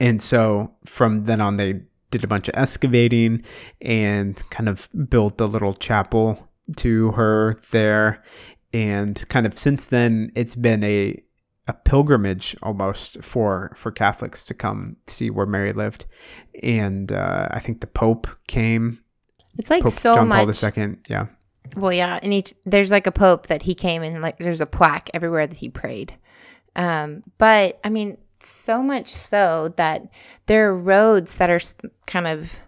And 0.00 0.20
so 0.20 0.74
from 0.84 1.24
then 1.24 1.40
on 1.40 1.56
they 1.56 1.82
did 2.10 2.24
a 2.24 2.28
bunch 2.28 2.48
of 2.48 2.54
excavating 2.56 3.44
and 3.80 4.42
kind 4.50 4.68
of 4.68 4.88
built 5.08 5.40
a 5.40 5.44
little 5.44 5.74
chapel 5.74 6.48
to 6.76 7.12
her 7.12 7.60
there 7.70 8.22
and 8.72 9.26
kind 9.28 9.46
of 9.46 9.58
since 9.58 9.86
then 9.86 10.30
it's 10.34 10.54
been 10.54 10.82
a 10.82 11.22
a 11.68 11.72
pilgrimage 11.72 12.56
almost 12.62 13.22
for 13.22 13.72
for 13.74 13.90
Catholics 13.90 14.44
to 14.44 14.54
come 14.54 14.96
see 15.06 15.30
where 15.30 15.46
Mary 15.46 15.72
lived, 15.72 16.06
and 16.62 17.10
uh, 17.10 17.48
I 17.50 17.58
think 17.58 17.80
the 17.80 17.86
Pope 17.86 18.28
came. 18.46 19.00
It's 19.58 19.70
like 19.70 19.82
Pope 19.82 19.92
so 19.92 20.14
John 20.14 20.28
much. 20.28 20.60
Paul 20.60 20.70
II. 20.76 20.96
Yeah, 21.08 21.26
Well, 21.74 21.92
yeah, 21.92 22.20
and 22.22 22.32
each 22.32 22.54
there's 22.64 22.92
like 22.92 23.06
a 23.06 23.12
pope 23.12 23.48
that 23.48 23.62
he 23.62 23.74
came 23.74 24.02
and 24.02 24.22
like 24.22 24.38
there's 24.38 24.60
a 24.60 24.66
plaque 24.66 25.10
everywhere 25.12 25.46
that 25.46 25.56
he 25.56 25.68
prayed. 25.68 26.16
Um, 26.76 27.22
but 27.38 27.80
I 27.82 27.88
mean, 27.88 28.18
so 28.40 28.80
much 28.82 29.08
so 29.08 29.72
that 29.76 30.02
there 30.46 30.68
are 30.68 30.76
roads 30.76 31.36
that 31.36 31.50
are 31.50 31.58
kind 32.06 32.28
of 32.28 32.60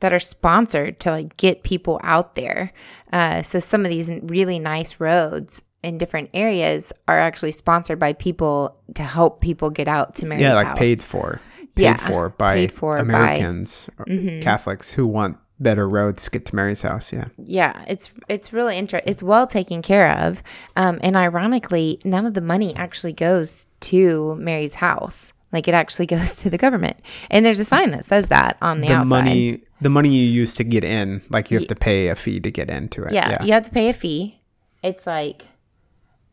that 0.00 0.12
are 0.12 0.20
sponsored 0.20 1.00
to 1.00 1.10
like 1.10 1.36
get 1.38 1.62
people 1.64 1.98
out 2.04 2.34
there. 2.34 2.72
Uh, 3.12 3.42
so 3.42 3.58
some 3.58 3.84
of 3.84 3.90
these 3.90 4.10
really 4.24 4.58
nice 4.58 5.00
roads 5.00 5.62
in 5.82 5.98
different 5.98 6.30
areas 6.34 6.92
are 7.08 7.18
actually 7.18 7.52
sponsored 7.52 7.98
by 7.98 8.12
people 8.12 8.76
to 8.94 9.02
help 9.02 9.40
people 9.40 9.70
get 9.70 9.88
out 9.88 10.14
to 10.16 10.26
Mary's 10.26 10.42
yeah, 10.42 10.54
like 10.54 10.66
house. 10.68 10.78
paid 10.78 11.02
for, 11.02 11.40
paid 11.74 11.82
Yeah, 11.82 11.96
for 11.96 12.28
by 12.30 12.54
paid 12.54 12.72
for 12.72 12.96
by- 12.96 13.00
Americans, 13.02 13.88
or 13.98 14.04
Mhm. 14.06 14.42
Catholics 14.42 14.92
who 14.92 15.06
want 15.06 15.36
better 15.60 15.88
roads 15.88 16.24
to 16.24 16.30
get 16.30 16.44
to 16.46 16.56
Mary's 16.56 16.82
house. 16.82 17.12
Yeah, 17.12 17.26
Yeah, 17.38 17.84
it's 17.86 18.10
it's 18.28 18.52
really 18.52 18.76
interesting. 18.76 19.10
It's 19.10 19.22
well 19.22 19.46
taken 19.46 19.82
care 19.82 20.16
of, 20.18 20.42
um, 20.76 20.98
and 21.02 21.16
ironically, 21.16 22.00
none 22.04 22.26
of 22.26 22.34
the 22.34 22.40
money 22.40 22.74
actually 22.76 23.12
goes 23.12 23.66
to 23.80 24.36
Mary's 24.36 24.74
house. 24.74 25.32
Like 25.52 25.68
it 25.68 25.74
actually 25.74 26.06
goes 26.14 26.36
to 26.42 26.50
the 26.50 26.58
government, 26.58 26.98
and 27.30 27.44
there's 27.44 27.60
a 27.60 27.64
sign 27.64 27.90
that 27.90 28.04
says 28.04 28.28
that 28.28 28.56
on 28.60 28.80
the, 28.80 28.88
the 28.88 28.94
outside. 28.94 29.08
money, 29.08 29.62
the 29.80 29.90
money 29.90 30.10
you 30.10 30.28
use 30.28 30.54
to 30.56 30.64
get 30.64 30.84
in, 30.84 31.22
like 31.30 31.50
you 31.50 31.58
have 31.58 31.68
to 31.68 31.76
pay 31.76 32.08
a 32.08 32.14
fee 32.14 32.40
to 32.40 32.50
get 32.50 32.70
into 32.70 33.04
it. 33.04 33.12
yeah, 33.12 33.30
yeah. 33.30 33.44
you 33.44 33.52
have 33.52 33.64
to 33.64 33.70
pay 33.70 33.88
a 33.88 33.92
fee. 33.92 34.40
It's 34.82 35.06
like 35.06 35.46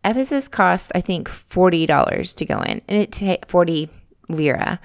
Ephesus 0.04 0.48
costs, 0.48 0.92
I 0.96 1.02
think, 1.02 1.30
forty 1.30 1.86
dollars 1.86 2.34
to 2.36 2.46
go 2.46 2.62
in, 2.62 2.82
and 2.88 2.98
it 2.98 3.12
ta- 3.12 3.46
forty 3.48 3.90
lira 4.30 4.80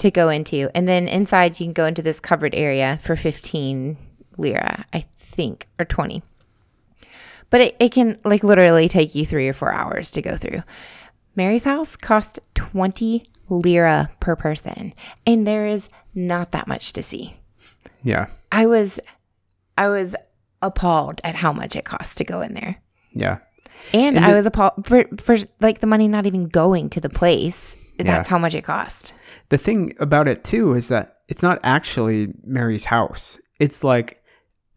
to 0.00 0.10
go 0.10 0.28
into, 0.28 0.68
and 0.74 0.86
then 0.88 1.08
inside 1.08 1.58
you 1.60 1.66
can 1.66 1.72
go 1.72 1.86
into 1.86 2.02
this 2.02 2.20
covered 2.20 2.54
area 2.54 2.98
for 3.02 3.16
fifteen 3.16 3.96
lira, 4.36 4.84
I 4.92 5.00
think, 5.16 5.68
or 5.78 5.84
twenty. 5.84 6.22
But 7.50 7.60
it, 7.62 7.76
it 7.80 7.92
can 7.92 8.18
like 8.24 8.44
literally 8.44 8.88
take 8.88 9.14
you 9.14 9.24
three 9.26 9.48
or 9.48 9.52
four 9.52 9.72
hours 9.72 10.10
to 10.12 10.22
go 10.22 10.36
through. 10.36 10.62
Mary's 11.36 11.64
house 11.64 11.96
cost 11.96 12.38
twenty 12.54 13.26
lira 13.48 14.10
per 14.20 14.36
person, 14.36 14.92
and 15.26 15.46
there 15.46 15.66
is 15.66 15.88
not 16.14 16.50
that 16.52 16.68
much 16.68 16.92
to 16.94 17.02
see. 17.02 17.36
yeah, 18.02 18.26
I 18.52 18.66
was, 18.66 18.98
I 19.78 19.88
was 19.88 20.14
appalled 20.62 21.20
at 21.24 21.34
how 21.36 21.52
much 21.52 21.74
it 21.76 21.84
costs 21.84 22.14
to 22.16 22.24
go 22.24 22.40
in 22.40 22.54
there. 22.54 22.76
yeah. 23.12 23.38
And, 23.94 24.16
And 24.16 24.24
I 24.26 24.30
the- 24.30 24.36
was 24.36 24.46
appalled 24.46 24.86
for, 24.86 25.04
for 25.18 25.36
like 25.60 25.80
the 25.80 25.86
money 25.86 26.06
not 26.06 26.26
even 26.26 26.48
going 26.48 26.90
to 26.90 27.00
the 27.00 27.08
place. 27.08 27.76
That's 27.98 28.28
how 28.28 28.38
much 28.38 28.54
it 28.54 28.62
cost. 28.62 29.14
The 29.50 29.58
thing 29.58 29.94
about 30.00 30.28
it 30.28 30.42
too 30.42 30.72
is 30.72 30.88
that 30.88 31.18
it's 31.28 31.42
not 31.42 31.60
actually 31.62 32.32
Mary's 32.44 32.86
house. 32.86 33.38
It's 33.58 33.84
like 33.84 34.22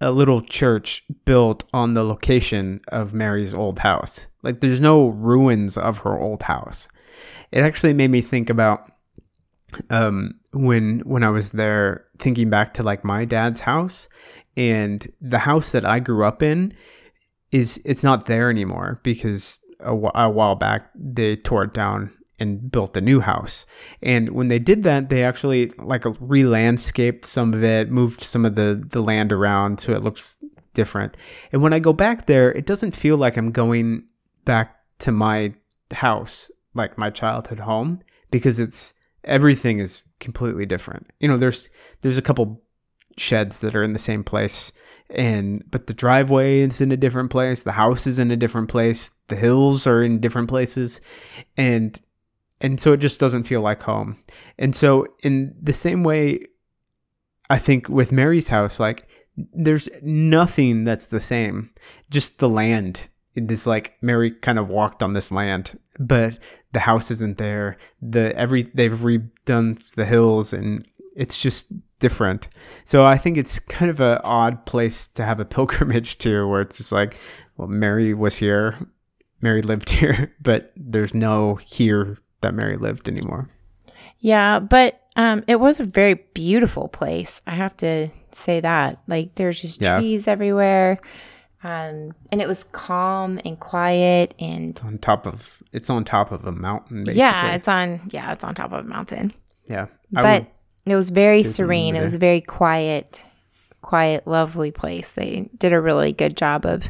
a 0.02 0.12
little 0.12 0.42
church 0.42 1.04
built 1.26 1.64
on 1.74 1.94
the 1.94 2.04
location 2.04 2.80
of 2.90 3.14
Mary's 3.14 3.54
old 3.54 3.80
house. 3.80 4.28
Like 4.42 4.60
there's 4.60 4.82
no 4.82 5.08
ruins 5.08 5.78
of 5.78 6.00
her 6.00 6.20
old 6.20 6.44
house. 6.44 6.90
It 7.52 7.62
actually 7.62 7.94
made 7.94 8.12
me 8.12 8.22
think 8.22 8.50
about 8.50 8.92
um 9.90 10.36
when 10.52 11.00
when 11.00 11.24
I 11.24 11.30
was 11.30 11.52
there 11.52 12.06
thinking 12.20 12.50
back 12.50 12.74
to 12.76 12.84
like 12.84 13.04
my 13.04 13.26
dad's 13.26 13.62
house 13.62 14.08
and 14.56 15.06
the 15.20 15.40
house 15.40 15.72
that 15.72 15.86
I 15.86 16.00
grew 16.00 16.26
up 16.26 16.44
in 16.44 16.74
is 17.52 17.82
it's 17.86 18.04
not 18.04 18.26
there 18.26 18.50
anymore 18.50 19.00
because 19.04 19.58
a, 19.80 19.96
a 20.16 20.30
while 20.30 20.56
back 20.56 20.92
they 20.96 21.36
tore 21.36 21.64
it 21.64 21.74
down 21.74 22.12
and 22.40 22.72
built 22.72 22.98
a 22.98 23.02
new 23.02 23.20
house. 23.20 23.66
And 24.02 24.30
when 24.30 24.48
they 24.48 24.60
did 24.60 24.84
that, 24.84 25.10
they 25.10 25.24
actually 25.24 25.70
like 25.78 26.04
re-landscaped 26.20 27.26
some 27.26 27.54
of 27.54 27.64
it, 27.64 27.92
moved 27.92 28.22
some 28.22 28.46
of 28.46 28.56
the 28.56 28.84
the 28.90 29.02
land 29.02 29.32
around 29.32 29.80
so 29.80 29.94
it 29.94 30.04
looks 30.04 30.38
different. 30.74 31.16
And 31.52 31.62
when 31.62 31.74
I 31.74 31.80
go 31.80 31.94
back 31.94 32.26
there, 32.26 32.52
it 32.52 32.66
doesn't 32.66 32.96
feel 32.96 33.18
like 33.18 33.38
I'm 33.38 33.52
going 33.52 34.06
back 34.46 34.78
to 35.00 35.12
my 35.12 35.54
house, 35.94 36.50
like 36.74 36.98
my 36.98 37.10
childhood 37.10 37.60
home, 37.60 38.00
because 38.32 38.60
it's 38.60 38.94
everything 39.24 39.80
is 39.80 40.04
completely 40.20 40.66
different. 40.66 41.12
You 41.20 41.28
know, 41.28 41.38
there's 41.38 41.70
there's 42.02 42.18
a 42.18 42.24
couple 42.24 42.62
sheds 43.18 43.62
that 43.62 43.76
are 43.76 43.84
in 43.84 43.94
the 43.94 44.00
same 44.00 44.24
place 44.24 44.72
and 45.10 45.64
but 45.70 45.88
the 45.88 45.94
driveway 45.94 46.62
is 46.62 46.82
in 46.82 46.92
a 46.92 46.98
different 46.98 47.30
place 47.30 47.62
the 47.62 47.74
house 47.74 48.08
is 48.08 48.18
in 48.18 48.32
a 48.32 48.36
different 48.36 48.70
place 48.70 49.12
the 49.28 49.36
hills 49.36 49.86
are 49.86 50.02
in 50.02 50.20
different 50.20 50.50
places 50.50 51.00
and 51.56 52.02
and 52.64 52.80
so 52.80 52.94
it 52.94 52.98
just 52.98 53.20
doesn't 53.20 53.44
feel 53.44 53.62
like 53.62 53.84
home. 53.84 54.18
And 54.58 54.76
so 54.76 55.06
in 55.22 55.56
the 55.62 55.74
same 55.74 56.04
way 56.04 56.48
i 57.50 57.58
think 57.58 57.90
with 57.90 58.10
mary's 58.12 58.48
house 58.48 58.80
like 58.80 59.06
there's 59.36 59.90
nothing 60.02 60.84
that's 60.84 61.08
the 61.08 61.20
same. 61.20 61.72
Just 62.10 62.40
the 62.40 62.50
land. 62.50 63.10
It 63.36 63.50
is 63.50 63.66
like 63.66 63.96
mary 64.02 64.32
kind 64.32 64.60
of 64.60 64.70
walked 64.70 65.02
on 65.02 65.14
this 65.14 65.32
land 65.32 65.80
but 66.00 66.38
the 66.72 66.80
house 66.80 67.12
isn't 67.12 67.38
there. 67.38 67.78
The 68.02 68.36
every 68.36 68.64
they've 68.64 68.92
redone 68.92 69.94
the 69.96 70.06
hills 70.06 70.54
and 70.54 70.88
it's 71.16 71.40
just 71.42 71.72
different. 72.00 72.48
So 72.84 73.04
i 73.04 73.18
think 73.18 73.38
it's 73.38 73.60
kind 73.60 73.90
of 73.90 74.00
an 74.00 74.20
odd 74.24 74.66
place 74.66 75.08
to 75.08 75.26
have 75.26 75.40
a 75.40 75.46
pilgrimage 75.56 76.18
to 76.20 76.48
where 76.48 76.62
it's 76.62 76.78
just 76.78 76.92
like 76.92 77.18
well 77.58 77.68
mary 77.68 78.14
was 78.14 78.38
here. 78.38 78.78
Mary 79.42 79.64
lived 79.64 79.90
here 80.02 80.36
but 80.42 80.72
there's 80.76 81.14
no 81.14 81.56
here 81.56 82.20
that 82.44 82.54
mary 82.54 82.78
lived 82.78 83.10
anymore 83.10 83.50
Yeah, 84.20 84.60
but 84.60 85.02
um, 85.16 85.44
it 85.48 85.60
was 85.60 85.80
a 85.80 85.84
very 85.84 86.16
beautiful 86.34 86.88
place. 86.88 87.42
I 87.46 87.52
have 87.56 87.76
to 87.78 88.10
say 88.32 88.62
that. 88.62 88.98
Like, 89.08 89.36
there's 89.36 89.62
just 89.62 89.80
Yeah. 89.82 90.00
trees 90.00 90.28
everywhere, 90.28 90.98
um, 91.64 92.14
and 92.32 92.42
it 92.42 92.48
was 92.48 92.64
calm 92.72 93.40
and 93.46 93.60
quiet, 93.60 94.34
and 94.40 94.72
it's 94.72 94.82
on 94.82 94.98
top 94.98 95.28
of 95.28 95.62
it's 95.72 95.90
on 95.90 96.04
top 96.04 96.32
of 96.32 96.46
a 96.46 96.52
mountain 96.52 97.04
basically 97.04 97.20
yeah, 97.20 97.54
it's 97.56 97.68
on 97.68 98.00
yeah, 98.12 98.32
it's 98.32 98.44
on 98.44 98.56
top 98.56 98.72
of 98.72 98.86
a 98.86 98.88
mountain. 98.88 99.34
yeah 99.70 99.86
I 100.16 100.22
but 100.22 100.48
it 100.86 100.96
was 100.96 101.10
very 101.10 101.44
serene. 101.44 101.96
It 101.96 102.02
was 102.02 102.16
very 102.16 102.42
quiet, 102.42 103.24
quiet, 103.82 104.26
lovely 104.28 104.72
place. 104.72 105.12
They 105.12 105.50
did 105.58 105.74
a 105.74 105.80
really 105.82 106.12
good 106.12 106.36
job 106.36 106.66
of 106.66 106.90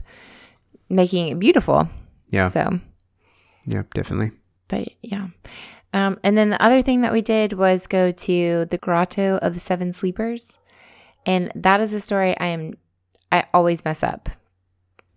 making 0.89 1.27
it 1.29 1.39
beautiful. 1.39 1.87
Yeah. 2.29 2.49
So, 2.49 2.79
Yeah, 3.67 3.83
definitely. 3.93 4.31
But 4.73 4.87
yeah. 5.01 5.27
Um, 5.93 6.17
and 6.23 6.35
then 6.37 6.49
the 6.49 6.61
other 6.61 6.81
thing 6.81 7.01
that 7.01 7.13
we 7.13 7.21
did 7.21 7.53
was 7.53 7.85
go 7.85 8.11
to 8.11 8.65
the 8.65 8.77
Grotto 8.79 9.37
of 9.37 9.53
the 9.53 9.59
Seven 9.59 9.93
Sleepers. 9.93 10.57
And 11.25 11.51
that 11.55 11.79
is 11.81 11.93
a 11.93 11.99
story 11.99 12.37
I 12.39 12.47
am, 12.47 12.73
I 13.31 13.45
always 13.53 13.85
mess 13.85 14.01
up. 14.03 14.29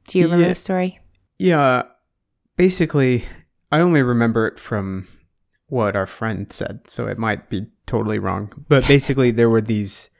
Do 0.08 0.18
you 0.18 0.24
remember 0.24 0.44
Yeah. 0.44 0.48
the 0.50 0.54
story? 0.54 1.00
Yeah, 1.38 1.82
basically, 2.56 3.24
I 3.72 3.80
only 3.80 4.02
remember 4.02 4.46
it 4.46 4.58
from 4.58 5.08
what 5.68 5.96
our 5.96 6.06
friend 6.06 6.52
said, 6.52 6.88
so 6.88 7.06
it 7.06 7.18
might 7.18 7.48
be 7.50 7.66
totally 7.86 8.18
wrong. 8.18 8.52
But 8.68 8.86
basically, 8.88 9.30
there 9.30 9.50
were 9.50 9.60
these 9.62 10.10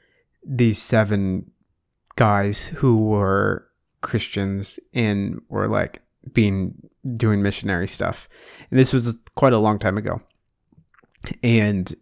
these 0.43 0.81
seven 0.81 1.51
guys 2.15 2.67
who 2.67 3.03
were 3.03 3.67
Christians 4.01 4.79
and 4.93 5.41
were 5.49 5.67
like 5.67 6.01
being 6.33 6.86
doing 7.15 7.41
missionary 7.41 7.87
stuff. 7.87 8.27
And 8.69 8.79
this 8.79 8.93
was 8.93 9.15
quite 9.35 9.53
a 9.53 9.59
long 9.59 9.79
time 9.79 9.97
ago. 9.97 10.21
And 11.43 11.95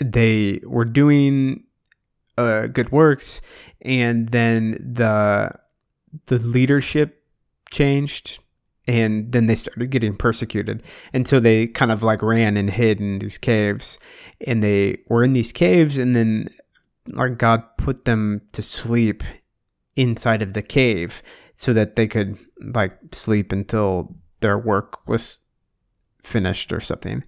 they 0.00 0.60
were 0.64 0.84
doing 0.84 1.64
uh, 2.38 2.66
good 2.68 2.90
works, 2.90 3.40
and 3.82 4.28
then 4.30 4.72
the 4.72 5.52
the 6.26 6.38
leadership 6.38 7.22
changed 7.70 8.40
and 8.86 9.30
then 9.30 9.46
they 9.46 9.54
started 9.54 9.90
getting 9.90 10.16
persecuted 10.16 10.82
and 11.12 11.28
so 11.28 11.38
they 11.38 11.68
kind 11.68 11.92
of 11.92 12.02
like 12.02 12.20
ran 12.20 12.56
and 12.56 12.70
hid 12.70 12.98
in 12.98 13.20
these 13.20 13.38
caves 13.38 13.98
and 14.44 14.60
they 14.60 14.98
were 15.08 15.22
in 15.22 15.34
these 15.34 15.52
caves 15.52 15.96
and 15.96 16.16
then 16.16 16.48
like 17.12 17.38
god 17.38 17.62
put 17.76 18.04
them 18.06 18.40
to 18.52 18.60
sleep 18.60 19.22
inside 19.94 20.42
of 20.42 20.54
the 20.54 20.62
cave 20.62 21.22
so 21.60 21.74
that 21.74 21.94
they 21.94 22.08
could 22.08 22.38
like 22.72 22.96
sleep 23.12 23.52
until 23.52 24.16
their 24.40 24.56
work 24.56 25.06
was 25.06 25.40
finished 26.22 26.72
or 26.72 26.80
something. 26.80 27.22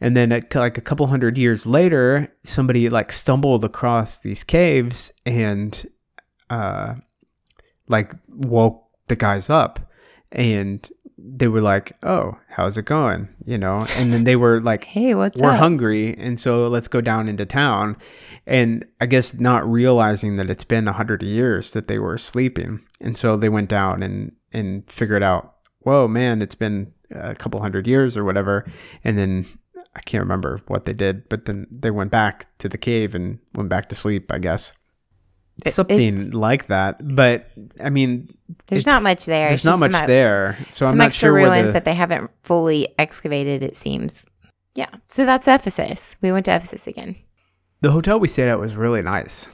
And 0.00 0.16
then 0.16 0.30
like 0.30 0.78
a 0.78 0.80
couple 0.80 1.06
hundred 1.08 1.36
years 1.36 1.66
later 1.66 2.34
somebody 2.42 2.88
like 2.88 3.12
stumbled 3.12 3.66
across 3.66 4.20
these 4.20 4.42
caves 4.42 5.12
and 5.26 5.86
uh 6.48 6.94
like 7.86 8.14
woke 8.30 8.82
the 9.08 9.16
guys 9.16 9.50
up. 9.50 9.92
And 10.32 10.88
they 11.18 11.48
were 11.48 11.62
like 11.62 11.92
oh 12.02 12.36
how's 12.48 12.76
it 12.76 12.84
going? 12.84 13.28
You 13.44 13.58
know? 13.58 13.86
And 13.96 14.12
then 14.12 14.24
they 14.24 14.36
were 14.36 14.60
like 14.70 14.84
Hey, 14.84 15.14
what's 15.14 15.40
we're 15.40 15.50
up? 15.52 15.58
hungry 15.58 16.14
and 16.18 16.38
so 16.38 16.68
let's 16.68 16.88
go 16.88 17.00
down 17.00 17.28
into 17.28 17.46
town. 17.46 17.96
And 18.46 18.84
i 19.00 19.06
guess 19.06 19.34
not 19.34 19.66
realizing 19.70 20.36
that 20.36 20.50
it's 20.50 20.64
been 20.64 20.86
a 20.88 20.92
hundred 20.92 21.22
years 21.22 21.72
that 21.72 21.88
they 21.88 21.98
were 21.98 22.18
sleeping. 22.18 22.80
And 23.00 23.16
so 23.16 23.36
they 23.36 23.48
went 23.48 23.68
down 23.68 24.02
and 24.02 24.32
and 24.52 24.90
figured 24.90 25.22
out 25.22 25.54
whoa 25.80 26.08
man 26.08 26.42
it's 26.42 26.54
been 26.54 26.92
a 27.10 27.34
couple 27.34 27.60
hundred 27.60 27.86
years 27.86 28.16
or 28.16 28.24
whatever. 28.24 28.64
And 29.04 29.16
then 29.18 29.46
i 29.94 30.00
can't 30.00 30.22
remember 30.22 30.60
what 30.66 30.84
they 30.84 30.92
did 30.92 31.26
but 31.30 31.46
then 31.46 31.66
they 31.70 31.90
went 31.90 32.10
back 32.10 32.46
to 32.58 32.68
the 32.68 32.76
cave 32.76 33.14
and 33.14 33.38
went 33.54 33.70
back 33.70 33.88
to 33.88 33.94
sleep 33.94 34.30
i 34.30 34.38
guess 34.38 34.74
It- 35.64 35.72
something 35.72 36.30
like 36.32 36.66
that 36.66 36.96
but 37.16 37.48
i 37.82 37.88
mean 37.88 38.28
There's 38.66 38.84
not 38.86 39.02
much 39.02 39.24
there. 39.24 39.48
there's 39.48 39.60
It's 39.60 39.64
not 39.64 39.80
much 39.80 39.92
some, 39.92 40.06
there 40.06 40.58
so 40.70 40.86
i'm 40.86 40.98
not 40.98 41.06
extra 41.08 41.28
sure 41.28 41.32
where 41.32 41.44
ruins 41.50 41.66
the, 41.68 41.72
that 41.72 41.84
they 41.86 41.94
haven't 41.94 42.30
fully 42.42 42.88
excavated, 42.98 43.62
it 43.62 43.76
seems. 43.76 44.24
Yeah. 44.74 44.90
So 45.08 45.24
that's 45.24 45.48
Ephesus. 45.48 46.16
We 46.20 46.30
went 46.32 46.44
to 46.46 46.54
Ephesus 46.54 46.86
again. 46.86 47.16
the 47.80 47.90
hotel 47.90 48.20
we 48.20 48.28
stayed 48.28 48.50
at 48.50 48.60
was 48.60 48.76
really 48.76 49.00
nice 49.00 49.48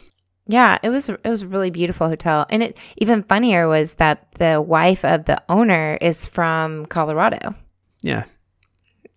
Yeah, 0.48 0.78
it 0.82 0.88
was 0.90 1.08
it 1.08 1.24
was 1.24 1.42
a 1.42 1.46
really 1.46 1.70
beautiful 1.70 2.08
hotel. 2.08 2.46
And 2.50 2.62
it 2.64 2.76
even 2.96 3.22
funnier 3.22 3.68
was 3.68 3.94
that 3.94 4.26
the 4.38 4.60
wife 4.60 5.04
of 5.04 5.26
the 5.26 5.40
owner 5.48 5.96
is 6.00 6.26
from 6.26 6.86
Colorado. 6.86 7.54
yeah 8.02 8.24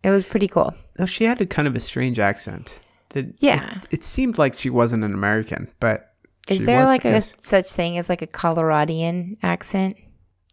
It 0.04 0.12
was 0.12 0.24
pretty 0.24 0.48
cool. 0.48 0.76
Oh, 1.00 1.08
she 1.08 1.24
had 1.26 1.42
a 1.42 1.46
kind 1.48 1.68
of 1.68 1.76
a 1.76 1.80
strange 1.80 2.20
accent. 2.20 2.80
It, 3.16 3.34
Yeah. 3.40 3.78
It, 3.78 3.88
it 3.92 4.04
seemed 4.04 4.38
like 4.38 4.54
she 4.54 4.70
wasn't 4.70 5.04
an 5.04 5.14
American, 5.16 5.68
but 5.80 6.14
Is 6.48 6.60
she 6.60 6.66
there 6.66 6.86
like 6.86 7.06
a 7.06 7.12
guess. 7.12 7.36
such 7.40 7.72
thing 7.72 7.98
as 7.98 8.10
like 8.10 8.22
a 8.22 8.28
Coloradian 8.28 9.38
accent? 9.42 9.98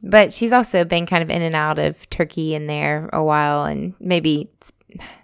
But 0.02 0.32
she's 0.32 0.52
also 0.52 0.84
been 0.84 1.06
kind 1.06 1.22
of 1.22 1.30
in 1.30 1.42
and 1.42 1.54
out 1.54 1.78
of 1.78 2.08
Turkey 2.10 2.54
in 2.54 2.66
there 2.66 3.08
a 3.12 3.22
while, 3.22 3.64
and 3.64 3.94
maybe 4.00 4.50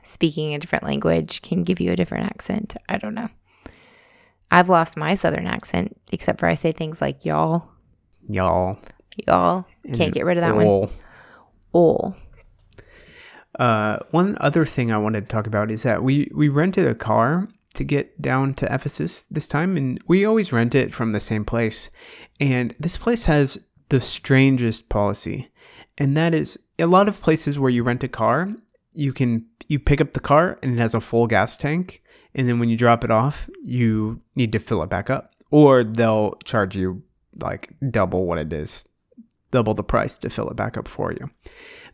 speaking 0.03 0.55
a 0.55 0.59
different 0.59 0.85
language 0.85 1.43
can 1.43 1.65
give 1.65 1.81
you 1.81 1.93
a 1.93 1.97
different 1.97 2.27
accent. 2.27 2.77
I 2.89 2.99
don't 2.99 3.15
know. 3.15 3.29
I've 4.51 4.69
lost 4.69 4.97
my 4.97 5.15
southern 5.15 5.47
accent, 5.47 6.01
except 6.13 6.41
for 6.41 6.47
I 6.47 6.55
say 6.55 6.73
things 6.73 7.01
like 7.01 7.25
y'all, 7.25 7.69
y'all? 8.29 8.79
y'all. 9.27 9.67
Can't 9.85 10.01
and 10.01 10.13
get 10.13 10.25
rid 10.25 10.39
of 10.39 10.43
that 10.43 10.55
one. 10.55 10.89
Ol. 11.75 12.17
Uh, 13.59 13.99
one 14.11 14.37
other 14.41 14.65
thing 14.65 14.93
I 14.93 14.99
wanted 14.99 15.23
to 15.23 15.27
talk 15.27 15.47
about 15.47 15.71
is 15.71 15.83
that 15.83 16.03
we 16.03 16.31
we 16.35 16.49
rented 16.49 16.87
a 16.87 16.95
car 16.95 17.49
to 17.79 17.85
get 17.85 18.21
down 18.21 18.55
to 18.55 18.73
Ephesus 18.73 19.23
this 19.23 19.47
time, 19.47 19.77
and 19.77 20.01
we 20.07 20.25
always 20.25 20.53
rent 20.53 20.75
it 20.75 20.93
from 20.93 21.13
the 21.13 21.21
same 21.21 21.45
place. 21.45 21.91
And 22.39 22.75
this 22.79 22.97
place 22.97 23.25
has 23.25 23.59
the 23.89 24.01
strangest 24.01 24.89
policy, 24.89 25.51
and 25.97 26.17
that 26.17 26.35
is 26.35 26.59
a 26.79 26.87
lot 26.87 27.09
of 27.09 27.23
places 27.23 27.59
where 27.59 27.71
you 27.71 27.83
rent 27.83 28.05
a 28.05 28.09
car, 28.09 28.51
you 28.93 29.13
can 29.13 29.47
you 29.69 29.79
pick 29.79 30.01
up 30.01 30.13
the 30.13 30.21
car 30.21 30.59
and 30.63 30.73
it 30.73 30.79
has 30.79 30.95
a 30.95 31.01
full 31.01 31.27
gas 31.27 31.57
tank, 31.57 32.03
and 32.35 32.49
then 32.49 32.59
when 32.59 32.69
you 32.69 32.77
drop 32.77 33.05
it 33.05 33.11
off, 33.11 33.49
you 33.63 34.21
need 34.35 34.53
to 34.53 34.59
fill 34.59 34.83
it 34.83 34.91
back 34.91 35.09
up, 35.09 35.35
or 35.51 35.85
they'll 35.85 36.35
charge 36.45 36.77
you 36.77 37.03
like 37.41 37.73
double 37.91 38.27
what 38.27 38.39
it 38.39 38.53
is, 38.53 38.89
double 39.51 39.75
the 39.75 39.85
price 39.85 40.19
to 40.19 40.31
fill 40.31 40.51
it 40.51 40.57
back 40.57 40.77
up 40.77 40.89
for 40.89 41.13
you. 41.13 41.31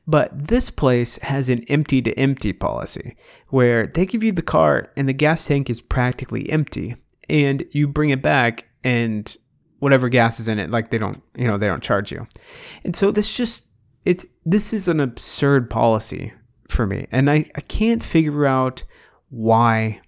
But 0.07 0.49
this 0.49 0.71
place 0.71 1.17
has 1.19 1.49
an 1.49 1.65
empty 1.69 2.03
to 2.03 2.13
empty 2.19 2.53
policy 2.53 3.17
where 3.49 3.87
they 3.87 4.05
give 4.05 4.23
you 4.23 4.33
the 4.33 4.43
car 4.43 4.91
and 4.97 5.09
the 5.09 5.15
gas 5.15 5.47
tank 5.47 5.71
is 5.71 5.81
practically 5.81 6.51
empty 6.51 6.97
and 7.29 7.65
you 7.71 7.89
bring 7.89 8.11
it 8.11 8.21
back 8.21 8.67
and 8.83 9.35
whatever 9.79 10.09
gas 10.09 10.41
is 10.41 10.49
in 10.49 10.59
it 10.59 10.71
like 10.71 10.91
they 10.91 10.99
don't 10.99 11.23
you 11.35 11.47
know 11.47 11.57
they 11.57 11.67
don't 11.67 11.83
charge 11.83 12.13
you. 12.13 12.27
And 12.85 12.95
so 12.95 13.11
this 13.11 13.35
just 13.35 13.67
it's 14.05 14.27
this 14.45 14.75
is 14.75 14.89
an 14.89 15.01
absurd 15.01 15.71
policy 15.71 16.33
for 16.69 16.87
me 16.87 17.07
and 17.11 17.31
I, 17.31 17.51
I 17.55 17.61
can't 17.63 18.03
figure 18.03 18.47
out 18.47 18.85
why 19.31 20.01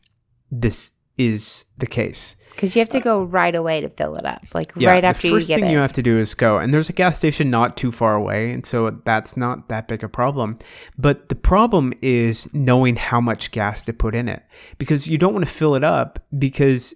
this 0.51 0.93
is 1.17 1.65
the 1.79 1.87
case. 1.87 2.37
Because 2.57 2.75
you 2.75 2.81
have 2.81 2.89
to 2.89 2.99
uh, 2.99 3.03
go 3.03 3.23
right 3.23 3.55
away 3.55 3.83
to 3.83 3.91
fill 3.91 4.17
it 4.17 4.25
up, 4.25 4.43
like 4.55 4.73
Yeah, 4.77 4.89
right 4.89 5.05
after 5.05 5.29
the 5.29 5.35
first 5.35 5.49
you 5.49 5.55
get 5.57 5.61
thing 5.61 5.71
it. 5.71 5.73
you 5.73 5.79
have 5.79 5.93
to 5.93 6.03
do 6.03 6.19
is 6.19 6.35
go, 6.35 6.57
and 6.57 6.73
there's 6.73 6.89
a 6.89 6.95
gas 6.95 7.19
station 7.19 7.51
not 7.51 7.77
too 7.77 7.93
far 7.93 8.15
away, 8.15 8.51
and 8.51 8.65
so 8.65 8.91
that's 9.05 9.37
not 9.37 9.69
that 9.69 9.89
big 9.89 10.03
a 10.03 10.09
problem. 10.09 10.59
But 10.97 11.29
the 11.29 11.35
problem 11.35 11.93
is 12.01 12.53
knowing 12.55 12.97
how 12.97 13.21
much 13.21 13.51
gas 13.51 13.83
to 13.85 13.93
put 13.93 14.15
in 14.15 14.27
it, 14.29 14.43
because 14.79 15.07
you 15.07 15.19
don't 15.19 15.35
want 15.35 15.45
to 15.45 15.53
fill 15.53 15.75
it 15.75 15.85
up 15.85 16.19
because 16.37 16.95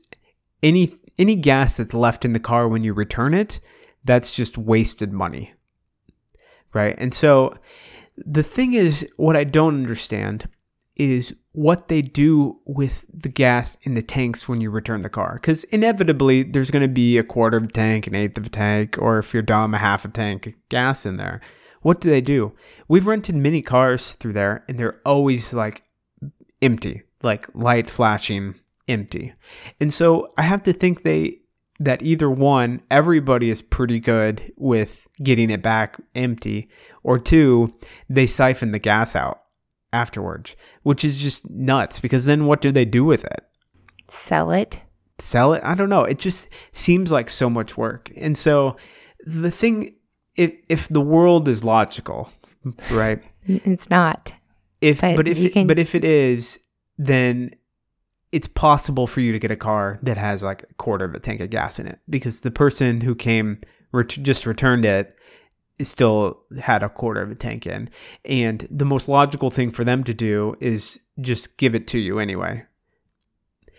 any 0.63 0.93
any 1.19 1.37
gas 1.37 1.77
that's 1.77 1.93
left 1.93 2.25
in 2.25 2.33
the 2.33 2.41
car 2.41 2.67
when 2.67 2.83
you 2.83 2.95
return 2.95 3.35
it, 3.35 3.61
that's 4.03 4.35
just 4.35 4.57
wasted 4.57 5.13
money, 5.13 5.53
right? 6.73 6.95
And 6.97 7.13
so 7.13 7.55
the 8.17 8.43
thing 8.43 8.73
is, 8.73 9.07
what 9.17 9.37
I 9.37 9.45
don't 9.45 9.75
understand 9.75 10.49
is 11.01 11.35
what 11.53 11.89
they 11.89 12.03
do 12.03 12.61
with 12.67 13.07
the 13.11 13.31
gas 13.31 13.79
in 13.83 13.95
the 13.95 14.03
tanks 14.03 14.47
when 14.47 14.61
you 14.61 14.71
return 14.71 15.01
the 15.01 15.09
car. 15.09 15.35
Because 15.35 15.65
inevitably, 15.65 16.43
there's 16.43 16.71
going 16.71 16.83
to 16.83 16.89
be 16.89 17.17
a 17.17 17.25
quarter 17.25 17.57
of 17.57 17.65
a 17.65 17.69
tank, 17.69 18.07
an 18.07 18.15
eighth 18.15 18.37
of 18.37 18.45
a 18.45 18.51
tank, 18.51 18.97
or 19.01 19.19
if 19.19 19.33
you're 19.33 19.43
dumb, 19.43 19.73
a 19.73 19.79
half 19.79 20.05
a 20.05 20.09
tank 20.09 20.47
of 20.47 20.55
gas 20.69 21.07
in 21.07 21.17
there. 21.17 21.41
What 21.81 22.03
do 22.03 22.11
they 22.11 22.21
do? 22.21 22.53
We've 22.87 23.07
rented 23.07 23.35
many 23.35 23.63
cars 23.63 24.13
through 24.13 24.35
there, 24.35 24.63
and 24.69 24.79
they're 24.79 25.01
always 25.07 25.55
like 25.55 25.85
empty, 26.61 27.03
like 27.23 27.49
light 27.55 27.89
flashing 27.89 28.57
empty. 28.87 29.33
And 29.81 29.91
so 29.91 30.35
I 30.37 30.43
have 30.43 30.63
to 30.65 30.73
think 30.75 31.03
they 31.03 31.39
that 31.79 32.03
either 32.03 32.31
one, 32.31 32.83
everybody 32.91 33.49
is 33.49 33.63
pretty 33.63 34.01
good 34.01 34.53
with 34.59 35.09
getting 35.23 35.49
it 35.49 35.63
back 35.63 35.99
empty, 36.15 36.69
or 37.03 37.19
two, 37.19 37.75
they 38.11 38.27
siphon 38.27 38.73
the 38.73 38.79
gas 38.79 39.17
out 39.17 39.41
afterwards, 39.93 40.57
which 40.83 41.05
is 41.05 41.19
just 41.19 41.49
nuts 41.51 42.01
because 42.01 42.25
then 42.25 42.47
what 42.47 42.61
do 42.61 42.71
they 42.73 42.85
do 42.85 43.05
with 43.05 43.25
it? 43.25 43.47
Sell 44.09 44.51
it. 44.51 44.81
Sell 45.19 45.53
it? 45.55 45.63
I 45.65 45.75
don't 45.75 45.89
know. 45.91 46.05
It 46.05 46.19
just 46.19 46.49
seems 46.73 47.13
like 47.13 47.29
so 47.31 47.51
much 47.51 47.77
work. 47.77 48.11
And 48.17 48.37
so 48.39 48.77
the 49.25 49.51
thing 49.51 49.95
if 50.37 50.55
if 50.69 50.89
the 50.89 51.01
world 51.01 51.49
is 51.49 51.65
logical, 51.65 52.31
right? 52.91 53.23
It's 53.47 53.91
not. 53.91 54.33
If 54.81 55.01
But 55.03 55.17
but, 55.17 55.29
if 55.29 55.39
it- 55.39 55.53
can- 55.53 55.67
but 55.67 55.79
if 55.79 55.95
it 55.95 56.05
is, 56.05 56.61
then 56.97 57.51
it's 58.33 58.47
possible 58.49 59.07
for 59.09 59.21
you 59.21 59.33
to 59.33 59.39
get 59.41 59.51
a 59.51 59.57
car 59.57 59.99
that 60.03 60.17
has 60.17 60.43
like 60.43 60.63
a 60.71 60.75
quarter 60.75 61.05
of 61.05 61.15
a 61.15 61.19
tank 61.19 61.41
of 61.41 61.51
gas 61.51 61.79
in 61.81 61.87
it 61.89 61.99
because 62.09 62.41
the 62.43 62.51
person 62.51 63.01
who 63.01 63.15
came 63.15 63.59
ret- 63.93 64.09
just 64.09 64.47
returned 64.47 64.85
it 64.85 65.17
still 65.87 66.41
had 66.61 66.83
a 66.83 66.89
quarter 66.89 67.23
of 67.23 67.31
a 67.31 67.35
tank 67.35 67.67
in 67.67 67.89
and 68.25 68.67
the 68.71 68.85
most 68.85 69.09
logical 69.09 69.51
thing 69.51 69.71
for 69.71 69.85
them 69.85 70.05
to 70.05 70.15
do 70.15 70.57
is 70.61 70.99
just 71.21 71.57
give 71.57 71.75
it 71.75 71.87
to 71.87 71.99
you 71.99 72.19
anyway 72.19 72.65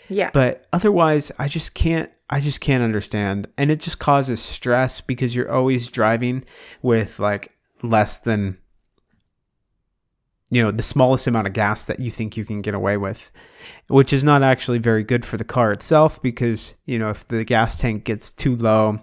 Yeah. 0.10 0.30
but 0.34 0.66
otherwise 0.74 1.32
i 1.40 1.48
just 1.48 1.74
can't 1.74 2.12
I 2.34 2.40
just 2.40 2.62
can't 2.62 2.82
understand. 2.82 3.50
And 3.58 3.70
it 3.70 3.82
just 3.82 4.00
causes 4.00 4.42
stress 4.42 5.02
because 5.02 5.36
you're 5.36 5.52
always 5.52 5.92
driving 5.92 6.46
with 6.82 7.20
like 7.20 7.52
less 7.84 8.20
than 8.20 8.58
you 10.54 10.62
know 10.62 10.70
the 10.72 10.84
smallest 10.84 11.26
amount 11.28 11.48
of 11.48 11.54
gas 11.54 11.86
that 11.88 12.00
you 12.00 12.12
think 12.12 12.36
you 12.38 12.46
can 12.46 12.62
get 12.62 12.74
away 12.76 12.98
with 12.98 13.32
which 13.88 14.12
is 14.12 14.24
not 14.24 14.42
actually 14.44 14.80
very 14.80 15.04
good 15.04 15.24
for 15.24 15.38
the 15.38 15.44
car 15.44 15.72
itself 15.72 16.22
because 16.22 16.76
you 16.86 17.00
know 17.00 17.10
if 17.10 17.28
the 17.30 17.44
gas 17.46 17.80
tank 17.80 18.04
gets 18.04 18.32
too 18.34 18.56
low 18.58 19.00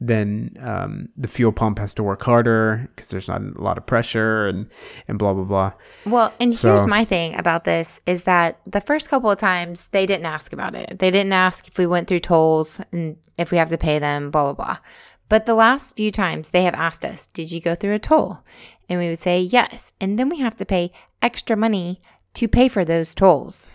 then 0.00 0.54
um, 0.60 1.08
the 1.16 1.28
fuel 1.28 1.50
pump 1.52 1.78
has 1.78 1.92
to 1.94 2.02
work 2.02 2.22
harder 2.22 2.88
because 2.94 3.08
there's 3.08 3.28
not 3.28 3.40
a 3.40 3.60
lot 3.60 3.78
of 3.78 3.86
pressure 3.86 4.46
and 4.46 4.66
and 5.08 5.18
blah 5.18 5.32
blah 5.34 5.44
blah 5.44 5.72
Well, 6.06 6.32
and 6.40 6.52
So- 6.54 6.68
here's 6.70 6.86
my 6.86 7.04
thing 7.04 7.36
about 7.38 7.64
this 7.64 8.00
is 8.06 8.22
that 8.22 8.60
the 8.66 8.80
first 8.80 9.08
couple 9.08 9.30
of 9.30 9.38
times 9.38 9.86
they 9.92 10.06
didn't 10.06 10.26
ask 10.26 10.52
about 10.52 10.74
it. 10.74 10.98
They 10.98 11.10
didn't 11.10 11.32
ask 11.32 11.66
if 11.68 11.78
we 11.78 11.86
went 11.86 12.06
through 12.08 12.20
tolls 12.20 12.80
and 12.92 13.16
if 13.38 13.50
we 13.50 13.56
have 13.58 13.70
to 13.70 13.78
pay 13.78 13.98
them, 13.98 14.30
blah, 14.30 14.52
blah, 14.52 14.64
blah. 14.64 14.78
But 15.28 15.46
the 15.46 15.54
last 15.54 15.96
few 15.96 16.10
times 16.12 16.50
they 16.50 16.64
have 16.64 16.74
asked 16.74 17.04
us, 17.04 17.26
Did 17.28 17.50
you 17.52 17.60
go 17.60 17.74
through 17.74 17.94
a 17.94 17.98
toll? 17.98 18.40
And 18.88 18.98
we 19.00 19.08
would 19.08 19.18
say 19.18 19.40
yes. 19.40 19.92
And 20.00 20.18
then 20.18 20.28
we 20.28 20.38
have 20.40 20.56
to 20.56 20.66
pay 20.66 20.90
extra 21.22 21.56
money 21.56 22.00
to 22.34 22.48
pay 22.48 22.68
for 22.68 22.84
those 22.84 23.14
tolls. 23.14 23.66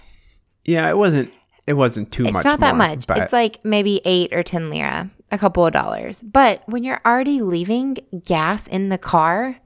yeah 0.66 0.90
it 0.90 0.98
wasn't 0.98 1.34
it 1.66 1.74
wasn't 1.74 2.12
too 2.12 2.24
It's 2.26 2.34
much 2.34 2.40
It's 2.42 2.46
not 2.46 2.60
that 2.62 2.76
more, 2.78 2.88
much. 2.88 3.08
but 3.08 3.18
It's 3.18 3.34
like 3.34 3.64
maybe 3.66 4.00
eight 4.06 4.32
or 4.34 4.42
10 4.44 4.70
lira, 4.70 5.10
a 5.32 5.38
couple 5.38 5.66
of 5.66 5.74
dollars. 5.74 6.22
But 6.22 6.62
when 6.68 6.84
you're 6.84 7.02
already 7.06 7.42
leaving 7.42 7.98
gas 8.24 8.68
in 8.68 8.88
the 8.90 8.98
car, 8.98 9.58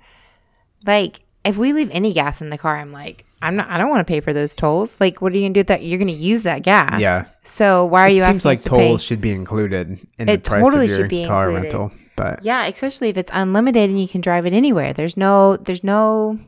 like 0.86 1.22
if 1.46 1.58
we 1.58 1.74
leave 1.74 1.90
any 1.92 2.12
gas 2.14 2.42
in 2.42 2.50
the 2.50 2.58
car, 2.58 2.78
I'm 2.78 2.92
like, 2.92 3.26
I'm 3.42 3.56
not, 3.56 3.70
I 3.70 3.78
don't 3.78 3.90
want 3.90 4.06
to 4.06 4.12
pay 4.12 4.20
for 4.20 4.34
those 4.34 4.56
tolls. 4.56 4.98
Like, 5.00 5.22
what 5.22 5.32
are 5.34 5.36
you 5.36 5.42
going 5.44 5.54
to 5.54 5.58
do 5.58 5.60
with 5.62 5.68
that? 5.68 5.84
You're 5.84 5.98
going 5.98 6.08
to 6.08 6.14
use 6.14 6.44
that 6.44 6.62
gas. 6.64 7.00
Yeah. 7.00 7.26
So 7.44 7.86
why 7.86 8.06
are 8.06 8.10
it 8.10 8.14
you 8.16 8.22
seems 8.24 8.46
like 8.46 8.62
to 8.62 8.70
tolls 8.70 9.04
pay? 9.04 9.08
should 9.08 9.22
be 9.22 9.32
included 9.32 10.00
in 10.20 10.28
the 10.28 10.34
It 10.34 10.44
price 10.44 10.64
totally 10.64 10.86
of 10.86 10.90
your 10.90 11.00
should 11.00 11.10
be 11.10 11.26
car 11.26 11.50
included. 11.50 11.74
rental 11.74 11.92
but 12.16 12.44
Yeah, 12.44 12.66
especially 12.66 13.10
if 13.10 13.18
it's 13.18 13.32
unlimited 13.34 13.90
and 13.90 14.00
you 14.00 14.08
can 14.08 14.22
drive 14.22 14.46
it 14.46 14.54
anywhere. 14.54 14.94
There's 14.94 15.18
no, 15.18 15.58
there's 15.58 15.84
no 15.84 16.40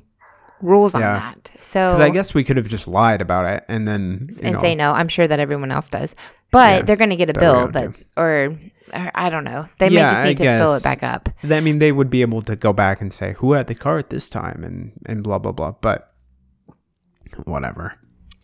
rules 0.62 0.94
on 0.94 1.02
that. 1.02 1.52
So 1.60 1.88
because 1.88 2.00
i 2.02 2.10
guess 2.10 2.34
we 2.34 2.44
could 2.44 2.58
have 2.58 2.68
just 2.68 2.88
lied 2.88 3.22
about 3.22 3.46
it 3.46 3.66
and 3.68 3.88
then 3.88 4.30
you 4.32 4.40
and 4.44 4.54
know, 4.54 4.60
say 4.60 4.76
no. 4.76 4.92
I'm 4.92 5.08
sure 5.08 5.28
that 5.28 5.40
everyone 5.40 5.72
else 5.72 5.90
does, 5.90 6.16
but 6.52 6.80
Yeah, 6.80 6.82
they're 6.84 6.96
going 6.96 7.10
to 7.10 7.16
get 7.16 7.30
a 7.30 7.34
bill 7.34 7.68
that, 7.70 7.88
or, 8.16 8.58
or 8.94 9.12
I 9.16 9.30
don't 9.30 9.44
know. 9.44 9.68
They 9.80 9.90
may 9.90 9.96
Yeah, 9.96 10.08
just 10.08 10.22
I 10.22 10.28
need 10.28 10.38
to 10.38 10.58
fill 10.58 10.76
it 10.76 10.84
back 10.84 11.02
up. 11.02 11.30
I 11.50 11.60
mean, 11.62 11.80
they 11.80 11.92
would 11.92 12.10
be 12.12 12.22
able 12.22 12.42
to 12.44 12.56
go 12.56 12.72
back 12.74 13.02
and 13.02 13.12
say 13.12 13.34
who 13.34 13.54
had 13.54 13.68
the 13.68 13.76
car 13.76 13.98
at 13.98 14.10
this 14.12 14.28
time 14.30 14.64
and 14.64 14.92
and 15.08 15.24
blah 15.24 15.40
blah 15.40 15.52
blah. 15.52 15.72
But 15.82 16.13
whatever. 17.46 17.98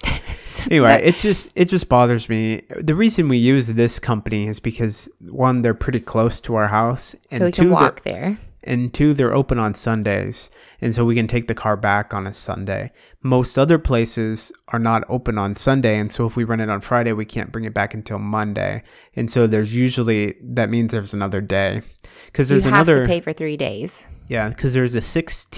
anyway, 0.69 1.01
it's 1.03 1.21
just 1.21 1.49
it 1.55 1.65
just 1.65 1.89
bothers 1.89 2.29
me. 2.29 2.63
The 2.79 2.95
reason 2.95 3.27
we 3.27 3.37
use 3.37 3.67
this 3.67 3.99
company 3.99 4.47
is 4.47 4.59
because 4.59 5.09
one, 5.29 5.61
they're 5.61 5.73
pretty 5.73 5.99
close 5.99 6.39
to 6.41 6.55
our 6.55 6.67
house, 6.67 7.15
and 7.31 7.39
so 7.39 7.45
we 7.45 7.51
two, 7.51 7.61
can 7.63 7.69
they're- 7.69 7.73
walk 7.73 8.03
there. 8.03 8.39
and 8.63 8.93
two, 8.93 9.13
they're 9.13 9.33
open 9.33 9.59
on 9.59 9.73
Sundays, 9.73 10.49
and 10.81 10.93
so 10.95 11.03
we 11.05 11.15
can 11.15 11.27
take 11.27 11.47
the 11.47 11.55
car 11.55 11.75
back 11.77 12.13
on 12.13 12.27
a 12.27 12.33
Sunday. 12.33 12.91
Most 13.21 13.57
other 13.57 13.77
places 13.77 14.51
are 14.69 14.79
not 14.79 15.03
open 15.09 15.37
on 15.37 15.55
Sunday, 15.55 15.97
and 15.99 16.11
so 16.11 16.25
if 16.25 16.35
we 16.35 16.43
run 16.45 16.59
it 16.61 16.69
on 16.69 16.81
Friday, 16.81 17.11
we 17.13 17.25
can't 17.25 17.51
bring 17.51 17.65
it 17.65 17.73
back 17.73 17.93
until 17.93 18.19
Monday. 18.19 18.83
And 19.15 19.29
so 19.29 19.47
there's 19.47 19.75
usually 19.75 20.35
that 20.41 20.69
means 20.69 20.91
there's 20.91 21.13
another 21.13 21.41
day 21.41 21.81
because 22.27 22.47
there's 22.49 22.65
you 22.65 22.71
have 22.71 22.87
another 22.87 23.03
to 23.03 23.07
pay 23.07 23.19
for 23.21 23.33
three 23.33 23.57
days. 23.57 24.05
yeah, 24.27 24.49
because 24.49 24.73
there's 24.73 24.95
a 24.95 25.01
Sixt 25.01 25.57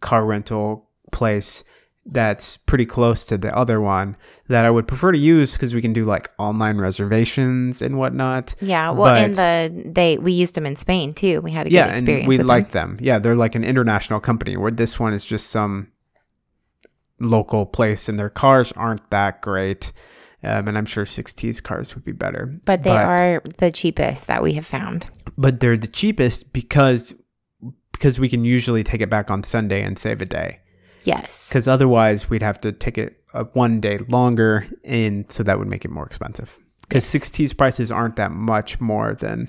car 0.00 0.26
rental 0.26 0.90
place 1.12 1.64
that's 2.08 2.56
pretty 2.56 2.86
close 2.86 3.24
to 3.24 3.36
the 3.36 3.54
other 3.56 3.80
one 3.80 4.16
that 4.48 4.64
I 4.64 4.70
would 4.70 4.86
prefer 4.86 5.10
to 5.12 5.18
use 5.18 5.54
because 5.54 5.74
we 5.74 5.82
can 5.82 5.92
do 5.92 6.04
like 6.04 6.30
online 6.38 6.78
reservations 6.78 7.82
and 7.82 7.98
whatnot. 7.98 8.54
Yeah, 8.60 8.90
well, 8.90 9.12
But- 9.12 9.34
the 9.34 9.82
they 9.86 10.16
we 10.18 10.32
used 10.32 10.54
them 10.54 10.66
in 10.66 10.76
Spain 10.76 11.14
too. 11.14 11.40
We 11.40 11.50
had 11.50 11.66
a 11.66 11.70
yeah, 11.70 11.86
good 11.86 11.92
experience. 11.94 12.22
and 12.22 12.28
we 12.28 12.38
like 12.44 12.70
them. 12.70 12.96
Yeah, 13.00 13.18
they're 13.18 13.34
like 13.34 13.54
an 13.56 13.64
international 13.64 14.20
company 14.20 14.56
where 14.56 14.70
this 14.70 15.00
one 15.00 15.12
is 15.14 15.24
just 15.24 15.50
some 15.50 15.88
local 17.18 17.66
place 17.66 18.08
and 18.08 18.18
their 18.18 18.28
cars 18.30 18.72
aren't 18.72 19.08
that 19.10 19.40
great. 19.42 19.92
Um, 20.44 20.68
and 20.68 20.78
I'm 20.78 20.86
sure 20.86 21.04
Sixt's 21.06 21.60
cars 21.60 21.94
would 21.94 22.04
be 22.04 22.12
better. 22.12 22.60
but 22.66 22.82
they 22.84 22.90
are 22.90 23.42
the 23.58 23.70
cheapest 23.70 24.26
that 24.28 24.42
we 24.42 24.52
have 24.52 24.66
found. 24.66 25.06
but 25.36 25.58
they're 25.60 25.76
the 25.78 25.86
cheapest 25.88 26.52
because 26.52 27.14
because 27.92 28.20
we 28.20 28.28
can 28.28 28.44
usually 28.44 28.84
take 28.84 29.00
it 29.00 29.08
back 29.10 29.30
on 29.30 29.42
Sunday 29.42 29.82
and 29.82 29.98
save 29.98 30.20
a 30.20 30.26
day. 30.26 30.60
Yes, 31.06 31.48
because 31.48 31.68
otherwise 31.68 32.28
we'd 32.28 32.42
have 32.42 32.60
to 32.62 32.72
take 32.72 32.98
it 32.98 33.20
one 33.52 33.80
day 33.80 33.98
longer, 34.08 34.66
and 34.84 35.30
so 35.30 35.42
that 35.42 35.58
would 35.58 35.68
make 35.68 35.84
it 35.84 35.90
more 35.90 36.06
expensive. 36.06 36.58
Because 36.82 37.04
Yes. 37.04 37.06
Sixt's 37.30 37.52
prices 37.52 37.90
aren't 37.92 38.16
that 38.16 38.30
much 38.30 38.80
more 38.80 39.14
than, 39.14 39.48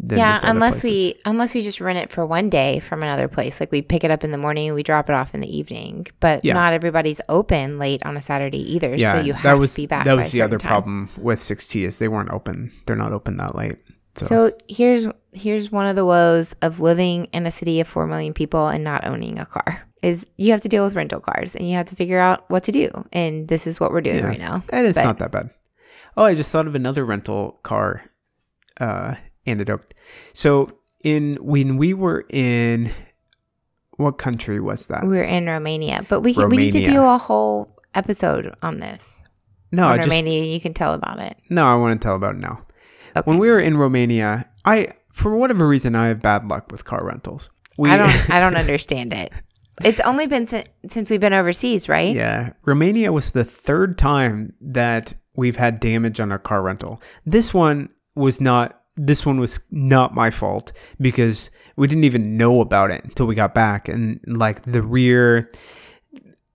than 0.00 0.18
yeah. 0.18 0.40
Unless 0.42 0.80
places. 0.82 0.90
we 0.90 1.20
unless 1.24 1.54
we 1.54 1.60
just 1.62 1.80
rent 1.80 1.98
it 1.98 2.10
for 2.10 2.26
one 2.26 2.50
day 2.50 2.80
from 2.80 3.02
another 3.02 3.28
place, 3.28 3.60
like 3.60 3.70
we 3.72 3.80
pick 3.80 4.02
it 4.04 4.10
up 4.10 4.24
in 4.24 4.30
the 4.32 4.38
morning, 4.38 4.74
we 4.74 4.82
drop 4.82 5.08
it 5.08 5.14
off 5.14 5.34
in 5.34 5.40
the 5.40 5.56
evening. 5.56 6.06
But 6.20 6.44
Yeah. 6.44 6.54
not 6.54 6.72
everybody's 6.72 7.20
open 7.28 7.78
late 7.78 8.04
on 8.04 8.16
a 8.16 8.20
Saturday 8.20 8.58
either. 8.74 8.94
yeah, 8.94 9.12
so 9.12 9.20
you 9.20 9.32
have 9.34 9.42
that 9.44 9.58
was 9.58 9.74
to 9.74 9.82
be 9.82 9.86
back. 9.86 10.04
that 10.04 10.16
by 10.16 10.22
was 10.24 10.32
the 10.32 10.42
other 10.42 10.58
time. 10.58 10.68
problem 10.68 11.08
with 11.16 11.38
Sixt 11.40 11.74
is 11.76 11.98
they 12.00 12.08
weren't 12.08 12.30
open. 12.30 12.72
They're 12.86 12.96
not 12.96 13.12
open 13.12 13.36
that 13.38 13.54
late. 13.54 13.76
So, 14.16 14.26
So 14.26 14.52
here's 14.68 15.06
here's 15.32 15.72
one 15.72 15.86
of 15.86 15.96
the 15.96 16.04
woes 16.04 16.54
of 16.62 16.78
living 16.80 17.26
in 17.32 17.46
a 17.46 17.50
city 17.50 17.80
of 17.80 17.88
four 17.88 18.06
million 18.06 18.32
people 18.34 18.68
and 18.68 18.84
not 18.84 19.04
owning 19.06 19.38
a 19.38 19.46
car 19.46 19.82
is 20.04 20.26
you 20.36 20.52
have 20.52 20.60
to 20.60 20.68
deal 20.68 20.84
with 20.84 20.94
rental 20.94 21.20
cars 21.20 21.54
and 21.56 21.68
you 21.68 21.76
have 21.76 21.86
to 21.86 21.96
figure 21.96 22.18
out 22.20 22.44
what 22.50 22.64
to 22.64 22.72
do. 22.72 22.90
And 23.12 23.48
this 23.48 23.66
is 23.66 23.80
what 23.80 23.90
we're 23.92 24.00
doing 24.02 24.18
Yeah. 24.18 24.26
right 24.28 24.38
now. 24.38 24.62
and 24.70 24.86
it's 24.86 24.98
But- 24.98 25.04
not 25.04 25.18
that 25.18 25.32
bad. 25.32 25.50
Oh, 26.16 26.24
I 26.24 26.34
just 26.34 26.52
thought 26.52 26.66
of 26.66 26.74
another 26.74 27.04
rental 27.04 27.58
car 27.62 28.02
uh, 28.80 29.14
antidote. 29.46 29.94
So 30.32 30.68
in 31.02 31.36
when 31.40 31.76
we 31.76 31.92
were 31.94 32.24
in 32.30 32.90
what 33.96 34.18
country 34.18 34.60
was 34.60 34.86
that? 34.88 35.04
We're 35.04 35.22
in 35.24 35.46
Romania, 35.46 36.04
but 36.08 36.20
we 36.20 36.34
can, 36.34 36.48
we 36.48 36.56
need 36.56 36.72
to 36.72 36.84
do 36.84 37.02
a 37.02 37.18
whole 37.18 37.76
episode 37.94 38.54
on 38.62 38.80
this. 38.80 39.20
No, 39.72 39.86
I 39.88 39.92
on 39.92 39.96
just 39.98 40.08
Romania, 40.08 40.44
you 40.44 40.60
can 40.60 40.74
tell 40.74 40.94
about 40.94 41.18
it. 41.18 41.36
no, 41.50 41.64
I 41.66 41.74
want 41.76 42.00
to 42.00 42.04
tell 42.04 42.14
about 42.16 42.34
it 42.36 42.40
now. 42.40 42.62
Okay. 43.16 43.22
When 43.28 43.38
we 43.38 43.48
were 43.50 43.60
in 43.60 43.76
Romania, 43.76 44.44
I 44.64 44.88
for 45.12 45.36
whatever 45.36 45.66
reason 45.68 45.94
I 45.94 46.08
have 46.08 46.20
bad 46.22 46.48
luck 46.48 46.70
with 46.72 46.84
car 46.84 47.04
rentals. 47.04 47.50
We 47.78 47.90
I 47.90 47.96
don't 47.96 48.30
I 48.30 48.38
don't 48.40 48.56
understand 48.56 49.12
it. 49.12 49.32
It's 49.82 50.00
only 50.00 50.26
been 50.26 50.46
si- 50.46 50.64
since 50.88 51.10
we've 51.10 51.20
been 51.20 51.32
overseas, 51.32 51.88
right? 51.88 52.14
yeah, 52.14 52.52
Romania 52.64 53.12
was 53.12 53.32
the 53.32 53.44
third 53.44 53.98
time 53.98 54.52
that 54.60 55.14
we've 55.34 55.56
had 55.56 55.80
damage 55.80 56.20
on 56.20 56.30
our 56.30 56.38
car 56.38 56.62
rental. 56.62 57.02
This 57.26 57.52
one 57.52 57.88
was 58.14 58.40
not 58.40 58.80
this 58.96 59.26
one 59.26 59.40
was 59.40 59.58
not 59.72 60.14
my 60.14 60.30
fault 60.30 60.70
because 61.00 61.50
we 61.76 61.88
didn't 61.88 62.04
even 62.04 62.36
know 62.36 62.60
about 62.60 62.92
it 62.92 63.02
until 63.02 63.26
we 63.26 63.34
got 63.34 63.52
back 63.52 63.88
and 63.88 64.20
like 64.24 64.62
the 64.62 64.82
rear 64.82 65.50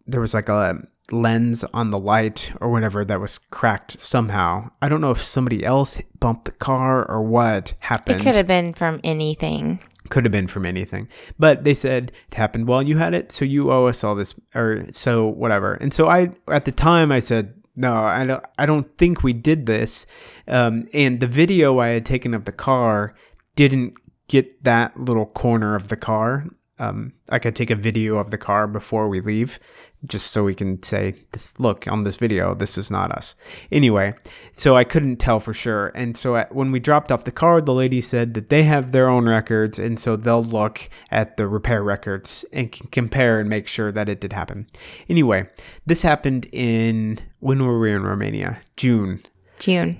there 0.06 0.22
was 0.22 0.34
like 0.34 0.48
a 0.48 0.82
lens 1.12 1.64
on 1.74 1.92
the 1.92 2.00
light 2.00 2.52
or 2.62 2.70
whatever 2.70 3.04
that 3.06 3.20
was 3.20 3.38
cracked 3.38 4.00
somehow. 4.02 4.70
I 4.82 4.90
don't 4.90 5.02
know 5.02 5.12
if 5.12 5.24
somebody 5.24 5.64
else 5.64 6.02
bumped 6.20 6.46
the 6.46 6.52
car 6.52 7.10
or 7.10 7.22
what 7.22 7.74
happened. 7.80 8.22
It 8.22 8.24
could 8.24 8.36
have 8.36 8.48
been 8.48 8.74
from 8.74 9.00
anything. 9.04 9.80
could 10.10 10.26
have 10.26 10.32
been 10.32 10.48
from 10.48 10.66
anything 10.66 11.08
but 11.38 11.64
they 11.64 11.74
said 11.74 12.12
it 12.32 12.34
happened 12.34 12.68
while 12.68 12.82
you 12.82 12.98
had 12.98 13.14
it 13.14 13.32
so 13.32 13.46
you 13.46 13.72
owe 13.72 13.86
us 13.86 14.04
all 14.04 14.16
this 14.16 14.34
or 14.56 14.84
so 14.92 15.28
whatever 15.28 15.76
and 15.76 15.94
so 15.94 16.08
i 16.10 16.28
at 16.48 16.66
the 16.66 16.72
time 16.72 17.12
i 17.12 17.20
said 17.20 17.54
no 17.76 17.94
i 17.94 18.26
don't 18.26 18.44
i 18.58 18.66
don't 18.66 18.98
think 18.98 19.22
we 19.22 19.34
did 19.34 19.68
this 19.68 20.08
um, 20.48 20.88
and 20.96 21.20
the 21.20 21.28
video 21.28 21.78
i 21.78 21.90
had 21.90 22.06
taken 22.06 22.34
of 22.34 22.46
the 22.46 22.52
car 22.52 23.14
didn't 23.56 23.94
get 24.28 24.64
that 24.64 25.00
little 25.00 25.28
corner 25.28 25.76
of 25.76 25.90
the 25.90 25.98
car 25.98 26.46
um, 26.80 27.14
i 27.30 27.40
could 27.40 27.56
take 27.56 27.70
a 27.70 27.76
video 27.76 28.18
of 28.18 28.32
the 28.32 28.38
car 28.38 28.68
before 28.68 29.08
we 29.08 29.22
leave 29.22 29.60
just 30.06 30.32
so 30.32 30.44
we 30.44 30.56
can 30.56 30.82
say 30.82 31.14
look 31.58 31.86
on 31.88 32.04
this 32.04 32.16
video 32.16 32.56
this 32.56 32.78
is 32.78 32.90
not 32.90 33.12
us. 33.12 33.36
Anyway 33.72 34.14
so 34.52 34.78
i 34.78 34.84
couldn't 34.84 35.18
tell 35.18 35.40
for 35.40 35.54
sure. 35.54 35.92
And 35.94 36.16
so 36.16 36.36
at, 36.38 36.56
when 36.56 36.72
we 36.72 36.80
dropped 36.80 37.12
off 37.12 37.26
the 37.26 37.32
car 37.32 37.62
the 37.62 37.74
lady 37.74 38.02
said 38.02 38.34
that 38.34 38.50
they 38.50 38.64
have 38.64 38.92
their 38.92 39.10
own 39.10 39.28
records 39.28 39.78
and 39.78 40.00
so 40.00 40.16
they'll 40.16 40.44
look 40.44 40.90
at 41.12 41.38
the 41.38 41.48
repair 41.48 41.84
records 41.84 42.46
and 42.54 42.72
can 42.72 42.88
compare 42.88 43.40
and 43.40 43.50
make 43.50 43.68
sure 43.68 43.92
that 43.92 44.10
it 44.10 44.22
did 44.22 44.34
happen. 44.34 44.68
Anyway 45.10 45.50
this 45.86 46.02
happened 46.02 46.48
in 46.52 47.20
when 47.40 47.64
were 47.64 47.80
we 47.80 47.92
in 47.92 48.04
romania? 48.04 48.62
June. 48.78 49.22
June. 49.60 49.98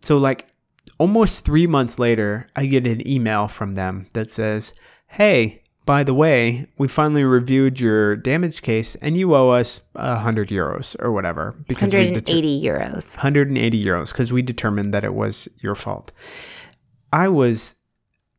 so 0.00 0.16
like 0.18 0.46
almost 0.98 1.44
three 1.44 1.66
months 1.66 1.98
later 1.98 2.46
i 2.54 2.66
get 2.66 2.86
an 2.86 3.06
email 3.08 3.48
from 3.48 3.74
them 3.74 4.06
that 4.12 4.30
says 4.30 4.72
hey 5.08 5.59
by 5.86 6.04
the 6.04 6.14
way 6.14 6.66
we 6.78 6.86
finally 6.88 7.24
reviewed 7.24 7.80
your 7.80 8.16
damage 8.16 8.62
case 8.62 8.94
and 8.96 9.16
you 9.16 9.34
owe 9.34 9.50
us 9.50 9.80
a 9.94 10.14
100 10.14 10.48
euros 10.48 10.96
or 11.00 11.12
whatever 11.12 11.54
because 11.66 11.92
we 11.92 12.10
deter- 12.12 12.32
180 12.32 12.62
euros. 12.62 13.16
180 13.16 13.84
euros 13.84 14.12
because 14.12 14.32
we 14.32 14.42
determined 14.42 14.94
that 14.94 15.04
it 15.04 15.14
was 15.14 15.48
your 15.60 15.74
fault 15.74 16.12
i 17.12 17.28
was 17.28 17.74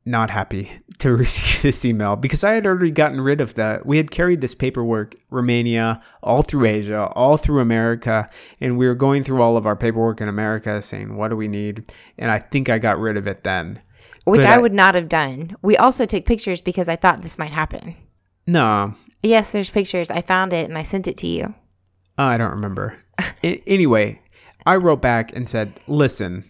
not 0.06 0.30
happy 0.30 0.72
to 0.98 1.16
receive 1.16 1.62
this 1.62 1.86
email 1.86 2.16
because 2.16 2.44
I 2.44 2.54
had 2.54 2.66
already 2.66 2.92
gotten 2.92 3.22
rid 3.22 3.42
of 3.42 3.54
that. 3.56 3.86
We 3.86 3.98
had 3.98 4.12
carried 4.12 4.42
this 4.42 4.56
paperwork, 4.56 5.16
Romania, 5.30 6.02
all 6.24 6.42
through 6.42 6.66
Asia, 6.66 7.08
all 7.16 7.38
through 7.38 7.60
America, 7.60 8.30
and 8.60 8.78
we 8.78 8.88
were 8.88 8.96
going 8.96 9.24
through 9.24 9.42
all 9.42 9.58
of 9.58 9.66
our 9.66 9.76
paperwork 9.76 10.22
in 10.22 10.28
America 10.28 10.82
saying, 10.82 11.16
what 11.18 11.30
do 11.30 11.36
we 11.36 11.48
need? 11.48 11.92
And 12.18 12.32
I 12.32 12.40
think 12.40 12.70
I 12.70 12.80
got 12.80 13.00
rid 13.00 13.18
of 13.18 13.28
it 13.28 13.44
then. 13.44 13.82
Which 14.26 14.46
I 14.46 14.56
I- 14.56 14.58
would 14.60 14.74
not 14.74 14.96
have 14.96 15.10
done. 15.10 15.52
We 15.62 15.78
also 15.78 16.06
took 16.06 16.26
pictures 16.26 16.62
because 16.62 16.88
I 16.90 16.96
thought 16.96 17.22
this 17.22 17.38
might 17.40 17.52
happen. 17.52 17.96
No, 18.48 18.94
Yes, 19.24 19.52
there's 19.52 19.70
pictures. 19.70 20.10
I 20.10 20.22
found 20.22 20.52
it 20.52 20.68
and 20.68 20.76
I 20.78 20.82
sent 20.84 21.08
it 21.08 21.16
to 21.18 21.28
you. 21.28 21.54
I 22.18 22.38
don't 22.38 22.52
remember. 22.52 22.98
I- 23.20 23.62
anyway, 23.68 24.20
I 24.66 24.78
wrote 24.78 25.02
back 25.02 25.36
and 25.36 25.48
said, 25.48 25.80
listen, 25.88 26.44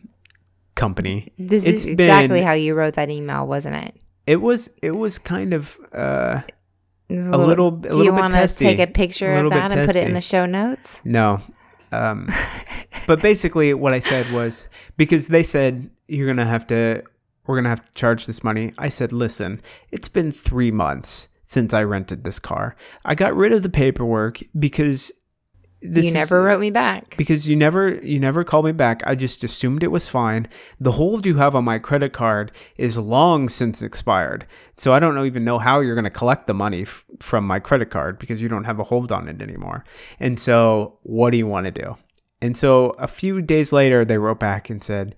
company. 0.76 1.34
This 1.38 1.66
it's 1.66 1.82
is 1.86 1.92
exactly 1.92 2.40
been- 2.40 2.48
how 2.48 2.54
you 2.54 2.74
wrote 2.74 2.94
that 2.96 3.10
email, 3.10 3.46
wasn't 3.46 3.76
it? 3.76 3.96
It 4.28 4.38
was 4.42 4.70
it 4.82 4.92
was 4.92 5.18
kind 5.20 5.54
of 5.54 5.78
uh 5.94 6.42
A 7.10 7.14
little- 7.38 7.68
a 7.70 7.72
do 7.82 7.90
little 7.90 8.04
you 8.06 8.14
want 8.14 8.32
to 8.34 8.48
take 8.48 8.80
a 8.80 8.88
picture 8.88 9.34
A 9.34 9.44
of 9.44 9.50
that 9.52 9.74
and 9.74 9.86
put 9.88 9.96
it 9.98 10.08
in 10.08 10.14
the 10.14 10.22
show 10.22 10.46
notes? 10.46 11.02
No. 11.04 11.40
Um, 11.92 12.30
but 13.08 13.22
basically, 13.22 13.74
what 13.74 13.92
I 13.94 14.00
said 14.00 14.32
was 14.32 14.70
because 14.96 15.28
they 15.28 15.44
said 15.44 15.90
you're 16.08 16.28
gonna 16.28 16.46
have 16.46 16.66
to, 16.68 17.04
we're 17.52 17.58
gonna 17.58 17.70
have 17.70 17.86
to 17.86 17.94
charge 17.94 18.26
this 18.26 18.44
money. 18.44 18.74
I 18.78 18.88
said, 18.88 19.12
listen, 19.14 19.62
it's 19.92 20.10
been 20.10 20.32
three 20.32 20.72
months 20.72 21.28
since 21.44 21.74
I 21.74 21.84
rented 21.84 22.24
this 22.24 22.40
car. 22.40 22.76
I 23.06 23.14
got 23.14 23.36
rid 23.36 23.52
of 23.52 23.62
the 23.62 23.70
paperwork 23.70 24.40
because 24.58 25.12
this 25.84 26.06
you 26.06 26.10
is- 26.10 26.14
never 26.14 26.44
wrote 26.44 26.60
me 26.62 26.70
back. 26.70 27.18
because 27.18 27.50
you 27.50 27.56
never 27.56 27.96
you 27.96 28.20
never 28.20 28.44
called 28.44 28.66
me 28.66 28.72
back. 28.72 29.02
I 29.06 29.16
just 29.16 29.44
assumed 29.44 29.82
it 29.84 29.88
was 29.92 30.08
fine. 30.08 30.48
The 30.80 30.92
hold 30.94 31.26
you 31.26 31.38
have 31.38 31.56
on 31.56 31.64
my 31.66 31.80
credit 31.80 32.14
card 32.14 32.52
is 32.78 32.98
long 33.00 33.50
since 33.50 33.82
expired. 33.82 34.46
So 34.78 34.94
I 34.94 35.00
don't 35.00 35.26
even 35.26 35.44
know 35.44 35.58
how 35.60 35.80
you're 35.80 35.96
going 35.96 36.04
to 36.06 36.10
collect 36.12 36.46
the 36.48 36.54
money 36.54 36.84
f- 36.84 37.04
from 37.20 37.46
my 37.48 37.60
credit 37.60 37.90
card 37.90 38.20
because 38.20 38.42
you 38.44 38.48
don't 38.48 38.64
have 38.66 38.80
a 38.80 38.84
hold 38.84 39.12
on 39.12 39.28
it 39.28 39.42
anymore. 39.42 39.84
And 40.20 40.40
so 40.40 41.00
what 41.02 41.32
do 41.32 41.38
you 41.38 41.48
want 41.48 41.66
to 41.66 41.72
do? 41.72 41.98
And 42.44 42.56
so 42.56 42.92
a 43.00 43.08
few 43.08 43.42
days 43.42 43.74
later 43.74 44.06
they 44.06 44.18
wrote 44.20 44.40
back 44.40 44.70
and 44.70 44.84
said, 44.84 45.16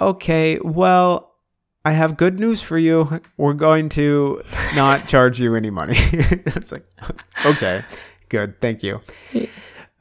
"Okay, 0.00 0.58
well, 0.62 1.33
I 1.84 1.92
have 1.92 2.16
good 2.16 2.40
news 2.40 2.62
for 2.62 2.78
you. 2.78 3.20
We're 3.36 3.52
going 3.52 3.88
to 3.90 4.42
not 4.74 5.08
charge 5.08 5.40
you 5.40 5.54
any 5.54 5.70
money." 5.70 5.96
I 6.12 6.52
was 6.56 6.72
like, 6.72 6.86
"Okay, 7.44 7.84
good. 8.28 8.60
Thank 8.60 8.82
you." 8.82 9.00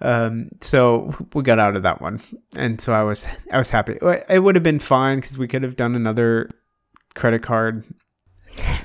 Um, 0.01 0.49
so 0.61 1.15
we 1.33 1.43
got 1.43 1.59
out 1.59 1.75
of 1.75 1.83
that 1.83 2.01
one, 2.01 2.21
and 2.55 2.79
so 2.79 2.93
I 2.93 3.03
was 3.03 3.25
I 3.51 3.57
was 3.57 3.69
happy. 3.69 3.97
It 4.29 4.43
would 4.43 4.55
have 4.55 4.63
been 4.63 4.79
fine 4.79 5.19
because 5.19 5.37
we 5.37 5.47
could 5.47 5.63
have 5.63 5.75
done 5.75 5.95
another 5.95 6.49
credit 7.15 7.41
card 7.41 7.83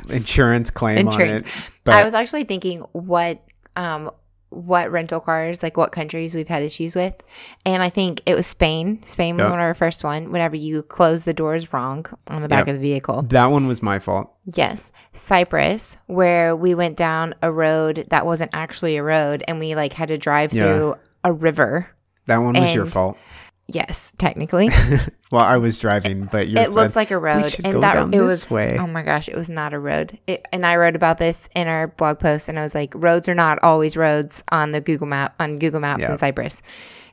insurance 0.09 0.71
claim 0.71 0.99
Insurance. 0.99 1.43
on 1.43 1.47
it. 1.47 1.71
But 1.85 1.95
I 1.95 2.05
was 2.05 2.15
actually 2.15 2.45
thinking 2.45 2.81
what 2.93 3.43
um 3.77 4.11
what 4.51 4.91
rental 4.91 5.21
cars, 5.21 5.63
like 5.63 5.77
what 5.77 5.93
countries 5.93 6.35
we've 6.35 6.49
had 6.49 6.63
issues 6.63 6.95
with. 6.95 7.15
And 7.67 7.83
I 7.83 7.91
think 7.91 8.23
it 8.25 8.35
was 8.35 8.47
Spain. 8.47 9.01
Spain 9.05 9.37
was 9.37 9.45
Yep. 9.45 9.51
one 9.51 9.59
of 9.61 9.65
our 9.65 9.75
first 9.75 10.03
one. 10.05 10.33
Whenever 10.33 10.57
you 10.57 10.83
close 10.83 11.25
the 11.25 11.35
doors 11.35 11.73
wrong 11.73 12.07
on 12.29 12.43
the 12.43 12.49
back 12.49 12.67
Yep. 12.67 12.75
of 12.77 12.81
the 12.81 12.89
vehicle. 12.89 13.23
that 13.29 13.47
one 13.47 13.67
was 13.67 13.83
my 13.83 13.99
fault. 13.99 14.31
Yes. 14.55 14.91
Cyprus, 15.13 15.99
where 16.07 16.57
we 16.57 16.75
went 16.75 16.97
down 16.97 17.35
a 17.43 17.53
road 17.53 18.07
that 18.09 18.25
wasn't 18.25 18.51
actually 18.55 18.97
a 18.97 19.03
road 19.03 19.45
and 19.47 19.59
we 19.59 19.75
like 19.75 19.93
had 19.93 20.09
to 20.09 20.17
drive 20.19 20.53
Yeah. 20.55 20.63
through 20.63 20.95
a 21.25 21.33
river. 21.33 21.89
That 22.27 22.39
one 22.39 22.55
was 22.59 22.75
your 22.75 22.87
fault. 22.87 23.17
Yes, 23.69 24.13
technically. 24.19 24.71
Well, 25.31 25.43
I 25.43 25.59
was 25.59 25.79
driving, 25.79 26.25
but 26.25 26.49
you 26.49 26.57
it 26.57 26.71
looks 26.71 26.97
like 26.97 27.11
a 27.11 27.19
road 27.19 27.55
and 27.63 27.83
that 27.83 27.93
down 27.93 28.15
it 28.15 28.19
this 28.19 28.49
was 28.49 28.51
way. 28.51 28.79
oh 28.81 28.87
my 28.87 29.03
gosh 29.03 29.29
it 29.29 29.37
was 29.37 29.51
not 29.51 29.75
a 29.75 29.79
road 29.79 30.19
it, 30.27 30.47
and 30.55 30.65
i 30.65 30.75
wrote 30.75 30.97
about 30.97 31.19
this 31.19 31.51
in 31.55 31.69
our 31.69 31.89
blog 31.89 32.19
post 32.19 32.49
and 32.49 32.59
i 32.59 32.63
was 32.63 32.75
like 32.75 32.95
roads 32.95 33.29
are 33.29 33.35
not 33.35 33.59
always 33.63 33.95
roads 33.95 34.43
on 34.51 34.73
the 34.73 34.81
google 34.81 35.07
map 35.07 35.35
on 35.39 35.59
google 35.59 35.81
maps 35.81 36.01
Yeah. 36.01 36.13
in 36.13 36.17
cyprus 36.17 36.63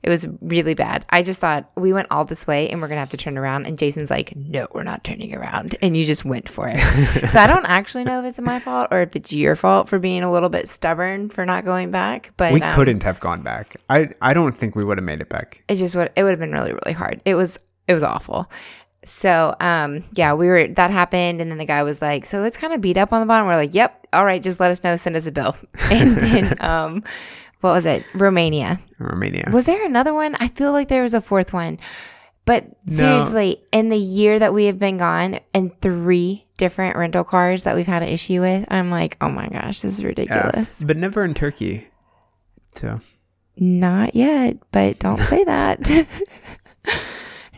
it 0.05 0.09
was 0.09 0.27
really 0.39 0.75
bad. 0.75 1.03
I 1.09 1.23
just 1.23 1.41
thought 1.41 1.71
we 1.75 1.91
went 1.91 2.07
all 2.11 2.25
this 2.25 2.45
way 2.45 2.69
and 2.69 2.79
we're 2.79 2.87
gonna 2.87 2.99
have 2.99 3.09
to 3.09 3.17
turn 3.17 3.39
around. 3.39 3.65
And 3.65 3.75
jason's 3.77 4.11
like 4.11 4.35
no 4.35 4.67
we're 4.71 4.83
not 4.83 5.03
turning 5.03 5.35
around. 5.35 5.75
And 5.81 5.97
you 5.97 6.05
just 6.05 6.23
went 6.23 6.47
for 6.47 6.69
it. 6.71 6.79
So 7.31 7.39
i 7.39 7.47
don't 7.47 7.65
actually 7.65 8.03
know 8.03 8.19
if 8.19 8.25
it's 8.25 8.39
my 8.39 8.59
fault 8.59 8.89
or 8.91 9.01
if 9.01 9.15
it's 9.15 9.33
your 9.33 9.55
fault 9.55 9.89
for 9.89 9.97
being 9.97 10.21
a 10.21 10.31
little 10.31 10.49
bit 10.49 10.69
stubborn 10.69 11.29
for 11.29 11.43
not 11.43 11.65
going 11.65 11.89
back 11.89 12.31
but 12.37 12.53
we 12.53 12.61
um, 12.61 12.75
couldn't 12.75 13.01
have 13.01 13.19
gone 13.19 13.41
back. 13.41 13.77
I 13.89 14.09
I 14.21 14.33
don't 14.35 14.55
think 14.57 14.75
we 14.75 14.85
would 14.85 14.99
have 14.99 15.05
made 15.05 15.21
it 15.21 15.29
back. 15.29 15.63
it 15.67 15.77
just 15.77 15.95
would 15.95 16.11
it 16.15 16.21
would 16.23 16.29
have 16.29 16.39
been 16.39 16.51
really 16.51 16.71
really 16.73 16.93
hard. 16.93 17.21
It 17.25 17.33
was 17.33 17.57
it 17.87 17.95
was 17.95 18.03
awful. 18.03 18.49
So 19.05 19.55
um 19.59 20.03
yeah 20.13 20.33
we 20.35 20.47
were 20.47 20.67
that 20.67 20.91
happened. 20.91 21.41
And 21.41 21.49
then 21.49 21.57
the 21.57 21.65
guy 21.65 21.81
was 21.81 21.99
like 21.99 22.25
so 22.25 22.43
it's 22.43 22.57
kind 22.57 22.73
of 22.73 22.81
beat 22.81 22.97
up 22.97 23.11
on 23.11 23.21
the 23.21 23.25
bottom. 23.25 23.47
We're 23.47 23.55
like 23.55 23.73
yep. 23.73 24.05
All 24.13 24.23
right. 24.25 24.41
Just 24.41 24.59
let 24.59 24.69
us 24.69 24.83
know. 24.83 24.95
Send 24.97 25.15
us 25.15 25.25
a 25.25 25.31
bill. 25.31 25.55
And 25.91 26.15
then 26.17 26.61
um 26.63 27.03
what 27.65 27.73
was 27.73 27.85
it 27.85 28.05
romania 28.13 28.79
Romania. 28.99 29.49
was 29.51 29.65
there 29.65 29.85
another 29.85 30.13
one 30.13 30.35
i 30.39 30.47
feel 30.47 30.71
like 30.71 30.87
there 30.87 31.01
was 31.03 31.13
a 31.13 31.21
fourth 31.21 31.51
one 31.51 31.79
but 32.45 32.63
No. 32.85 32.95
seriously 32.95 33.61
in 33.71 33.89
the 33.89 33.97
year 33.97 34.37
that 34.39 34.53
we 34.53 34.65
have 34.65 34.77
been 34.79 34.97
gone 34.97 35.39
and 35.53 35.71
three 35.81 36.45
different 36.57 36.95
rental 36.95 37.23
cars 37.23 37.63
that 37.63 37.75
we've 37.75 37.87
had 37.87 38.03
an 38.03 38.09
issue 38.09 38.39
with 38.39 38.65
i'm 38.71 38.89
like 38.91 39.17
oh 39.19 39.29
my 39.29 39.47
gosh 39.49 39.81
this 39.81 39.95
is 39.97 40.03
ridiculous 40.03 40.79
but 40.81 40.95
never 40.95 41.25
in 41.25 41.33
Turkey. 41.33 41.87
So 42.73 42.99
Not 43.57 44.15
yet, 44.15 44.57
but 44.71 44.99
don't 44.99 45.17
say 45.19 45.43
that. 45.45 45.79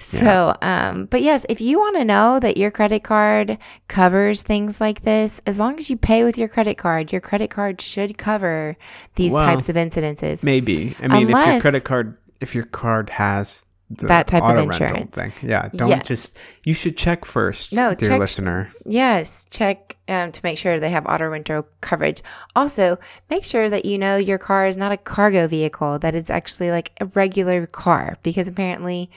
so, 0.07 0.55
um, 0.61 1.05
but 1.05 1.21
yes, 1.21 1.45
if 1.49 1.59
you 1.61 1.79
want 1.79 1.97
to 1.97 2.05
know 2.05 2.39
that 2.39 2.57
your 2.57 2.71
credit 2.71 3.03
card 3.03 3.57
covers 3.87 4.41
things 4.43 4.79
like 4.79 5.01
this, 5.01 5.41
as 5.45 5.59
long 5.59 5.77
as 5.77 5.89
you 5.89 5.97
pay 5.97 6.23
with 6.23 6.37
your 6.37 6.47
credit 6.47 6.77
card, 6.77 7.11
your 7.11 7.21
credit 7.21 7.49
card 7.49 7.81
should 7.81 8.17
cover 8.17 8.77
these 9.15 9.31
Well, 9.33 9.43
types 9.45 9.69
of 9.69 9.75
incidences. 9.75 10.43
maybe. 10.43 10.95
I 11.01 11.07
mean, 11.07 11.29
if 11.29 11.47
your 11.47 11.59
credit 11.61 11.83
card, 11.83 12.17
if 12.41 12.55
your 12.55 12.65
card 12.65 13.09
has 13.09 13.65
the 13.89 14.05
That 14.07 14.27
type 14.27 14.43
of 14.43 14.57
insurance. 14.57 15.15
thing, 15.15 15.31
yeah, 15.41 15.69
don't 15.73 15.87
Yes. 15.89 16.05
just. 16.07 16.37
You 16.65 16.73
should 16.73 16.97
check 16.97 17.23
first, 17.23 17.71
No, 17.71 17.93
dear 17.95 18.09
check- 18.09 18.19
listener. 18.19 18.69
Yes, 18.85 19.45
check 19.49 19.95
um, 20.09 20.33
to 20.33 20.41
make 20.43 20.57
sure 20.57 20.77
they 20.77 20.89
have 20.89 21.05
auto 21.05 21.27
rental 21.29 21.65
coverage. 21.79 22.21
Also, 22.53 22.97
make 23.29 23.45
sure 23.45 23.69
that 23.69 23.85
you 23.85 23.97
know 23.97 24.17
your 24.17 24.37
car 24.39 24.67
is 24.67 24.75
not 24.75 24.91
a 24.91 24.97
cargo 24.97 25.47
vehicle, 25.47 25.99
that 25.99 26.15
it's 26.15 26.29
actually 26.29 26.69
like 26.71 26.91
a 26.99 27.05
regular 27.07 27.65
car, 27.65 28.17
because 28.23 28.47
apparently 28.49 29.09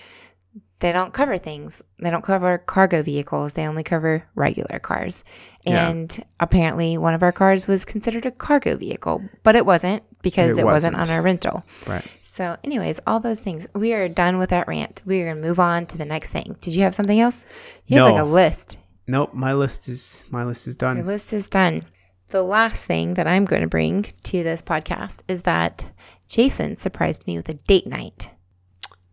they 0.81 0.93
don't 0.93 1.13
cover 1.13 1.39
things. 1.39 1.83
They 1.99 2.11
don't 2.11 2.25
cover 2.25 2.59
cargo 2.59 3.03
vehicles, 3.03 3.53
they 3.53 3.67
only 3.67 3.83
cover 3.85 4.25
regular 4.35 4.79
cars. 4.79 5.25
Yeah. 5.67 5.89
And 5.89 6.25
apparently, 6.41 6.99
one 6.99 7.15
of 7.15 7.23
our 7.23 7.33
cars 7.33 7.67
was 7.67 7.85
considered 7.85 8.27
a 8.27 8.31
cargo 8.31 8.77
vehicle, 8.77 9.23
but 9.43 9.57
it 9.57 9.65
wasn't 9.65 10.03
because 10.23 10.59
It 10.59 10.63
it, 10.63 10.65
wasn't. 10.65 10.97
wasn't. 10.97 11.11
on 11.11 11.17
our 11.17 11.23
rental. 11.23 11.63
Right. 11.87 12.05
So, 12.23 12.57
anyways, 12.65 13.01
all 13.07 13.21
those 13.21 13.41
things. 13.41 13.67
We 13.75 13.93
are 13.93 14.09
done 14.09 14.39
with 14.39 14.51
that 14.51 14.69
rant. 14.69 15.03
We 15.05 15.21
are 15.21 15.27
going 15.33 15.43
to 15.43 15.49
move 15.49 15.61
on 15.61 15.85
to 15.87 15.99
the 15.99 16.05
next 16.05 16.31
thing. 16.31 16.57
Did 16.61 16.75
you 16.75 16.83
have 16.83 16.95
something 16.95 17.21
else? 17.21 17.45
You 17.87 18.01
have 18.01 18.13
like 18.13 18.21
a 18.21 18.25
list. 18.25 18.79
Nope. 19.07 19.35
My 19.35 19.53
list 19.53 19.89
is 19.89 20.25
my 20.31 20.45
list 20.45 20.67
is 20.69 20.77
Your 20.81 20.95
done. 20.95 21.07
list 21.07 21.33
is 21.33 21.49
done. 21.49 21.85
The 22.29 22.43
last 22.45 22.87
thing 22.87 23.15
that 23.15 23.27
I'm 23.27 23.45
going 23.45 23.63
to 23.63 23.69
bring 23.69 24.05
to 24.05 24.43
this 24.45 24.63
podcast 24.63 25.23
is 25.27 25.43
that 25.43 25.85
Jason 26.29 26.77
surprised 26.77 27.27
me 27.27 27.37
with 27.37 27.49
a 27.49 27.55
date 27.55 27.89
night. 27.89 28.31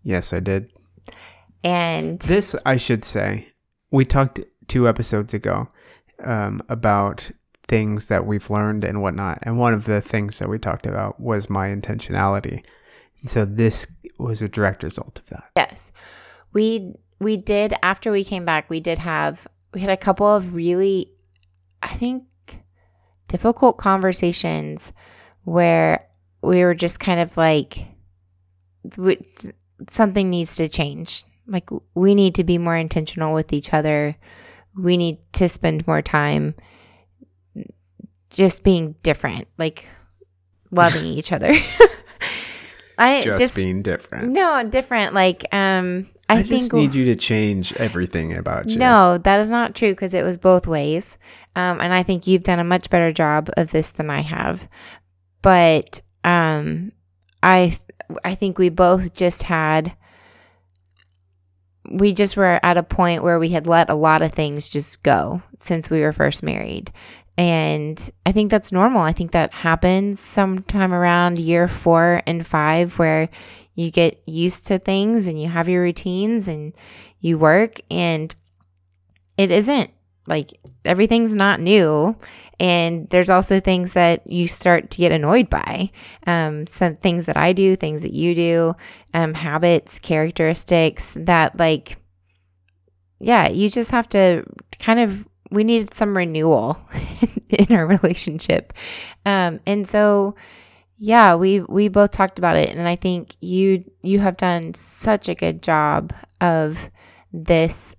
Yes, 0.03 0.31
I 0.31 0.39
did. 0.39 0.71
And 1.63 2.19
This 2.19 2.55
I 2.65 2.77
should 2.77 3.03
say. 3.03 3.49
We 3.91 4.05
talked 4.05 4.39
two 4.67 4.87
episodes 4.87 5.33
ago 5.33 5.69
um, 6.23 6.61
about 6.69 7.29
things 7.67 8.07
that 8.07 8.25
we've 8.25 8.49
learned 8.49 8.83
and 8.83 9.01
whatnot, 9.01 9.39
and 9.43 9.59
one 9.59 9.73
of 9.73 9.85
the 9.85 10.01
things 10.01 10.39
that 10.39 10.49
we 10.49 10.59
talked 10.59 10.85
about 10.85 11.19
was 11.19 11.49
my 11.49 11.69
intentionality. 11.69 12.63
So 13.25 13.45
this 13.45 13.87
was 14.19 14.41
a 14.41 14.47
direct 14.49 14.83
result 14.83 15.19
of 15.19 15.25
that. 15.29 15.51
yes, 15.55 15.91
we 16.53 16.93
we 17.19 17.37
did 17.37 17.73
after 17.81 18.11
we 18.11 18.23
came 18.23 18.45
back, 18.45 18.69
we 18.69 18.79
did 18.79 18.99
have 18.99 19.47
we 19.73 19.81
had 19.81 19.89
a 19.89 19.97
couple 19.97 20.27
of 20.27 20.53
really 20.53 21.11
I 21.81 21.89
think 21.89 22.23
difficult 23.27 23.77
conversations 23.77 24.93
where 25.43 26.07
we 26.41 26.63
were 26.63 26.75
just 26.75 26.99
kind 26.99 27.19
of 27.19 27.35
like 27.37 27.87
something 29.89 30.29
needs 30.29 30.55
to 30.57 30.67
change. 30.67 31.25
Like 31.47 31.69
we 31.95 32.15
need 32.15 32.35
to 32.35 32.43
be 32.43 32.57
more 32.57 32.75
intentional 32.75 33.33
with 33.33 33.53
each 33.53 33.73
other. 33.73 34.15
We 34.75 34.97
need 34.97 35.19
to 35.33 35.49
spend 35.49 35.87
more 35.87 36.01
time 36.01 36.55
just 38.29 38.63
being 38.63 38.95
different, 39.03 39.47
like 39.57 39.85
loving 40.71 41.05
each 41.17 41.31
other. 41.31 41.51
I 42.99 43.21
Just, 43.21 43.37
just, 43.37 43.55
being 43.55 43.83
different. 43.83 44.31
no 44.33 44.63
different. 44.63 45.13
Like 45.13 45.45
um, 45.53 46.07
I, 46.29 46.39
I, 46.39 46.43
think 46.43 46.63
just 46.63 46.73
need 46.73 46.95
you 46.95 47.05
to 47.05 47.15
change 47.15 47.71
everything 47.73 48.35
about 48.35 48.69
you. 48.69 48.77
no, 48.77 49.19
that 49.19 49.39
is 49.39 49.51
not 49.51 49.75
true 49.75 49.91
because 49.91 50.15
it 50.15 50.23
was 50.23 50.35
both 50.35 50.65
ways. 50.65 51.17
Um, 51.55 51.79
and 51.79 51.93
I 51.93 52.01
think 52.01 52.25
you've 52.25 52.43
done 52.43 52.59
a 52.59 52.63
much 52.63 52.89
better 52.89 53.11
job 53.11 53.49
of 53.55 53.69
this 53.69 53.91
than 53.91 54.09
I 54.09 54.21
have. 54.21 54.67
But 55.43 56.01
um, 56.23 56.91
I 57.43 57.67
th- 57.67 58.19
I 58.25 58.35
think 58.35 58.57
we 58.57 58.69
both 58.69 59.13
just 59.13 59.43
had 59.43 59.95
we 61.89 62.13
just 62.13 62.37
were 62.37 62.59
at 62.63 62.77
a 62.77 62.83
point 62.83 63.23
where 63.23 63.39
we 63.39 63.49
had 63.49 63.67
let 63.67 63.89
a 63.89 63.95
lot 63.95 64.21
of 64.21 64.31
things 64.31 64.69
just 64.69 65.03
go 65.03 65.41
since 65.59 65.89
we 65.89 66.01
were 66.01 66.13
first 66.13 66.43
married. 66.43 66.91
And 67.37 68.09
I 68.25 68.31
think 68.31 68.49
that's 68.49 68.71
normal. 68.71 69.01
I 69.01 69.11
think 69.13 69.31
that 69.31 69.53
happens 69.53 70.19
sometime 70.19 70.93
around 70.93 71.37
year 71.37 71.67
four 71.67 72.21
and 72.25 72.45
five 72.45 72.97
where 72.97 73.29
you 73.75 73.91
get 73.91 74.21
used 74.25 74.65
to 74.67 74.79
things 74.79 75.27
and 75.27 75.39
you 75.39 75.47
have 75.47 75.69
your 75.69 75.83
routines 75.83 76.47
and 76.47 76.73
you 77.19 77.37
work 77.37 77.79
and 77.91 78.35
it 79.37 79.51
isn't 79.51 79.91
like 80.25 80.59
everything's 80.87 81.33
not 81.33 81.59
new. 81.59 82.15
And 82.59 83.07
there's 83.09 83.29
also 83.29 83.59
things 83.59 83.93
that 83.93 84.25
you 84.29 84.47
start 84.47 84.89
to 84.91 84.97
get 84.97 85.11
annoyed 85.11 85.49
by. 85.49 85.91
Um, 86.25 86.65
some 86.67 86.95
things 86.95 87.25
that 87.27 87.37
i 87.37 87.53
do 87.53 87.75
things 87.75 88.01
that 88.01 88.13
you 88.13 88.33
do 88.33 88.75
um, 89.13 89.33
habits 89.33 89.99
characteristics 89.99 91.15
that 91.19 91.57
like 91.59 91.97
yeah 93.19 93.47
you 93.47 93.69
just 93.69 93.91
have 93.91 94.09
to 94.09 94.43
kind 94.79 94.99
of 94.99 95.27
we 95.51 95.63
needed 95.63 95.93
some 95.93 96.17
renewal 96.17 96.81
in 97.49 97.73
our 97.75 97.85
relationship. 97.87 98.73
Um, 99.25 99.59
and 99.65 99.87
so 99.87 100.35
yeah 100.97 101.35
we 101.35 101.61
we 101.61 101.87
both 101.89 102.11
talked 102.11 102.39
about 102.39 102.57
it. 102.57 102.69
And 102.69 102.87
i 102.87 102.95
think 102.95 103.35
you 103.39 103.83
you 104.01 104.19
have 104.19 104.37
done 104.37 104.73
such 104.73 105.29
a 105.29 105.35
good 105.35 105.61
job 105.61 106.13
of 106.41 106.89
this 107.31 107.95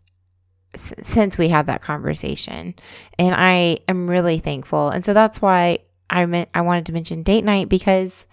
since 0.75 1.39
we 1.39 1.49
had 1.49 1.66
that 1.66 1.83
conversation. 1.83 2.75
And 3.19 3.35
I 3.35 3.79
am 3.89 4.09
really 4.09 4.39
thankful. 4.39 4.91
And 4.91 5.05
so 5.05 5.12
that's 5.12 5.41
why 5.41 5.79
I 6.11 6.27
meant 6.27 6.49
I 6.55 6.61
wanted 6.62 6.87
to 6.87 6.93
mention 6.93 7.23
date 7.23 7.45
night 7.45 7.69
because 7.69 8.27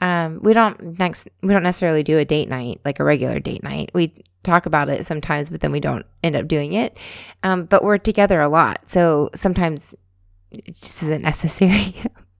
um, 0.00 0.40
we 0.42 0.52
don't 0.52 0.98
next 0.98 1.28
we 1.42 1.52
don't 1.52 1.62
necessarily 1.62 2.02
do 2.02 2.18
a 2.18 2.24
date 2.24 2.48
night 2.48 2.80
like 2.84 3.00
a 3.00 3.04
regular 3.04 3.40
date 3.40 3.62
night. 3.62 3.90
We 3.94 4.24
talk 4.42 4.66
about 4.66 4.88
it 4.88 5.04
sometimes, 5.04 5.50
but 5.50 5.60
then 5.60 5.72
we 5.72 5.80
don't 5.80 6.06
end 6.22 6.36
up 6.36 6.46
doing 6.48 6.72
it. 6.72 6.96
Um, 7.42 7.64
but 7.64 7.82
we're 7.82 7.98
together 7.98 8.40
a 8.40 8.48
lot, 8.48 8.88
so 8.88 9.30
sometimes 9.34 9.94
it 10.50 10.66
just 10.66 11.02
isn't 11.02 11.22
necessary. 11.32 11.94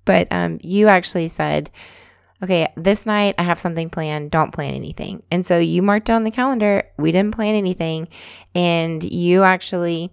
but 0.04 0.28
um, 0.30 0.58
you 0.62 0.88
actually 0.88 1.28
said 1.28 1.70
okay, 2.42 2.72
this 2.76 3.06
night 3.06 3.34
I 3.38 3.42
have 3.42 3.58
something 3.58 3.90
planned, 3.90 4.30
don't 4.30 4.52
plan 4.52 4.74
anything. 4.74 5.22
And 5.30 5.44
so 5.44 5.58
you 5.58 5.82
marked 5.82 6.08
it 6.08 6.12
on 6.12 6.24
the 6.24 6.30
calendar, 6.30 6.84
we 6.96 7.12
didn't 7.12 7.34
plan 7.34 7.54
anything, 7.54 8.08
and 8.54 9.02
you 9.02 9.42
actually 9.42 10.12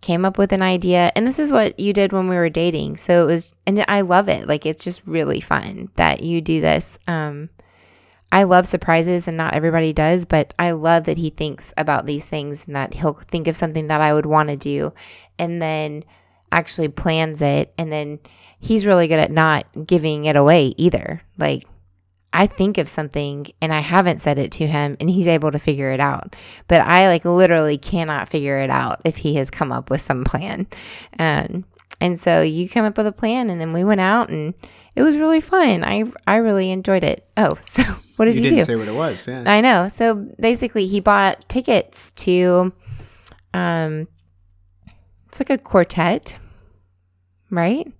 came 0.00 0.26
up 0.26 0.36
with 0.36 0.52
an 0.52 0.62
idea. 0.62 1.10
And 1.16 1.26
this 1.26 1.38
is 1.38 1.50
what 1.50 1.80
you 1.80 1.94
did 1.94 2.12
when 2.12 2.28
we 2.28 2.36
were 2.36 2.50
dating. 2.50 2.98
So 2.98 3.22
it 3.22 3.26
was, 3.26 3.54
and 3.66 3.84
I 3.88 4.02
love 4.02 4.28
it. 4.28 4.46
Like 4.46 4.66
it's 4.66 4.84
just 4.84 5.02
really 5.06 5.40
fun 5.40 5.88
that 5.96 6.22
you 6.22 6.42
do 6.42 6.60
this. 6.60 6.98
Um, 7.08 7.48
I 8.30 8.42
love 8.42 8.66
surprises 8.66 9.28
and 9.28 9.36
not 9.36 9.54
everybody 9.54 9.92
does, 9.92 10.26
but 10.26 10.52
I 10.58 10.72
love 10.72 11.04
that 11.04 11.16
he 11.16 11.30
thinks 11.30 11.72
about 11.76 12.04
these 12.04 12.28
things 12.28 12.66
and 12.66 12.76
that 12.76 12.92
he'll 12.92 13.14
think 13.14 13.48
of 13.48 13.56
something 13.56 13.86
that 13.86 14.00
I 14.00 14.12
would 14.12 14.26
want 14.26 14.50
to 14.50 14.56
do 14.56 14.92
and 15.38 15.62
then 15.62 16.04
actually 16.52 16.88
plans 16.88 17.40
it 17.40 17.72
and 17.78 17.92
then 17.92 18.18
he's 18.64 18.86
really 18.86 19.08
good 19.08 19.18
at 19.18 19.30
not 19.30 19.66
giving 19.86 20.24
it 20.24 20.36
away 20.36 20.74
either. 20.78 21.20
Like, 21.36 21.64
I 22.32 22.46
think 22.46 22.78
of 22.78 22.88
something 22.88 23.46
and 23.60 23.74
I 23.74 23.80
haven't 23.80 24.22
said 24.22 24.38
it 24.38 24.52
to 24.52 24.66
him 24.66 24.96
and 24.98 25.10
he's 25.10 25.28
able 25.28 25.52
to 25.52 25.58
figure 25.58 25.92
it 25.92 26.00
out. 26.00 26.34
But 26.66 26.80
I 26.80 27.08
like 27.08 27.26
literally 27.26 27.76
cannot 27.76 28.28
figure 28.28 28.58
it 28.58 28.70
out 28.70 29.02
if 29.04 29.16
he 29.16 29.34
has 29.36 29.50
come 29.50 29.70
up 29.70 29.90
with 29.90 30.00
some 30.00 30.24
plan. 30.24 30.66
Um, 31.18 31.66
and 32.00 32.18
so 32.18 32.40
you 32.40 32.68
come 32.68 32.86
up 32.86 32.96
with 32.96 33.06
a 33.06 33.12
plan 33.12 33.50
and 33.50 33.60
then 33.60 33.74
we 33.74 33.84
went 33.84 34.00
out 34.00 34.30
and 34.30 34.54
it 34.96 35.02
was 35.02 35.18
really 35.18 35.42
fun. 35.42 35.84
I 35.84 36.04
I 36.26 36.36
really 36.36 36.70
enjoyed 36.70 37.04
it. 37.04 37.28
Oh, 37.36 37.58
so 37.66 37.82
what 38.16 38.24
did 38.24 38.34
you, 38.34 38.40
you 38.42 38.50
didn't 38.50 38.60
do? 38.60 38.64
say 38.64 38.76
what 38.76 38.88
it 38.88 38.94
was. 38.94 39.28
Yeah. 39.28 39.44
I 39.46 39.60
know. 39.60 39.90
So 39.90 40.14
basically 40.40 40.86
he 40.86 41.00
bought 41.00 41.48
tickets 41.50 42.12
to 42.12 42.72
um 43.52 44.08
it's 45.28 45.38
like 45.38 45.50
a 45.50 45.58
quartet, 45.58 46.38
right? 47.50 47.92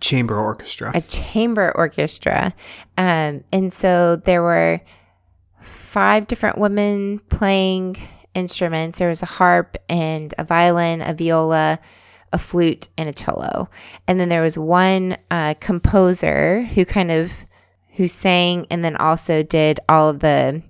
Chamber 0.00 0.38
orchestra. 0.38 0.92
A 0.94 1.00
chamber 1.00 1.72
orchestra. 1.74 2.54
Um, 2.96 3.44
and 3.52 3.72
so 3.72 4.16
there 4.16 4.42
were 4.42 4.80
five 5.60 6.26
different 6.26 6.58
women 6.58 7.18
playing 7.30 7.96
instruments. 8.34 8.98
There 8.98 9.08
was 9.08 9.22
a 9.22 9.26
harp 9.26 9.76
and 9.88 10.34
a 10.38 10.44
violin, 10.44 11.02
a 11.02 11.14
viola, 11.14 11.78
a 12.32 12.38
flute, 12.38 12.88
and 12.96 13.08
a 13.08 13.12
cello. 13.12 13.68
And 14.06 14.20
then 14.20 14.28
there 14.28 14.42
was 14.42 14.56
one 14.56 15.16
uh, 15.30 15.54
composer 15.60 16.62
who 16.62 16.84
kind 16.84 17.10
of 17.10 17.32
who 17.94 18.08
sang 18.08 18.66
and 18.70 18.84
then 18.84 18.96
also 18.96 19.42
did 19.42 19.80
all 19.88 20.08
of 20.08 20.20
the 20.20 20.62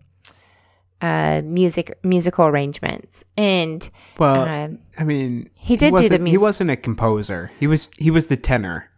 uh, 1.00 1.42
music 1.44 1.98
musical 2.02 2.46
arrangements. 2.46 3.24
And 3.36 3.88
well, 4.18 4.42
uh, 4.42 4.68
I 4.98 5.04
mean, 5.04 5.50
he 5.56 5.76
did 5.76 5.92
he 5.96 6.02
do 6.02 6.08
the 6.08 6.18
music. 6.18 6.38
He 6.38 6.42
wasn't 6.42 6.70
a 6.70 6.76
composer. 6.76 7.50
He 7.58 7.66
was 7.66 7.88
he 7.96 8.10
was 8.10 8.28
the 8.28 8.36
tenor 8.36 8.89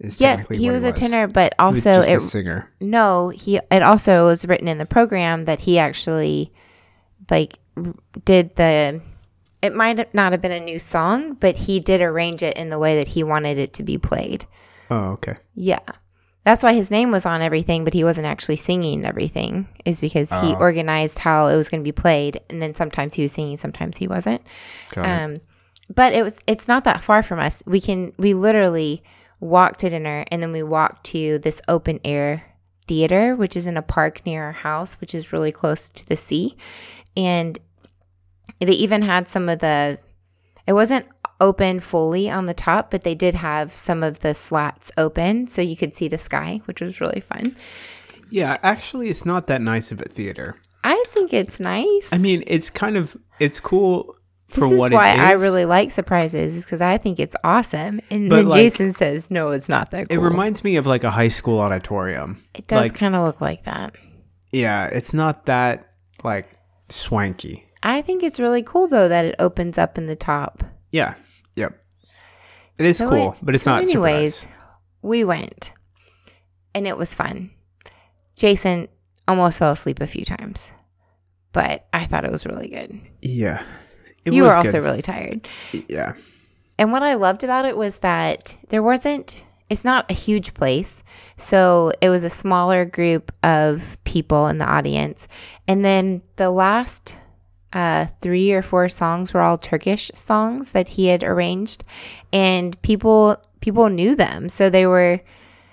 yes, 0.00 0.46
he 0.48 0.70
was, 0.70 0.82
was, 0.82 0.84
a 0.84 0.92
tenor, 0.92 1.26
but 1.26 1.54
also 1.58 2.00
it, 2.00 2.18
a 2.18 2.20
singer. 2.20 2.70
No, 2.80 3.30
he 3.30 3.60
it 3.70 3.82
also 3.82 4.26
was 4.26 4.46
written 4.46 4.68
in 4.68 4.78
the 4.78 4.86
program 4.86 5.44
that 5.44 5.60
he 5.60 5.78
actually 5.78 6.52
like 7.30 7.58
did 8.24 8.54
the. 8.56 9.00
It 9.62 9.74
might 9.74 10.14
not 10.14 10.32
have 10.32 10.42
been 10.42 10.52
a 10.52 10.60
new 10.60 10.78
song, 10.78 11.34
but 11.34 11.56
he 11.56 11.80
did 11.80 12.00
arrange 12.00 12.42
it 12.42 12.56
in 12.56 12.70
the 12.70 12.78
way 12.78 12.98
that 12.98 13.08
he 13.08 13.24
wanted 13.24 13.58
it 13.58 13.72
to 13.74 13.82
be 13.82 13.98
played. 13.98 14.44
Oh, 14.90 15.12
okay. 15.12 15.36
Yeah. 15.54 15.80
That's 16.44 16.62
why 16.62 16.74
his 16.74 16.92
name 16.92 17.10
was 17.10 17.26
on 17.26 17.42
everything, 17.42 17.82
but 17.82 17.92
he 17.92 18.04
wasn't 18.04 18.26
actually 18.26 18.56
singing 18.56 19.04
everything, 19.04 19.66
is 19.84 20.00
because 20.00 20.30
he 20.30 20.54
oh. 20.54 20.58
organized 20.60 21.18
how 21.18 21.48
it 21.48 21.56
was 21.56 21.68
going 21.68 21.80
to 21.80 21.84
be 21.84 21.90
played. 21.90 22.40
And 22.48 22.62
then 22.62 22.74
sometimes 22.74 23.14
he 23.14 23.22
was 23.22 23.32
singing, 23.32 23.56
sometimes 23.56 23.96
he 23.96 24.06
wasn't. 24.06 24.42
Um. 24.96 25.40
But 25.92 26.12
it 26.12 26.22
was, 26.22 26.38
it's 26.46 26.68
not 26.68 26.84
that 26.84 27.00
far 27.00 27.22
from 27.22 27.38
us. 27.38 27.62
We 27.66 27.80
can, 27.80 28.12
we 28.18 28.34
literally 28.34 29.02
walked 29.40 29.80
to 29.80 29.90
dinner, 29.90 30.24
and 30.30 30.42
then 30.42 30.52
we 30.52 30.62
walked 30.62 31.04
to 31.06 31.38
this 31.38 31.60
open 31.68 32.00
air 32.04 32.44
theater, 32.86 33.34
which 33.34 33.56
is 33.56 33.66
in 33.66 33.76
a 33.76 33.82
park 33.82 34.24
near 34.24 34.44
our 34.44 34.52
house, 34.52 35.00
which 35.00 35.14
is 35.14 35.32
really 35.32 35.52
close 35.52 35.90
to 35.90 36.06
the 36.06 36.16
sea. 36.16 36.56
And 37.16 37.58
they 38.60 38.72
even 38.72 39.02
had 39.02 39.28
some 39.28 39.48
of 39.48 39.58
the, 39.58 39.98
it 40.66 40.72
wasn't 40.72 41.06
open 41.40 41.80
fully 41.80 42.30
on 42.30 42.46
the 42.46 42.54
top, 42.54 42.90
but 42.90 43.02
they 43.02 43.14
did 43.14 43.34
have 43.34 43.74
some 43.76 44.02
of 44.02 44.20
the 44.20 44.34
slats 44.34 44.90
open 44.96 45.46
so 45.46 45.60
you 45.60 45.76
could 45.76 45.94
see 45.94 46.08
the 46.08 46.18
sky, 46.18 46.60
which 46.64 46.80
was 46.80 47.00
really 47.00 47.20
fun. 47.20 47.56
Yeah, 48.30 48.58
actually, 48.62 49.08
it's 49.08 49.24
not 49.24 49.46
that 49.48 49.60
nice 49.60 49.92
of 49.92 50.00
a 50.00 50.04
theater. 50.04 50.56
I 50.82 51.04
think 51.10 51.32
it's 51.32 51.60
nice. 51.60 52.12
I 52.12 52.18
mean, 52.18 52.44
it's 52.46 52.70
kind 52.70 52.96
of 52.96 53.16
it's 53.40 53.60
cool 53.60 54.15
this 54.48 54.70
is 54.70 54.90
why 54.90 55.14
I 55.16 55.32
really 55.32 55.64
like 55.64 55.90
surprises 55.90 56.64
because 56.64 56.80
I 56.80 56.98
think 56.98 57.18
it's 57.18 57.34
awesome. 57.42 58.00
And 58.10 58.28
but 58.28 58.36
then 58.36 58.48
like, 58.48 58.60
Jason 58.60 58.92
says, 58.92 59.30
"No, 59.30 59.50
it's 59.50 59.68
not 59.68 59.90
that." 59.90 60.08
Cool. 60.08 60.18
It 60.18 60.20
reminds 60.22 60.62
me 60.62 60.76
of 60.76 60.86
like 60.86 61.04
a 61.04 61.10
high 61.10 61.28
school 61.28 61.58
auditorium. 61.58 62.42
It 62.54 62.66
does 62.66 62.90
like, 62.90 62.94
kind 62.94 63.16
of 63.16 63.24
look 63.24 63.40
like 63.40 63.64
that. 63.64 63.94
Yeah, 64.52 64.86
it's 64.86 65.12
not 65.12 65.46
that 65.46 65.92
like 66.22 66.48
swanky. 66.88 67.66
I 67.82 68.02
think 68.02 68.22
it's 68.22 68.40
really 68.40 68.62
cool 68.62 68.86
though 68.86 69.08
that 69.08 69.24
it 69.24 69.34
opens 69.38 69.78
up 69.78 69.98
in 69.98 70.06
the 70.06 70.16
top. 70.16 70.62
Yeah. 70.92 71.14
Yep. 71.56 71.78
It 72.78 72.86
is 72.86 72.98
so 72.98 73.08
cool, 73.08 73.32
it, 73.32 73.38
but 73.42 73.54
it's 73.54 73.64
so 73.64 73.72
not. 73.72 73.82
Anyways, 73.82 74.36
surprise. 74.36 74.56
we 75.02 75.24
went, 75.24 75.72
and 76.74 76.86
it 76.86 76.96
was 76.96 77.14
fun. 77.14 77.50
Jason 78.36 78.88
almost 79.26 79.58
fell 79.58 79.72
asleep 79.72 80.00
a 80.00 80.06
few 80.06 80.24
times, 80.24 80.72
but 81.52 81.86
I 81.92 82.04
thought 82.04 82.24
it 82.24 82.30
was 82.30 82.44
really 82.44 82.68
good. 82.68 83.00
Yeah. 83.22 83.64
It 84.26 84.34
you 84.34 84.42
were 84.42 84.48
good. 84.48 84.66
also 84.66 84.80
really 84.80 85.02
tired. 85.02 85.48
Yeah. 85.88 86.14
And 86.78 86.92
what 86.92 87.02
I 87.02 87.14
loved 87.14 87.42
about 87.42 87.64
it 87.64 87.76
was 87.76 87.98
that 87.98 88.56
there 88.68 88.82
wasn't 88.82 89.44
it's 89.68 89.84
not 89.84 90.08
a 90.10 90.14
huge 90.14 90.54
place. 90.54 91.02
So 91.36 91.92
it 92.00 92.08
was 92.08 92.22
a 92.22 92.30
smaller 92.30 92.84
group 92.84 93.32
of 93.42 93.96
people 94.04 94.46
in 94.46 94.58
the 94.58 94.64
audience. 94.64 95.26
And 95.66 95.84
then 95.84 96.22
the 96.36 96.50
last 96.50 97.16
uh, 97.72 98.06
three 98.20 98.52
or 98.52 98.62
four 98.62 98.88
songs 98.88 99.34
were 99.34 99.40
all 99.40 99.58
Turkish 99.58 100.10
songs 100.14 100.70
that 100.70 100.88
he 100.88 101.06
had 101.06 101.24
arranged. 101.24 101.84
And 102.32 102.80
people 102.82 103.38
people 103.60 103.88
knew 103.88 104.14
them. 104.14 104.48
So 104.48 104.70
they 104.70 104.86
were 104.86 105.20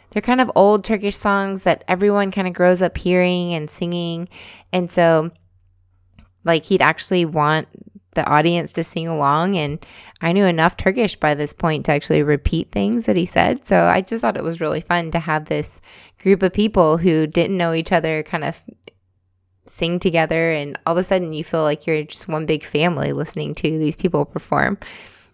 they're 0.10 0.22
kind 0.22 0.41
of 0.41 0.51
old 0.56 0.84
Turkish 0.84 1.16
songs 1.16 1.64
that 1.64 1.84
everyone 1.88 2.32
kind 2.32 2.47
of 2.47 2.54
grows 2.54 2.82
up 2.82 2.97
hearing 2.97 3.54
and 3.54 3.70
singing. 3.70 4.28
And 4.72 4.89
so 4.89 5.32
like 6.43 6.66
he'd 6.66 6.82
actually 6.82 7.26
want 7.26 7.68
the 8.14 8.26
audience 8.26 8.72
to 8.74 8.84
sing 8.84 9.07
along. 9.07 9.55
And 9.55 9.86
I 10.22 10.32
knew 10.32 10.45
enough 10.45 10.78
Turkish 10.78 11.16
by 11.16 11.34
this 11.34 11.53
point 11.53 11.86
to 11.86 11.91
actually 11.91 12.24
repeat 12.24 12.72
things 12.72 13.05
that 13.05 13.16
he 13.16 13.26
said. 13.26 13.66
So 13.66 13.86
I 13.86 14.01
just 14.01 14.22
thought 14.22 14.38
it 14.38 14.43
was 14.43 14.61
really 14.61 14.82
fun 14.82 15.11
to 15.11 15.20
have 15.20 15.45
this 15.45 15.82
group 16.22 16.43
of 16.43 16.53
people 16.53 16.97
who 16.97 17.28
didn't 17.28 17.57
know 17.57 17.74
each 17.74 17.91
other 17.91 18.24
kind 18.24 18.43
of 18.43 18.61
sing 19.66 19.99
together. 19.99 20.51
And 20.51 20.78
all 20.86 20.93
of 20.93 20.97
a 20.97 21.03
sudden 21.03 21.34
you 21.34 21.43
feel 21.43 21.64
like 21.64 21.88
you're 21.88 22.03
just 22.03 22.28
one 22.28 22.45
big 22.45 22.64
family 22.64 23.14
listening 23.14 23.55
to 23.55 23.78
these 23.78 23.95
people 23.95 24.26
perform. 24.26 24.78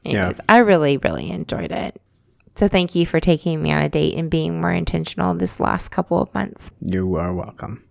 Anyways, 0.05 0.38
yeah. 0.38 0.43
I 0.47 0.59
really, 0.59 0.97
really 0.97 1.30
enjoyed 1.30 1.71
it. 1.71 2.01
So 2.55 2.67
thank 2.67 2.93
you 2.93 3.05
for 3.05 3.19
taking 3.19 3.61
me 3.61 3.71
on 3.71 3.82
a 3.82 3.89
date 3.89 4.17
and 4.17 4.30
being 4.30 4.59
more 4.59 4.71
intentional 4.71 5.34
this 5.34 5.59
last 5.61 5.89
couple 5.89 6.21
of 6.21 6.34
months. 6.34 6.71
You 6.82 7.15
are 7.15 7.34
welcome. 7.34 7.86